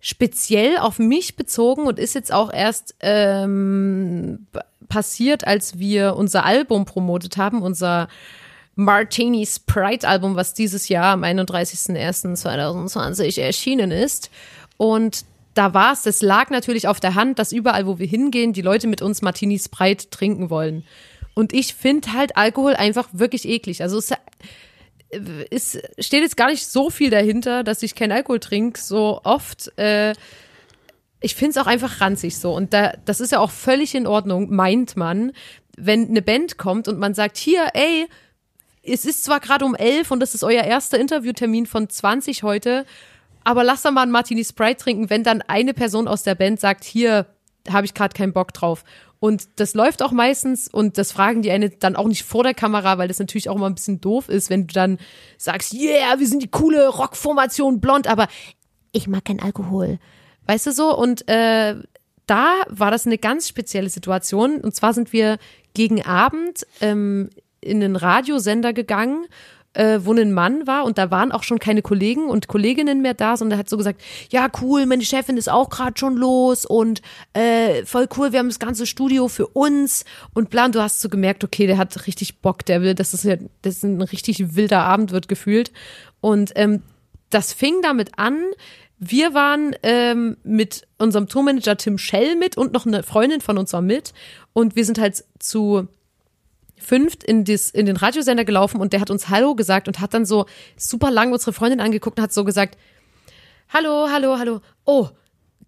[0.00, 4.46] speziell auf mich bezogen und ist jetzt auch erst ähm,
[4.88, 8.08] passiert, als wir unser Album promotet haben, unser
[8.74, 14.30] Martini Sprite Album, was dieses Jahr am 31.01.2020 erschienen ist.
[14.76, 15.24] Und
[15.58, 18.62] da war es, das lag natürlich auf der Hand, dass überall, wo wir hingehen, die
[18.62, 20.84] Leute mit uns Martini Sprite trinken wollen.
[21.34, 23.82] Und ich finde halt Alkohol einfach wirklich eklig.
[23.82, 24.12] Also es
[25.50, 29.76] es steht jetzt gar nicht so viel dahinter, dass ich keinen Alkohol trinke, so oft.
[29.78, 30.12] Äh,
[31.20, 32.54] ich finde es auch einfach ranzig so.
[32.54, 35.32] Und da, das ist ja auch völlig in Ordnung, meint man,
[35.76, 38.06] wenn eine Band kommt und man sagt, hier, ey,
[38.82, 42.86] es ist zwar gerade um elf und das ist euer erster Interviewtermin von 20 heute,
[43.48, 46.60] aber lasst doch mal einen Martini Sprite trinken, wenn dann eine Person aus der Band
[46.60, 47.24] sagt, hier
[47.66, 48.84] habe ich gerade keinen Bock drauf.
[49.20, 52.52] Und das läuft auch meistens und das fragen die eine dann auch nicht vor der
[52.52, 54.98] Kamera, weil das natürlich auch immer ein bisschen doof ist, wenn du dann
[55.38, 58.28] sagst, yeah, wir sind die coole Rockformation blond, aber
[58.92, 59.98] ich mag keinen Alkohol.
[60.44, 60.94] Weißt du so?
[60.94, 61.74] Und äh,
[62.26, 64.60] da war das eine ganz spezielle Situation.
[64.60, 65.38] Und zwar sind wir
[65.72, 67.30] gegen Abend ähm,
[67.62, 69.24] in einen Radiosender gegangen,
[69.74, 73.14] äh, wo ein Mann war und da waren auch schon keine Kollegen und Kolleginnen mehr
[73.14, 76.64] da, sondern er hat so gesagt, ja cool, meine Chefin ist auch gerade schon los
[76.64, 77.02] und
[77.32, 80.04] äh, voll cool, wir haben das ganze Studio für uns
[80.34, 83.22] und bla, und du hast so gemerkt, okay, der hat richtig Bock, der will, das,
[83.22, 85.72] ja, das ein richtig wilder Abend wird gefühlt
[86.20, 86.82] und ähm,
[87.30, 88.38] das fing damit an,
[88.98, 93.72] wir waren ähm, mit unserem Tourmanager Tim Schell mit und noch eine Freundin von uns
[93.72, 94.12] war mit.
[94.52, 95.86] Und wir sind halt zu
[96.80, 100.14] fünft in, dis, in den Radiosender gelaufen und der hat uns Hallo gesagt und hat
[100.14, 102.76] dann so super lang unsere Freundin angeguckt und hat so gesagt,
[103.70, 104.60] Hallo, hallo, hallo.
[104.86, 105.08] Oh,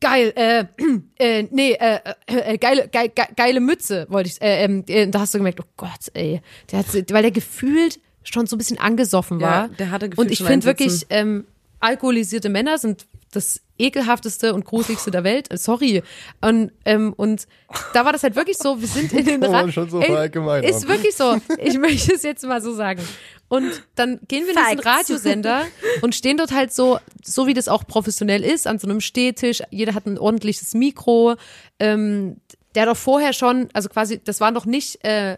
[0.01, 0.65] geil, äh,
[1.19, 5.21] äh nee, äh, äh, geile, geil, geil, geile Mütze, wollte ich, äh, ähm, äh, da
[5.21, 6.41] hast du gemerkt, oh Gott, ey,
[6.71, 9.67] der hat, weil der gefühlt schon so ein bisschen angesoffen war.
[9.67, 11.47] Ja, der hatte gefühlt Und ich finde wirklich, ähm,
[11.81, 15.49] alkoholisierte Männer sind das ekelhafteste und gruseligste der Welt.
[15.59, 16.03] Sorry.
[16.41, 17.47] Und, ähm, und
[17.95, 20.01] da war das halt wirklich so, wir sind in den Kann man Ra- schon so
[20.01, 20.69] Ey.
[20.69, 21.41] Ist wirklich so.
[21.59, 23.03] Ich möchte es jetzt mal so sagen.
[23.49, 24.87] Und dann gehen wir in diesen Facts.
[25.11, 25.63] Radiosender
[26.03, 29.63] und stehen dort halt so, so wie das auch professionell ist, an so einem Stehtisch.
[29.71, 31.37] Jeder hat ein ordentliches Mikro.
[31.79, 32.37] Ähm,
[32.75, 35.37] der hat doch vorher schon, also quasi, das war noch nicht äh,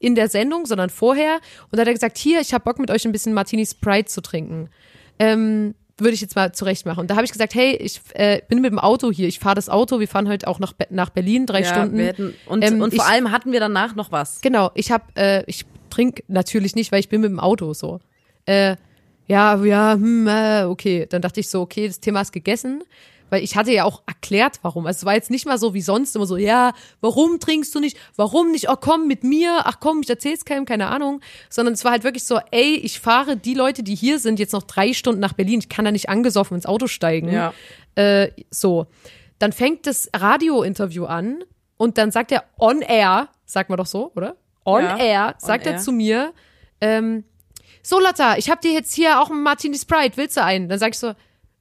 [0.00, 1.36] in der Sendung, sondern vorher.
[1.70, 4.08] Und da hat er gesagt, hier, ich habe Bock mit euch ein bisschen Martini Sprite
[4.08, 4.68] zu trinken.
[5.18, 7.00] Ähm, würde ich jetzt mal zurecht machen.
[7.00, 9.54] Und da habe ich gesagt, hey, ich äh, bin mit dem Auto hier, ich fahre
[9.54, 11.98] das Auto, wir fahren heute auch nach, Be- nach Berlin, drei ja, Stunden.
[11.98, 14.40] Hätten, und, Ähm, und ich- vor allem hatten wir danach noch was.
[14.40, 18.00] Genau, ich habe, äh, ich trinke natürlich nicht, weil ich bin mit dem Auto so.
[18.46, 18.76] Äh,
[19.26, 21.06] ja, ja, hm, äh, okay.
[21.08, 22.82] Dann dachte ich so, okay, das Thema ist gegessen.
[23.34, 24.86] Weil ich hatte ja auch erklärt, warum.
[24.86, 27.80] Also es war jetzt nicht mal so wie sonst immer so, ja, warum trinkst du
[27.80, 27.96] nicht?
[28.14, 28.70] Warum nicht?
[28.70, 29.62] Oh, komm mit mir.
[29.64, 31.20] Ach komm, ich erzähl's keinem, keine Ahnung.
[31.50, 34.52] Sondern es war halt wirklich so, ey, ich fahre die Leute, die hier sind, jetzt
[34.52, 35.58] noch drei Stunden nach Berlin.
[35.58, 37.28] Ich kann da nicht angesoffen ins Auto steigen.
[37.32, 37.52] Ja.
[37.96, 38.86] Äh, so.
[39.40, 41.42] Dann fängt das Radiointerview an
[41.76, 44.36] und dann sagt er on air, sagt man doch so, oder?
[44.64, 45.78] On Ja, air, on sagt er air.
[45.80, 46.32] zu mir,
[46.80, 47.24] ähm,
[47.82, 50.68] so Lotta, ich hab dir jetzt hier auch einen Martini Sprite, willst du einen?
[50.68, 51.14] Dann sag ich so,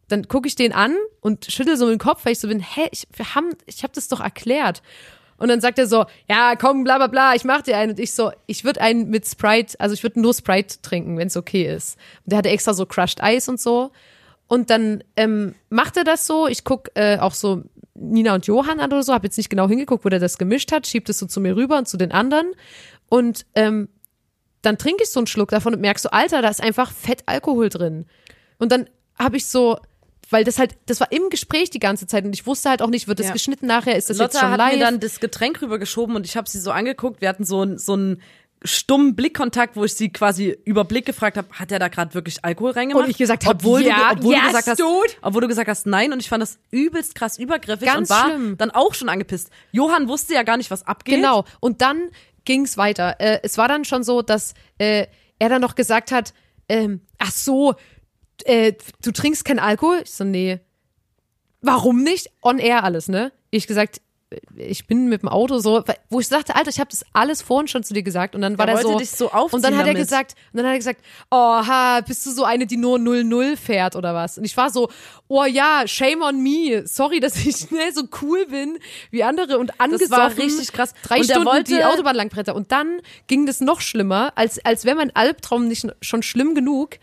[0.07, 2.59] dann gucke ich den an und schüttel so mit dem Kopf, weil ich so bin,
[2.59, 4.81] hä, ich, wir haben, ich habe das doch erklärt.
[5.37, 7.91] Und dann sagt er so, ja, komm, bla bla bla, ich mach dir einen.
[7.91, 11.27] Und ich so, ich würde einen mit Sprite, also ich würde nur Sprite trinken, wenn
[11.27, 11.97] es okay ist.
[12.25, 13.91] Und der hatte extra so Crushed Eis und so.
[14.47, 16.47] Und dann ähm, macht er das so.
[16.47, 17.63] Ich guck äh, auch so
[17.95, 20.71] Nina und Johann an oder so, habe jetzt nicht genau hingeguckt, wo der das gemischt
[20.71, 22.51] hat, schiebt es so zu mir rüber und zu den anderen.
[23.09, 23.89] Und ähm,
[24.61, 27.69] dann trinke ich so einen Schluck davon und merkst so, Alter, da ist einfach Fettalkohol
[27.69, 28.05] drin.
[28.57, 29.77] Und dann habe ich so,
[30.33, 32.89] weil das halt, das war im Gespräch die ganze Zeit und ich wusste halt auch
[32.89, 33.33] nicht, wird das Ja.
[33.33, 34.73] geschnitten nachher, ist das Lotta jetzt schon hat live?
[34.73, 37.21] mir dann das Getränk rübergeschoben und ich habe sie so angeguckt.
[37.21, 38.21] Wir hatten so, einen- so einen
[38.65, 42.45] stummen Blickkontakt, wo ich sie quasi über Blick gefragt habe, hat er da gerade wirklich
[42.45, 43.03] Alkohol reingemacht?
[43.05, 45.13] Und ich gesagt hab, obwohl ja, du, obwohl yes, du gesagt hast, dude.
[45.21, 46.13] obwohl du gesagt hast, nein.
[46.13, 48.57] Und ich fand das übelst krass übergriffig Ganz und war schlimm.
[48.57, 49.49] dann auch schon angepisst.
[49.73, 51.15] Johann wusste ja gar nicht, was abgeht.
[51.15, 51.43] Genau.
[51.59, 52.09] Und dann
[52.45, 53.19] ging's weiter.
[53.19, 55.07] Äh, es war dann schon so, dass äh,
[55.39, 56.33] er dann noch gesagt hat,
[56.69, 57.75] ähm, ach so,
[58.45, 58.73] äh,
[59.03, 60.01] du trinkst keinen Alkohol?
[60.03, 60.59] Ich so, nee.
[61.61, 62.29] Warum nicht?
[62.41, 63.31] On air alles, ne?
[63.49, 66.89] Ich gesagt, äh, ich bin mit dem Auto so, wo ich sagte, Alter, ich habe
[66.89, 69.63] das alles vorhin schon zu dir gesagt und dann war Er so dich so und
[69.63, 69.97] dann hat er damit.
[69.97, 73.55] gesagt und dann hat er gesagt, oh, ha, bist du so eine, die nur 00
[73.55, 74.37] fährt oder was?
[74.37, 74.89] Und ich war so,
[75.29, 76.85] oh ja, shame on me.
[76.85, 78.77] Sorry, dass ich schnell so cool bin
[79.11, 80.11] wie andere und angesoffen.
[80.17, 80.93] war richtig krass.
[81.03, 82.55] Drei Und er Stunden wollte- die Autobahn lang bretter.
[82.55, 86.97] Und dann ging das noch schlimmer, als, als wäre mein Albtraum nicht schon schlimm genug.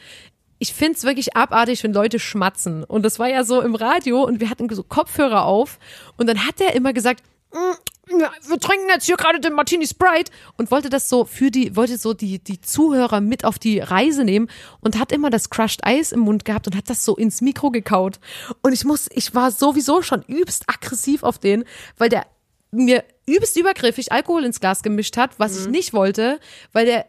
[0.60, 2.84] Ich find's wirklich abartig, wenn Leute schmatzen.
[2.84, 5.78] Und das war ja so im Radio und wir hatten so Kopfhörer auf.
[6.18, 7.72] Und dann hat er immer gesagt, "Mm,
[8.10, 11.96] wir trinken jetzt hier gerade den Martini Sprite und wollte das so für die, wollte
[11.96, 14.48] so die, die Zuhörer mit auf die Reise nehmen
[14.80, 17.70] und hat immer das Crushed Eis im Mund gehabt und hat das so ins Mikro
[17.70, 18.20] gekaut.
[18.62, 21.64] Und ich muss, ich war sowieso schon übst aggressiv auf den,
[21.96, 22.26] weil der
[22.70, 26.38] mir übelst übergriffig Alkohol ins Glas gemischt hat, was ich nicht wollte,
[26.72, 27.06] weil der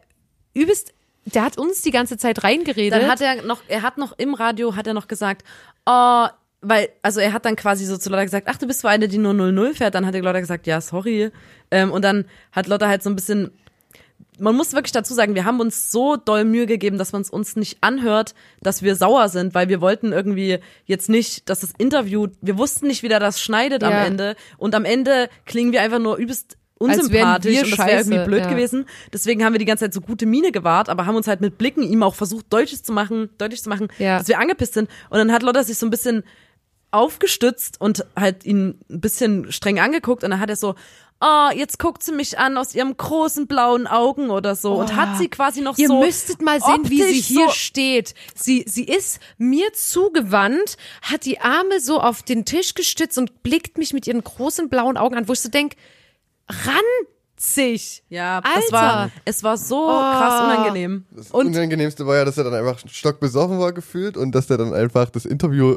[0.54, 0.94] übelst,
[1.26, 3.00] der hat uns die ganze Zeit reingeredet.
[3.00, 5.44] Dann hat er noch, er hat noch im Radio, hat er noch gesagt,
[5.86, 6.28] oh,
[6.62, 9.08] weil, also er hat dann quasi so zu Lotta gesagt, ach, du bist zwar eine,
[9.08, 11.32] die nur 00 fährt, dann hat der Lotta gesagt, ja, sorry.
[11.72, 13.52] Ähm, und dann hat Lotta halt so ein bisschen,
[14.38, 17.30] man muss wirklich dazu sagen, wir haben uns so doll Mühe gegeben, dass man es
[17.30, 21.74] uns nicht anhört, dass wir sauer sind, weil wir wollten irgendwie jetzt nicht, dass das
[21.78, 24.06] Interview, wir wussten nicht, wie der das schneidet am Ja.
[24.06, 24.36] Ende.
[24.58, 28.42] Und am Ende klingen wir einfach nur übelst unsympathisch und das wäre scheiße, irgendwie blöd
[28.42, 28.50] ja.
[28.50, 28.86] gewesen.
[29.14, 31.58] Deswegen haben wir die ganze Zeit so gute Miene gewahrt, aber haben uns halt mit
[31.58, 34.18] Blicken ihm auch versucht, deutlich zu machen, deutlich zu machen, Ja.
[34.18, 34.90] dass wir angepisst sind.
[35.10, 36.24] Und dann hat Lotta sich so ein bisschen
[36.92, 40.76] aufgestützt und halt ihn ein bisschen streng angeguckt und dann hat er so,
[41.22, 45.18] oh, jetzt guckt sie mich an aus ihrem großen blauen Augen oder so und hat
[45.18, 48.16] sie quasi noch Ihr so müsstet mal sehen, wie sie hier so steht.
[48.36, 53.78] Sie, sie ist mir zugewandt, hat die Arme so auf den Tisch gestützt und blickt
[53.78, 55.76] mich mit ihren großen blauen Augen an, wo ich so denk,
[56.66, 58.04] ranzig.
[58.10, 58.50] Ja, Alter.
[58.62, 61.06] das war, es war so krass unangenehm.
[61.12, 64.58] Das Und- Unangenehmste war ja, dass er dann einfach stockbesoffen war gefühlt und dass der
[64.58, 65.76] dann einfach das Interview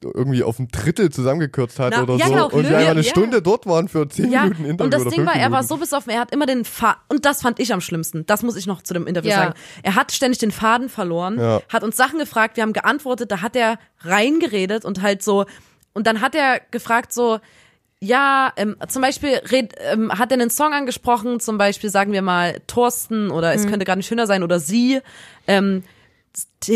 [0.00, 2.32] irgendwie auf ein Drittel zusammengekürzt hat Na, oder ja, so.
[2.32, 2.48] genau.
[2.50, 3.10] und wir einfach eine ja.
[3.10, 5.64] Stunde dort waren für zehn Ja, Minuten Interview und das oder Ding war, er war
[5.64, 8.54] so besoffen, er hat immer den Faden, und das fand ich am schlimmsten, das muss
[8.54, 9.36] ich noch zu dem Interview Ja.
[9.38, 9.54] sagen.
[9.82, 11.62] Er hat ständig den Faden verloren, Ja.
[11.68, 15.46] hat uns Sachen gefragt, wir haben geantwortet, da hat er reingeredet und halt so,
[15.94, 17.40] und dann hat er gefragt so,
[18.00, 22.22] ja, ähm, zum Beispiel red, ähm, hat er einen Song angesprochen, zum Beispiel sagen wir
[22.22, 23.54] mal Thorsten oder Mhm.
[23.56, 25.00] es könnte gerade nicht schöner sein oder sie,
[25.46, 25.82] ähm,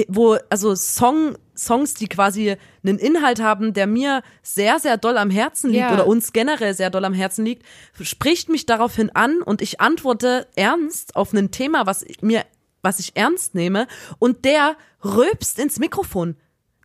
[0.09, 5.31] wo, also Song, Songs, die quasi einen Inhalt haben, der mir sehr, sehr doll am
[5.31, 5.93] Herzen liegt Ja.
[5.93, 7.64] oder uns generell sehr doll am Herzen liegt,
[8.01, 12.45] spricht mich daraufhin an und ich antworte ernst auf ein Thema, was ich mir,
[12.83, 13.87] was ich ernst nehme
[14.18, 16.37] und der rülpst ins Mikrofon.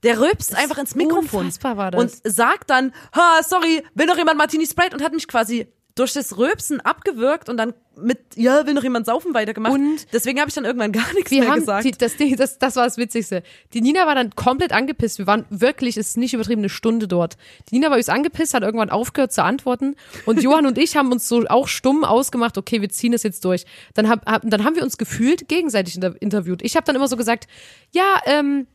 [0.04, 1.52] Der rülpst einfach ins Mikrofon
[1.96, 5.68] und sagt dann, ha, sorry, will noch jemand Martini Sprite und hat mich quasi
[5.98, 9.74] durch das Rülpsen abgewürgt und dann mit, ja, will noch jemand saufen weitergemacht.
[9.74, 11.86] Und deswegen habe ich dann irgendwann gar nichts Wir mehr haben gesagt.
[11.86, 13.42] die, das, das, das war das Witzigste.
[13.74, 15.18] Die Nina war dann komplett angepisst.
[15.18, 17.38] Wir waren wirklich, ist nicht übertrieben, eine Stunde dort.
[17.70, 19.96] Die Nina war übrigens angepisst, hat irgendwann aufgehört zu antworten.
[20.26, 23.44] Und Johann und ich haben uns so auch stumm ausgemacht, okay, wir ziehen das jetzt
[23.44, 23.66] durch.
[23.96, 26.62] Dann, hab, hab, dann haben wir uns gefühlt gegenseitig inter interviewt.
[26.62, 27.48] Ich habe dann immer so gesagt,
[27.92, 28.68] ja, ähm,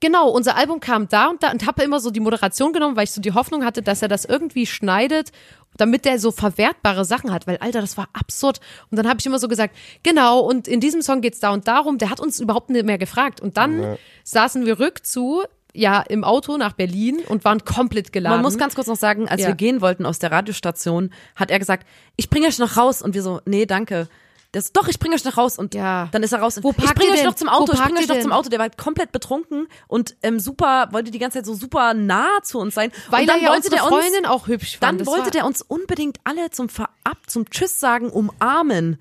[0.00, 3.04] Genau, unser Album kam da und da und habe immer so die Moderation genommen, weil
[3.04, 5.32] ich so die Hoffnung hatte, dass er das irgendwie schneidet,
[5.76, 8.60] damit der so verwertbare Sachen hat, weil Alter, das war absurd.
[8.90, 11.66] Und dann habe ich immer so gesagt, genau, und in diesem Song geht's da und
[11.68, 13.40] darum, der hat uns überhaupt nicht mehr gefragt.
[13.40, 15.42] Und dann saßen wir rückzu,
[15.74, 18.36] ja, im Auto nach Berlin und waren komplett geladen.
[18.36, 19.48] Man muss ganz kurz noch sagen, als Ja.
[19.48, 21.86] wir gehen wollten aus der Radiostation, hat er gesagt,
[22.16, 23.02] ich bringe euch noch raus.
[23.02, 24.08] Und wir so, nee, danke.
[24.56, 25.58] Das, doch, ich bringe euch noch raus.
[25.58, 26.08] Und Ja.
[26.12, 26.58] dann ist er raus.
[26.62, 27.26] Wo ich bringe euch denn?
[27.26, 28.32] noch zum Auto, ich bringe euch noch zum?
[28.32, 28.48] Auto.
[28.48, 32.28] Der war halt komplett betrunken und ähm, super, wollte die ganze Zeit so super nah
[32.42, 32.90] zu uns sein.
[33.10, 35.00] weil und dann er ja wollte der uns, Freundin auch hübsch fand.
[35.00, 38.98] dann wollte war, der uns unbedingt alle zum Verab, zum Tschüss sagen, umarmen.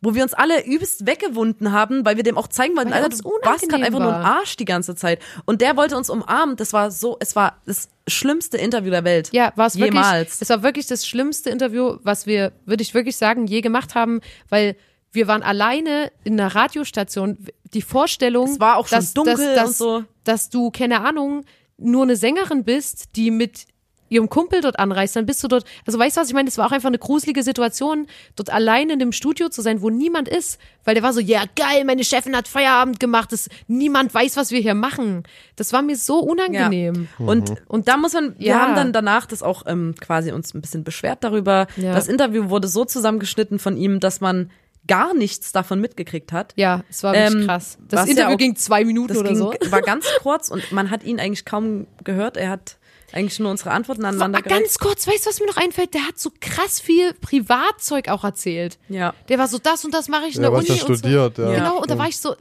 [0.00, 3.08] wo wir uns alle übelst weggewunden haben, weil wir dem auch zeigen wollten, er Alter,
[3.08, 4.38] du warst gerade einfach nur ein war.
[4.38, 5.20] Arsch die ganze Zeit.
[5.44, 6.54] Und der wollte uns umarmen.
[6.54, 9.30] Das war so, es war das schlimmste Interview der Welt.
[9.32, 9.94] Ja, war es wirklich.
[9.94, 10.40] Jemals.
[10.40, 14.20] Es war wirklich das schlimmste Interview, was wir, würde ich wirklich sagen, je gemacht haben,
[14.48, 14.76] weil
[15.12, 17.38] wir waren alleine in einer Radiostation.
[17.74, 20.04] Die Vorstellung, Es war auch schon dass, dunkel dass, dass, und so.
[20.24, 21.44] dass du, keine Ahnung,
[21.76, 23.66] nur eine Sängerin bist, die mit
[24.10, 26.56] ihrem Kumpel dort anreist, dann bist du dort, also weißt du was, ich meine, das
[26.56, 28.06] war auch einfach eine gruselige Situation,
[28.36, 31.42] dort alleine in dem Studio zu sein, wo niemand ist, weil der war so, ja
[31.56, 35.24] geil, meine Chefin hat Feierabend gemacht, das, niemand weiß, was wir hier machen.
[35.56, 37.08] Das war mir so unangenehm.
[37.18, 38.60] Und, und da muss man, wir Ja.
[38.60, 41.66] haben dann danach das auch ähm, quasi uns ein bisschen beschwert darüber.
[41.76, 41.92] Ja.
[41.92, 44.50] Das Interview wurde so zusammengeschnitten von ihm, dass man
[44.88, 46.52] gar nichts davon mitgekriegt hat.
[46.56, 47.78] Ja, es war wirklich Ähm, krass.
[47.88, 49.54] Das was ja Interview auch- ging zwei Minuten Das oder ging, so.
[49.70, 52.36] war ganz kurz und man hat ihn eigentlich kaum gehört.
[52.36, 52.76] Er hat
[53.12, 54.60] eigentlich nur unsere Antworten aneinander gereicht.
[54.60, 55.94] ganz kurz, weißt du, was mir noch einfällt?
[55.94, 58.78] Der hat so krass viel Privatzeug auch erzählt.
[58.90, 59.14] Ja.
[59.28, 60.78] Der war so, das und das mache ich in Ja, der was Uni.
[60.78, 61.42] er und studiert, so.
[61.42, 61.54] ja.
[61.54, 62.34] Genau, und da war ich so,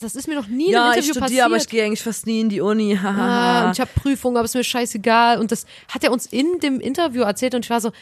[0.00, 1.44] das ist mir noch nie in Ja, einem ich Interview studiere, passiert.
[1.44, 2.98] aber ich gehe eigentlich fast nie in die Uni.
[3.04, 5.38] Ah, und ich habe Prüfungen, aber ist mir scheißegal.
[5.40, 7.92] Und das hat er uns in dem Interview erzählt und ich war so,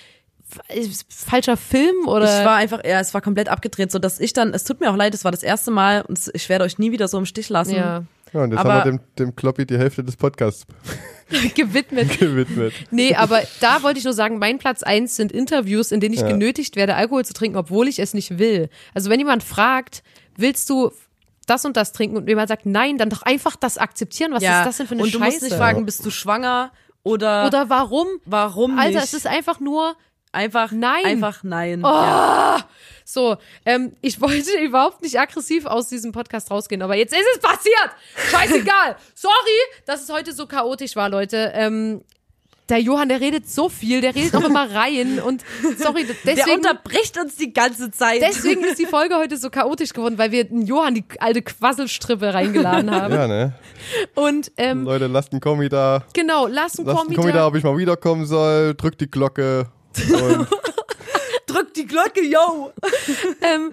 [1.08, 2.24] falscher Film oder?
[2.40, 4.90] ich war einfach, ja, es war komplett abgedreht, so dass ich dann, es tut mir
[4.90, 7.26] auch leid, es war das erste Mal und ich werde euch nie wieder so im
[7.26, 7.74] Stich lassen.
[7.74, 10.66] ja, Ja, und jetzt Aber- haben wir dem, dem Kloppi die Hälfte des Podcasts
[11.54, 12.18] gewidmet.
[12.18, 12.72] gewidmet.
[12.90, 16.20] Nee, aber da wollte ich nur sagen, mein Platz eins sind Interviews, in denen ich
[16.20, 16.28] Ja.
[16.28, 18.68] genötigt werde, Alkohol zu trinken, obwohl ich es nicht will.
[18.94, 20.02] Also wenn jemand fragt,
[20.36, 20.90] willst du
[21.46, 24.32] das und das trinken und jemand sagt nein, dann doch einfach das akzeptieren.
[24.32, 24.60] Was ja.
[24.60, 25.30] ist das denn für eine Und du Scheiße?
[25.30, 26.70] musst nicht fragen, bist du schwanger
[27.02, 28.06] oder, Oder warum?
[28.24, 29.04] warum Alter, nicht?
[29.04, 29.96] es ist einfach nur
[30.32, 31.04] einfach Nein.
[31.04, 31.84] Einfach nein.
[31.84, 31.88] Oh.
[31.88, 32.64] Ja.
[33.04, 33.36] so.
[33.64, 37.90] Ähm, ich wollte überhaupt nicht aggressiv aus diesem Podcast rausgehen, aber jetzt ist es passiert.
[38.30, 38.96] Scheißegal.
[39.14, 39.34] Sorry,
[39.86, 41.52] dass es heute so chaotisch war, Leute.
[41.54, 42.02] Ähm,
[42.68, 45.44] der Johann, der redet so viel, der redet auch immer rein und
[45.78, 48.22] sorry, Der deswegen unterbricht uns die ganze Zeit.
[48.22, 52.32] Deswegen ist die Folge heute so chaotisch geworden, weil wir den Johann die alte Quasselstrippe
[52.32, 53.12] reingeladen haben.
[53.12, 53.52] Ja, ne?
[54.14, 56.04] Und ähm, Leute, lasst einen Kommi da.
[56.14, 57.46] genau, lass einen Lasst einen Kommi Kommi da, da.
[57.48, 58.74] ob ich mal wiederkommen soll.
[58.74, 59.66] Drückt die Glocke.
[59.98, 60.48] Und
[61.52, 62.72] Drück die Glocke, yo!
[63.42, 63.72] Ähm,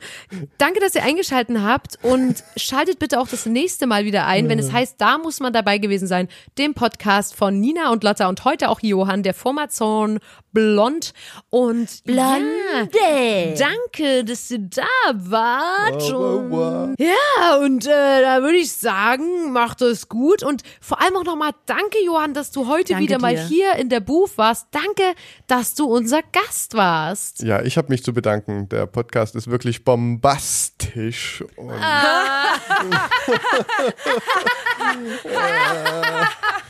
[0.57, 4.57] danke, dass ihr eingeschalten habt und schaltet bitte auch das nächste Mal wieder ein, wenn
[4.57, 6.27] es heißt, da muss man dabei gewesen sein,
[6.57, 10.19] dem Podcast von Nina und Lotta und heute auch Johann, der Formation
[10.51, 11.13] Blond
[11.49, 12.89] und Blonde.
[12.93, 14.83] Ja, danke, dass ihr da
[15.13, 16.01] wart.
[16.11, 16.95] Wow, wow, wow.
[16.97, 20.41] Ja, und äh, da würde ich sagen, macht es gut.
[20.41, 23.43] Und vor allem auch nochmal danke, Johann, dass du heute Danke wieder mal dir.
[23.43, 24.67] hier in der Booth warst.
[24.71, 25.03] Danke,
[25.45, 27.43] dass du unser Gast warst.
[27.43, 28.67] ja, ich ich habe mich zu bedanken.
[28.69, 31.43] Der Podcast ist wirklich bombastisch.
[31.55, 31.69] Und.
[31.69, 32.55] Ah.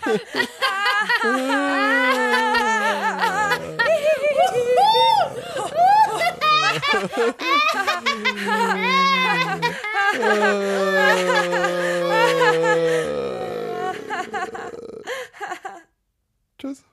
[0.05, 0.09] Äh.
[16.59, 16.83] Tschüss.